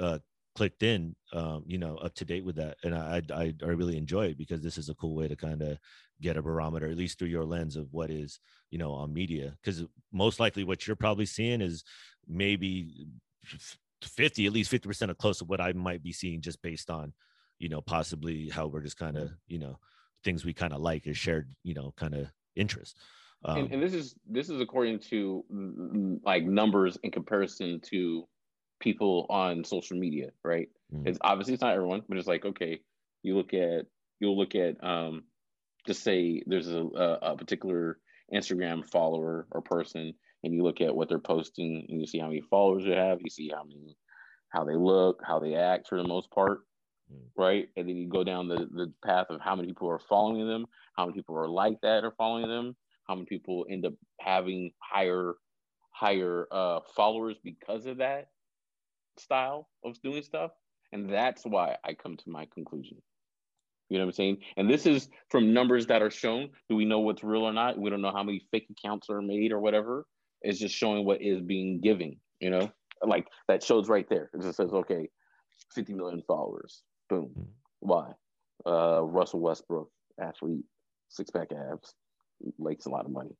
uh, 0.00 0.18
clicked 0.54 0.82
in, 0.82 1.16
um, 1.32 1.64
you 1.66 1.78
know, 1.78 1.96
up 1.96 2.14
to 2.14 2.24
date 2.24 2.44
with 2.44 2.56
that, 2.56 2.76
and 2.84 2.94
I, 2.94 3.22
I 3.32 3.54
I 3.62 3.68
really 3.68 3.96
enjoy 3.96 4.26
it 4.26 4.38
because 4.38 4.60
this 4.62 4.78
is 4.78 4.88
a 4.88 4.94
cool 4.94 5.14
way 5.14 5.28
to 5.28 5.36
kind 5.36 5.62
of 5.62 5.78
get 6.20 6.36
a 6.36 6.42
barometer, 6.42 6.88
at 6.88 6.96
least 6.96 7.18
through 7.18 7.28
your 7.28 7.44
lens 7.44 7.76
of 7.76 7.88
what 7.92 8.10
is 8.10 8.40
you 8.70 8.78
know 8.78 8.92
on 8.92 9.12
media, 9.12 9.56
because 9.62 9.84
most 10.12 10.40
likely 10.40 10.64
what 10.64 10.86
you're 10.86 10.96
probably 10.96 11.26
seeing 11.26 11.60
is 11.60 11.84
maybe 12.28 13.06
50 14.02 14.46
at 14.46 14.52
least 14.52 14.70
50 14.70 14.88
percent 14.88 15.10
of 15.10 15.18
close 15.18 15.38
to 15.38 15.44
what 15.44 15.60
i 15.60 15.72
might 15.72 16.02
be 16.02 16.12
seeing 16.12 16.40
just 16.40 16.60
based 16.62 16.90
on 16.90 17.12
you 17.58 17.68
know 17.68 17.80
possibly 17.80 18.48
how 18.48 18.66
we're 18.66 18.80
just 18.80 18.96
kind 18.96 19.16
of 19.16 19.30
you 19.46 19.58
know 19.58 19.78
things 20.24 20.44
we 20.44 20.52
kind 20.52 20.72
of 20.72 20.80
like 20.80 21.06
is 21.06 21.16
shared 21.16 21.52
you 21.62 21.74
know 21.74 21.92
kind 21.96 22.14
of 22.14 22.26
interest 22.56 22.98
um, 23.44 23.56
and, 23.56 23.72
and 23.72 23.82
this 23.82 23.94
is 23.94 24.14
this 24.26 24.48
is 24.48 24.60
according 24.60 24.98
to 25.00 25.44
mm, 25.52 26.20
like 26.24 26.44
numbers 26.44 26.98
in 27.02 27.10
comparison 27.10 27.80
to 27.90 28.26
people 28.80 29.26
on 29.28 29.64
social 29.64 29.96
media, 29.98 30.30
right? 30.44 30.68
Mhm. 30.92 31.06
It's 31.06 31.18
obviously 31.20 31.54
it's 31.54 31.62
not 31.62 31.74
everyone, 31.74 32.02
but 32.08 32.18
it's 32.18 32.26
like 32.28 32.44
okay, 32.44 32.80
you 33.22 33.36
look 33.36 33.54
at 33.54 33.86
you'll 34.20 34.38
look 34.38 34.54
at 34.54 34.82
um, 34.82 35.24
just 35.86 36.02
say 36.02 36.42
there's 36.46 36.68
a, 36.68 36.80
a, 36.82 37.12
a 37.32 37.36
particular 37.36 37.98
Instagram 38.34 38.88
follower 38.88 39.46
or 39.52 39.62
person, 39.62 40.14
and 40.44 40.54
you 40.54 40.62
look 40.62 40.80
at 40.80 40.94
what 40.94 41.08
they're 41.08 41.18
posting, 41.18 41.86
and 41.88 42.00
you 42.00 42.06
see 42.06 42.18
how 42.18 42.28
many 42.28 42.42
followers 42.42 42.84
they 42.84 42.96
have, 42.96 43.20
you 43.22 43.30
see 43.30 43.50
how 43.50 43.64
many 43.64 43.96
how 44.50 44.64
they 44.64 44.76
look, 44.76 45.22
how 45.26 45.38
they 45.40 45.54
act 45.54 45.88
for 45.88 45.98
the 45.98 46.08
most 46.08 46.30
part, 46.30 46.60
Mm. 46.60 46.71
Right? 47.36 47.68
And 47.76 47.88
then 47.88 47.96
you 47.96 48.08
go 48.08 48.24
down 48.24 48.48
the 48.48 48.68
the 48.72 48.92
path 49.04 49.26
of 49.30 49.40
how 49.40 49.56
many 49.56 49.68
people 49.68 49.88
are 49.90 49.98
following 49.98 50.46
them, 50.46 50.66
how 50.96 51.06
many 51.06 51.16
people 51.16 51.36
are 51.36 51.48
like 51.48 51.80
that 51.82 52.04
are 52.04 52.14
following 52.16 52.48
them, 52.48 52.76
how 53.08 53.14
many 53.14 53.26
people 53.26 53.66
end 53.70 53.86
up 53.86 53.94
having 54.20 54.72
higher 54.78 55.34
higher 55.90 56.46
uh 56.50 56.80
followers 56.96 57.36
because 57.44 57.86
of 57.86 57.98
that 57.98 58.28
style 59.18 59.68
of 59.84 60.00
doing 60.02 60.22
stuff. 60.22 60.52
And 60.92 61.08
that's 61.08 61.44
why 61.44 61.76
i 61.84 61.94
come 61.94 62.16
to 62.16 62.30
my 62.30 62.46
conclusion. 62.52 62.98
You 63.88 63.98
know 63.98 64.04
what 64.04 64.10
i'm 64.10 64.14
saying? 64.14 64.38
And 64.56 64.70
this 64.70 64.86
is 64.86 65.08
from 65.30 65.52
numbers 65.52 65.86
that 65.86 66.02
are 66.02 66.10
shown. 66.10 66.50
Do 66.68 66.76
we 66.76 66.84
know 66.84 67.00
what's 67.00 67.22
real 67.22 67.42
or 67.42 67.52
not? 67.52 67.78
We 67.78 67.90
don't 67.90 68.00
know 68.00 68.12
how 68.12 68.22
many 68.22 68.46
fake 68.50 68.68
accounts 68.70 69.10
are 69.10 69.20
made 69.20 69.52
or 69.52 69.60
whatever. 69.60 70.06
It's 70.40 70.58
just 70.58 70.74
showing 70.74 71.04
what 71.04 71.22
is 71.22 71.40
being 71.40 71.80
given 71.80 72.16
you 72.42 72.50
know? 72.50 72.70
Like 73.02 73.26
that 73.48 73.62
shows 73.62 73.88
right 73.88 74.06
there. 74.10 74.30
It 74.34 74.42
just 74.42 74.56
says 74.56 74.72
okay 74.72 75.08
50 75.74 75.94
million 75.94 76.22
followers 76.26 76.82
boom 77.12 77.30
Mhm. 77.36 77.46
why? 77.80 78.12
Uh 78.64 79.02
russell 79.04 79.40
westbrook 79.40 79.90
athlete 80.20 80.64
six 81.08 81.30
pack 81.30 81.48
abs 81.52 81.94
makes 82.58 82.86
a 82.86 82.90
lot 82.90 83.04
of 83.04 83.10
money 83.10 83.36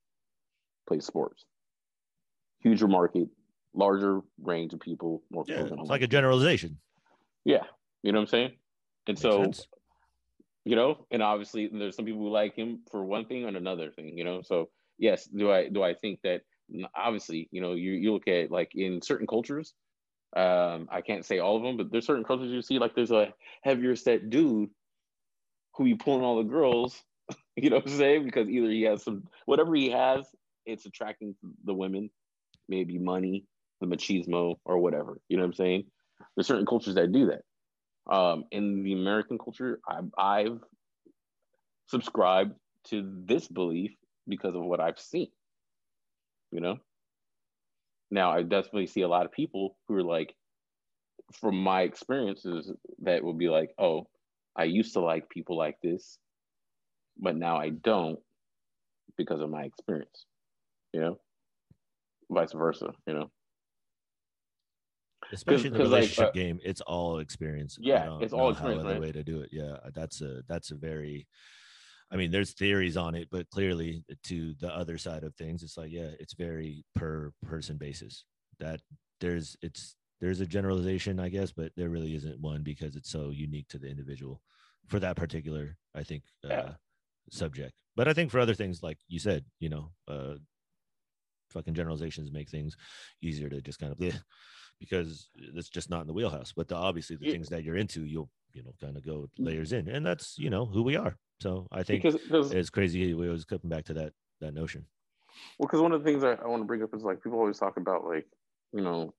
plays 0.87 1.05
sports. 1.07 1.45
Huger 2.61 2.89
market 2.89 3.29
larger 3.75 4.21
range 4.43 4.75
of 4.75 4.81
people 4.81 5.23
more 5.31 5.45
yeah 5.47 5.63
people 5.63 5.79
it's 5.81 5.91
like 5.91 6.03
a 6.03 6.07
generalization. 6.07 6.79
Yeah 7.45 7.65
you 8.03 8.13
know 8.13 8.19
what 8.19 8.25
i'm 8.25 8.29
saying? 8.29 8.53
And 9.07 9.17
Makes 9.17 9.23
so 9.23 9.43
sense. 9.43 9.67
you 10.65 10.77
know 10.77 11.07
and 11.11 11.23
obviously 11.23 11.69
there's 11.73 11.97
some 11.97 12.05
people 12.05 12.21
who 12.21 12.31
like 12.31 12.55
him 12.55 12.81
for 12.91 13.05
one 13.05 13.25
thing 13.25 13.45
and 13.47 13.57
another 13.57 13.91
thing 13.91 14.19
you 14.19 14.25
know? 14.25 14.43
So 14.43 14.69
yes 14.99 15.25
do 15.27 15.51
i 15.51 15.69
do 15.69 15.83
i 15.83 15.95
think 15.95 16.21
that 16.23 16.43
obviously 16.95 17.49
you 17.51 17.61
know 17.63 17.73
you, 17.75 17.93
you 17.93 18.13
look 18.13 18.29
at 18.29 18.51
like 18.51 18.73
in 18.75 19.01
certain 19.03 19.27
cultures 19.27 19.73
um 20.37 20.89
i 20.91 21.01
can't 21.01 21.25
say 21.25 21.39
all 21.39 21.57
of 21.57 21.63
them 21.63 21.77
but 21.77 21.91
there's 21.91 22.07
certain 22.07 22.25
cultures 22.25 22.51
you 22.51 22.63
see 22.63 22.79
like 22.79 22.95
there's 22.95 23.11
a 23.11 23.33
heavier 23.63 23.95
set 23.95 24.31
dude 24.31 24.71
who 25.75 25.85
be 25.85 25.95
pulling 25.95 26.23
all 26.23 26.39
the 26.39 26.49
girls 26.49 27.03
you 27.57 27.71
know 27.71 27.77
what 27.77 27.87
i'm 27.87 27.99
saying? 27.99 28.25
Because 28.25 28.49
either 28.49 28.71
he 28.71 28.83
has 28.83 29.03
some 29.03 29.25
whatever 29.47 29.75
he 29.75 29.91
has 29.91 30.27
it's 30.65 30.87
attracting 30.87 31.35
the 31.65 31.75
women 31.75 32.11
maybe 32.69 32.99
money 32.99 33.45
the 33.81 33.87
machismo 33.87 34.57
or 34.65 34.79
whatever 34.79 35.19
you 35.29 35.37
know 35.37 35.43
what 35.43 35.49
i'm 35.49 35.55
saying? 35.55 35.85
There's 36.35 36.47
certain 36.47 36.67
cultures 36.67 36.95
that 36.95 37.13
do 37.13 37.27
that. 37.27 37.43
Um, 38.13 38.45
in 38.51 38.83
the 38.83 38.95
American 38.95 39.39
culture, 39.39 39.81
I've, 39.89 40.11
I've 40.19 40.59
subscribed 41.89 42.55
to 42.89 43.09
this 43.27 43.47
belief 43.47 43.93
because 44.27 44.55
of 44.55 44.63
what 44.63 44.81
I've 44.81 44.99
seen. 44.99 45.29
You 46.51 46.61
know, 46.61 46.79
now 48.13 48.33
I 48.33 48.43
definitely 48.45 48.89
see 48.89 49.03
a 49.03 49.09
lot 49.09 49.27
of 49.27 49.33
people 49.33 49.79
who 49.89 49.97
are 49.97 50.05
like, 50.05 50.37
from 51.35 51.57
my 51.63 51.83
experiences, 51.83 52.73
that 53.01 53.25
will 53.25 53.35
be 53.35 53.49
like, 53.51 53.75
oh, 53.79 54.09
I 54.57 54.65
used 54.65 54.95
to 54.95 55.01
like 55.01 55.31
people 55.31 55.57
like 55.59 55.81
this, 55.83 56.19
but 57.19 57.37
now 57.37 57.57
I 57.59 57.71
don't 57.71 58.21
because 59.19 59.41
of 59.41 59.51
my 59.51 59.65
experience. 59.65 60.27
You 60.95 61.01
know, 61.03 61.21
vice 62.31 62.53
versa. 62.53 62.93
You 63.07 63.15
know. 63.15 63.33
especially 65.31 65.69
in 65.69 65.75
the 65.75 65.81
'cause, 65.81 65.91
like, 65.91 66.13
relationship 66.13 66.19
uh, 66.19 66.33
game 66.33 66.59
it's 66.63 66.81
all 66.83 67.19
experience 67.19 67.79
Yeah, 67.79 68.11
it's 68.19 68.33
all 68.33 68.51
how 68.51 68.51
experience, 68.51 68.77
other 68.77 68.97
way 68.97 69.13
to 69.13 69.23
do 69.25 69.41
it 69.41 69.51
yeah 69.53 69.79
that's 69.95 70.21
a 70.21 70.43
that's 70.49 70.71
a 70.71 70.75
very 70.75 71.27
i 72.13 72.17
mean 72.17 72.31
there's 72.31 72.53
theories 72.53 72.97
on 72.97 73.15
it 73.15 73.29
but 73.31 73.49
clearly 73.51 74.05
to 74.23 74.55
the 74.61 74.69
other 74.69 74.99
side 74.99 75.25
of 75.25 75.35
things 75.35 75.63
it's 75.63 75.77
like 75.77 75.91
yeah 75.91 76.11
it's 76.21 76.35
very 76.35 76.85
per 76.95 77.33
person 77.45 77.77
basis 77.77 78.25
that 78.59 78.81
there's 79.21 79.57
it's 79.63 79.97
there's 80.21 80.41
a 80.41 80.47
generalization 80.47 81.19
i 81.19 81.29
guess 81.29 81.51
but 81.53 81.73
there 81.77 81.89
really 81.91 82.15
isn't 82.15 82.41
one 82.41 82.63
because 82.63 82.97
it's 82.97 83.11
so 83.11 83.31
unique 83.31 83.69
to 83.69 83.79
the 83.79 83.89
individual 83.89 84.41
for 84.89 85.01
that 85.01 85.17
particular 85.17 85.77
i 85.95 86.03
think 86.03 86.23
uh, 86.45 86.49
Yeah. 86.49 86.73
subject 87.31 87.73
but 87.97 88.09
i 88.09 88.13
think 88.13 88.31
for 88.31 88.41
other 88.41 88.55
things 88.55 88.83
like 88.83 88.99
you 89.09 89.19
said 89.19 89.45
you 89.59 89.69
know 89.69 89.91
uh 90.09 90.35
fucking 91.53 91.75
generalizations 91.75 92.33
make 92.33 92.49
things 92.49 92.77
easier 93.21 93.49
to 93.49 93.61
just 93.61 93.79
kind 93.79 93.93
of 93.93 93.99
bleh, 93.99 94.19
because 94.81 95.29
it's 95.37 95.69
just 95.69 95.91
not 95.91 96.01
in 96.01 96.07
the 96.07 96.13
wheelhouse. 96.13 96.53
But 96.57 96.69
the, 96.69 96.77
obviously, 96.77 97.17
the 97.17 97.27
Yeah. 97.27 97.33
things 97.33 97.49
that 97.51 97.63
you're 97.63 97.77
into, 97.77 98.05
you'll 98.05 98.31
you 98.53 98.63
know 98.63 98.73
kind 98.81 98.97
of 98.97 99.05
go 99.05 99.29
layers 99.39 99.73
in, 99.73 99.89
and 99.89 100.05
that's 100.05 100.39
you 100.39 100.51
know 100.51 100.67
who 100.67 100.83
we 100.83 100.97
are. 100.97 101.17
So 101.43 101.67
I 101.73 101.83
think 101.83 102.03
Because, 102.03 102.21
because 102.21 102.53
it's 102.53 102.71
crazy. 102.71 103.15
We 103.15 103.27
always 103.27 103.45
coming 103.45 103.69
back 103.69 103.85
to 103.87 103.95
that 103.95 104.13
that 104.41 104.55
notion. 104.55 104.87
Well, 105.59 105.67
because 105.67 105.81
one 105.81 105.93
of 105.93 106.03
the 106.03 106.09
things 106.09 106.23
I, 106.23 106.33
I 106.33 106.47
want 106.47 106.63
to 106.63 106.67
bring 106.67 106.83
up 106.83 106.95
is 106.95 107.03
like 107.03 107.23
people 107.23 107.39
always 107.39 107.59
talk 107.59 107.77
about 107.77 108.05
like 108.05 108.27
you 108.73 108.81
know 108.81 109.13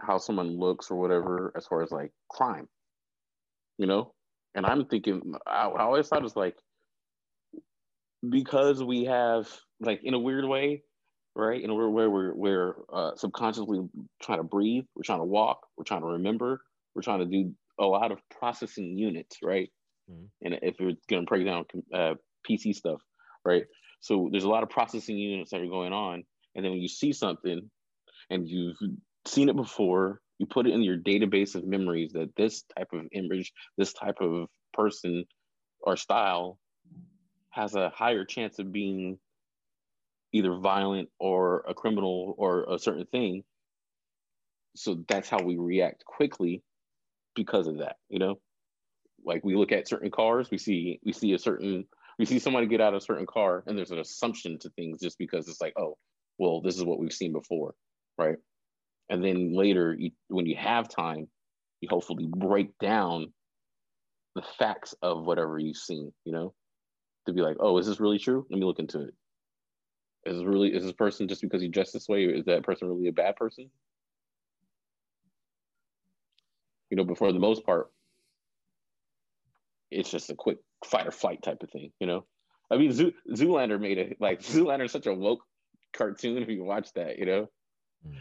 how 0.00 0.18
someone 0.18 0.58
looks 0.58 0.90
or 0.90 0.96
whatever 0.96 1.52
as 1.56 1.66
far 1.66 1.82
as 1.82 1.90
like 1.90 2.12
crime, 2.28 2.68
you 3.78 3.86
know, 3.86 4.14
and 4.54 4.64
I'm 4.64 4.86
thinking 4.86 5.34
I, 5.46 5.66
I 5.66 5.82
always 5.82 6.06
thought 6.06 6.24
it's 6.24 6.36
like 6.36 6.56
because 8.28 8.82
we 8.82 9.04
have 9.06 9.48
like 9.80 10.00
in 10.04 10.14
a 10.14 10.18
weird 10.18 10.44
way, 10.44 10.84
right? 11.34 11.60
In 11.60 11.70
a 11.70 11.74
weird 11.74 11.92
way, 11.92 12.06
we're 12.06 12.34
we're 12.34 12.74
uh, 12.92 13.16
subconsciously 13.16 13.80
trying 14.22 14.38
to 14.38 14.44
breathe, 14.44 14.84
we're 14.94 15.02
trying 15.02 15.20
to 15.20 15.24
walk, 15.24 15.66
we're 15.76 15.84
trying 15.84 16.02
to 16.02 16.06
remember, 16.06 16.60
we're 16.94 17.02
trying 17.02 17.20
to 17.20 17.26
do 17.26 17.52
a 17.80 17.84
lot 17.84 18.12
of 18.12 18.18
processing 18.38 18.96
units, 18.96 19.38
right? 19.42 19.70
Mhm. 20.10 20.30
And 20.42 20.54
if 20.62 20.76
we're 20.80 20.96
going 21.08 21.24
to 21.24 21.28
break 21.28 21.44
down 21.46 21.64
uh, 21.92 22.14
PC 22.44 22.72
stuff, 22.72 23.00
right? 23.44 23.64
So 24.00 24.28
there's 24.30 24.44
a 24.44 24.48
lot 24.48 24.62
of 24.62 24.70
processing 24.70 25.16
units 25.18 25.50
that 25.50 25.60
are 25.60 25.66
going 25.66 25.92
on, 25.92 26.24
and 26.54 26.64
then 26.64 26.72
when 26.72 26.80
you 26.82 26.88
see 26.88 27.12
something 27.12 27.70
and 28.30 28.48
you've 28.48 28.78
seen 29.26 29.48
it 29.48 29.56
before, 29.56 30.20
you 30.38 30.46
put 30.46 30.66
it 30.66 30.74
in 30.74 30.82
your 30.82 30.98
database 30.98 31.54
of 31.54 31.64
memories 31.64 32.12
that 32.12 32.34
this 32.36 32.64
type 32.76 32.88
of 32.92 33.06
image, 33.12 33.52
this 33.78 33.92
type 33.92 34.16
of 34.20 34.48
person 34.72 35.24
or 35.80 35.96
style 35.96 36.58
has 37.50 37.74
a 37.74 37.90
higher 37.90 38.24
chance 38.24 38.58
of 38.58 38.72
being 38.72 39.18
either 40.32 40.58
violent 40.58 41.08
or 41.18 41.60
a 41.66 41.74
criminal 41.74 42.34
or 42.36 42.64
a 42.72 42.78
certain 42.78 43.06
thing. 43.06 43.44
So 44.76 45.04
that's 45.08 45.28
how 45.28 45.42
we 45.42 45.56
react 45.56 46.04
quickly 46.04 46.62
because 47.34 47.66
of 47.68 47.78
that, 47.78 47.96
you 48.08 48.18
know? 48.18 48.40
Like 49.24 49.44
we 49.44 49.56
look 49.56 49.72
at 49.72 49.88
certain 49.88 50.10
cars, 50.10 50.50
we 50.50 50.58
see 50.58 51.00
we 51.04 51.12
see 51.12 51.32
a 51.32 51.38
certain 51.38 51.86
we 52.18 52.26
see 52.26 52.38
somebody 52.38 52.66
get 52.66 52.80
out 52.80 52.94
of 52.94 52.98
a 53.02 53.04
certain 53.04 53.26
car 53.26 53.64
and 53.66 53.76
there's 53.76 53.90
an 53.90 53.98
assumption 53.98 54.58
to 54.60 54.70
things 54.70 55.00
just 55.00 55.18
because 55.18 55.48
it's 55.48 55.60
like, 55.60 55.74
oh, 55.78 55.96
well, 56.38 56.60
this 56.60 56.76
is 56.76 56.84
what 56.84 56.98
we've 56.98 57.12
seen 57.12 57.32
before, 57.32 57.74
right? 58.18 58.36
And 59.10 59.22
then 59.24 59.54
later, 59.54 59.94
you, 59.98 60.10
when 60.28 60.46
you 60.46 60.56
have 60.56 60.88
time, 60.88 61.28
you 61.80 61.88
hopefully 61.90 62.26
break 62.26 62.76
down 62.78 63.32
the 64.34 64.42
facts 64.58 64.94
of 65.02 65.24
whatever 65.24 65.58
you've 65.58 65.76
seen, 65.76 66.12
you 66.24 66.32
know, 66.32 66.54
to 67.26 67.32
be 67.32 67.40
like, 67.40 67.56
oh, 67.60 67.78
is 67.78 67.86
this 67.86 68.00
really 68.00 68.18
true? 68.18 68.46
Let 68.50 68.58
me 68.58 68.66
look 68.66 68.78
into 68.78 69.02
it. 69.02 69.14
Is 70.26 70.38
this 70.38 70.46
really 70.46 70.74
is 70.74 70.82
this 70.82 70.92
person 70.92 71.28
just 71.28 71.42
because 71.42 71.60
he 71.60 71.68
dressed 71.68 71.92
this 71.92 72.08
way? 72.08 72.24
Is 72.24 72.46
that 72.46 72.62
person 72.62 72.88
really 72.88 73.08
a 73.08 73.12
bad 73.12 73.36
person? 73.36 73.70
You 76.90 76.96
know, 76.96 77.04
but 77.04 77.18
for 77.18 77.32
the 77.32 77.38
most 77.38 77.64
part, 77.66 77.90
it's 79.94 80.10
just 80.10 80.30
a 80.30 80.34
quick 80.34 80.58
fight 80.84 81.06
or 81.06 81.10
flight 81.10 81.42
type 81.42 81.62
of 81.62 81.70
thing. 81.70 81.90
You 82.00 82.06
know, 82.06 82.26
I 82.70 82.76
mean, 82.76 82.92
Zoo, 82.92 83.12
Zoolander 83.30 83.80
made 83.80 83.98
it 83.98 84.16
like 84.20 84.40
Zoolander 84.42 84.84
is 84.84 84.92
such 84.92 85.06
a 85.06 85.14
woke 85.14 85.42
cartoon. 85.96 86.42
If 86.42 86.48
you 86.48 86.64
watch 86.64 86.88
that, 86.94 87.18
you 87.18 87.26
know, 87.26 87.46
mm. 88.06 88.16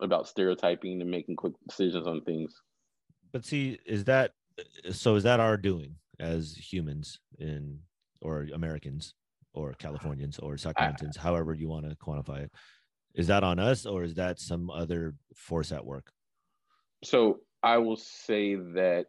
about 0.00 0.28
stereotyping 0.28 1.00
and 1.00 1.10
making 1.10 1.36
quick 1.36 1.54
decisions 1.68 2.06
on 2.06 2.22
things. 2.22 2.54
But 3.32 3.44
see, 3.44 3.78
is 3.86 4.04
that 4.04 4.32
so? 4.90 5.14
Is 5.14 5.22
that 5.24 5.40
our 5.40 5.56
doing 5.56 5.96
as 6.18 6.54
humans 6.56 7.20
in 7.38 7.78
or 8.20 8.46
Americans 8.52 9.14
or 9.52 9.74
Californians 9.74 10.38
or 10.38 10.54
Sacramentans, 10.54 11.16
however 11.16 11.54
you 11.54 11.68
want 11.68 11.88
to 11.88 11.96
quantify 11.96 12.44
it? 12.44 12.52
Is 13.14 13.26
that 13.26 13.42
on 13.42 13.58
us 13.58 13.86
or 13.86 14.04
is 14.04 14.14
that 14.14 14.38
some 14.38 14.70
other 14.70 15.14
force 15.34 15.72
at 15.72 15.84
work? 15.84 16.10
So 17.04 17.40
I 17.62 17.78
will 17.78 17.96
say 17.96 18.54
that 18.54 19.06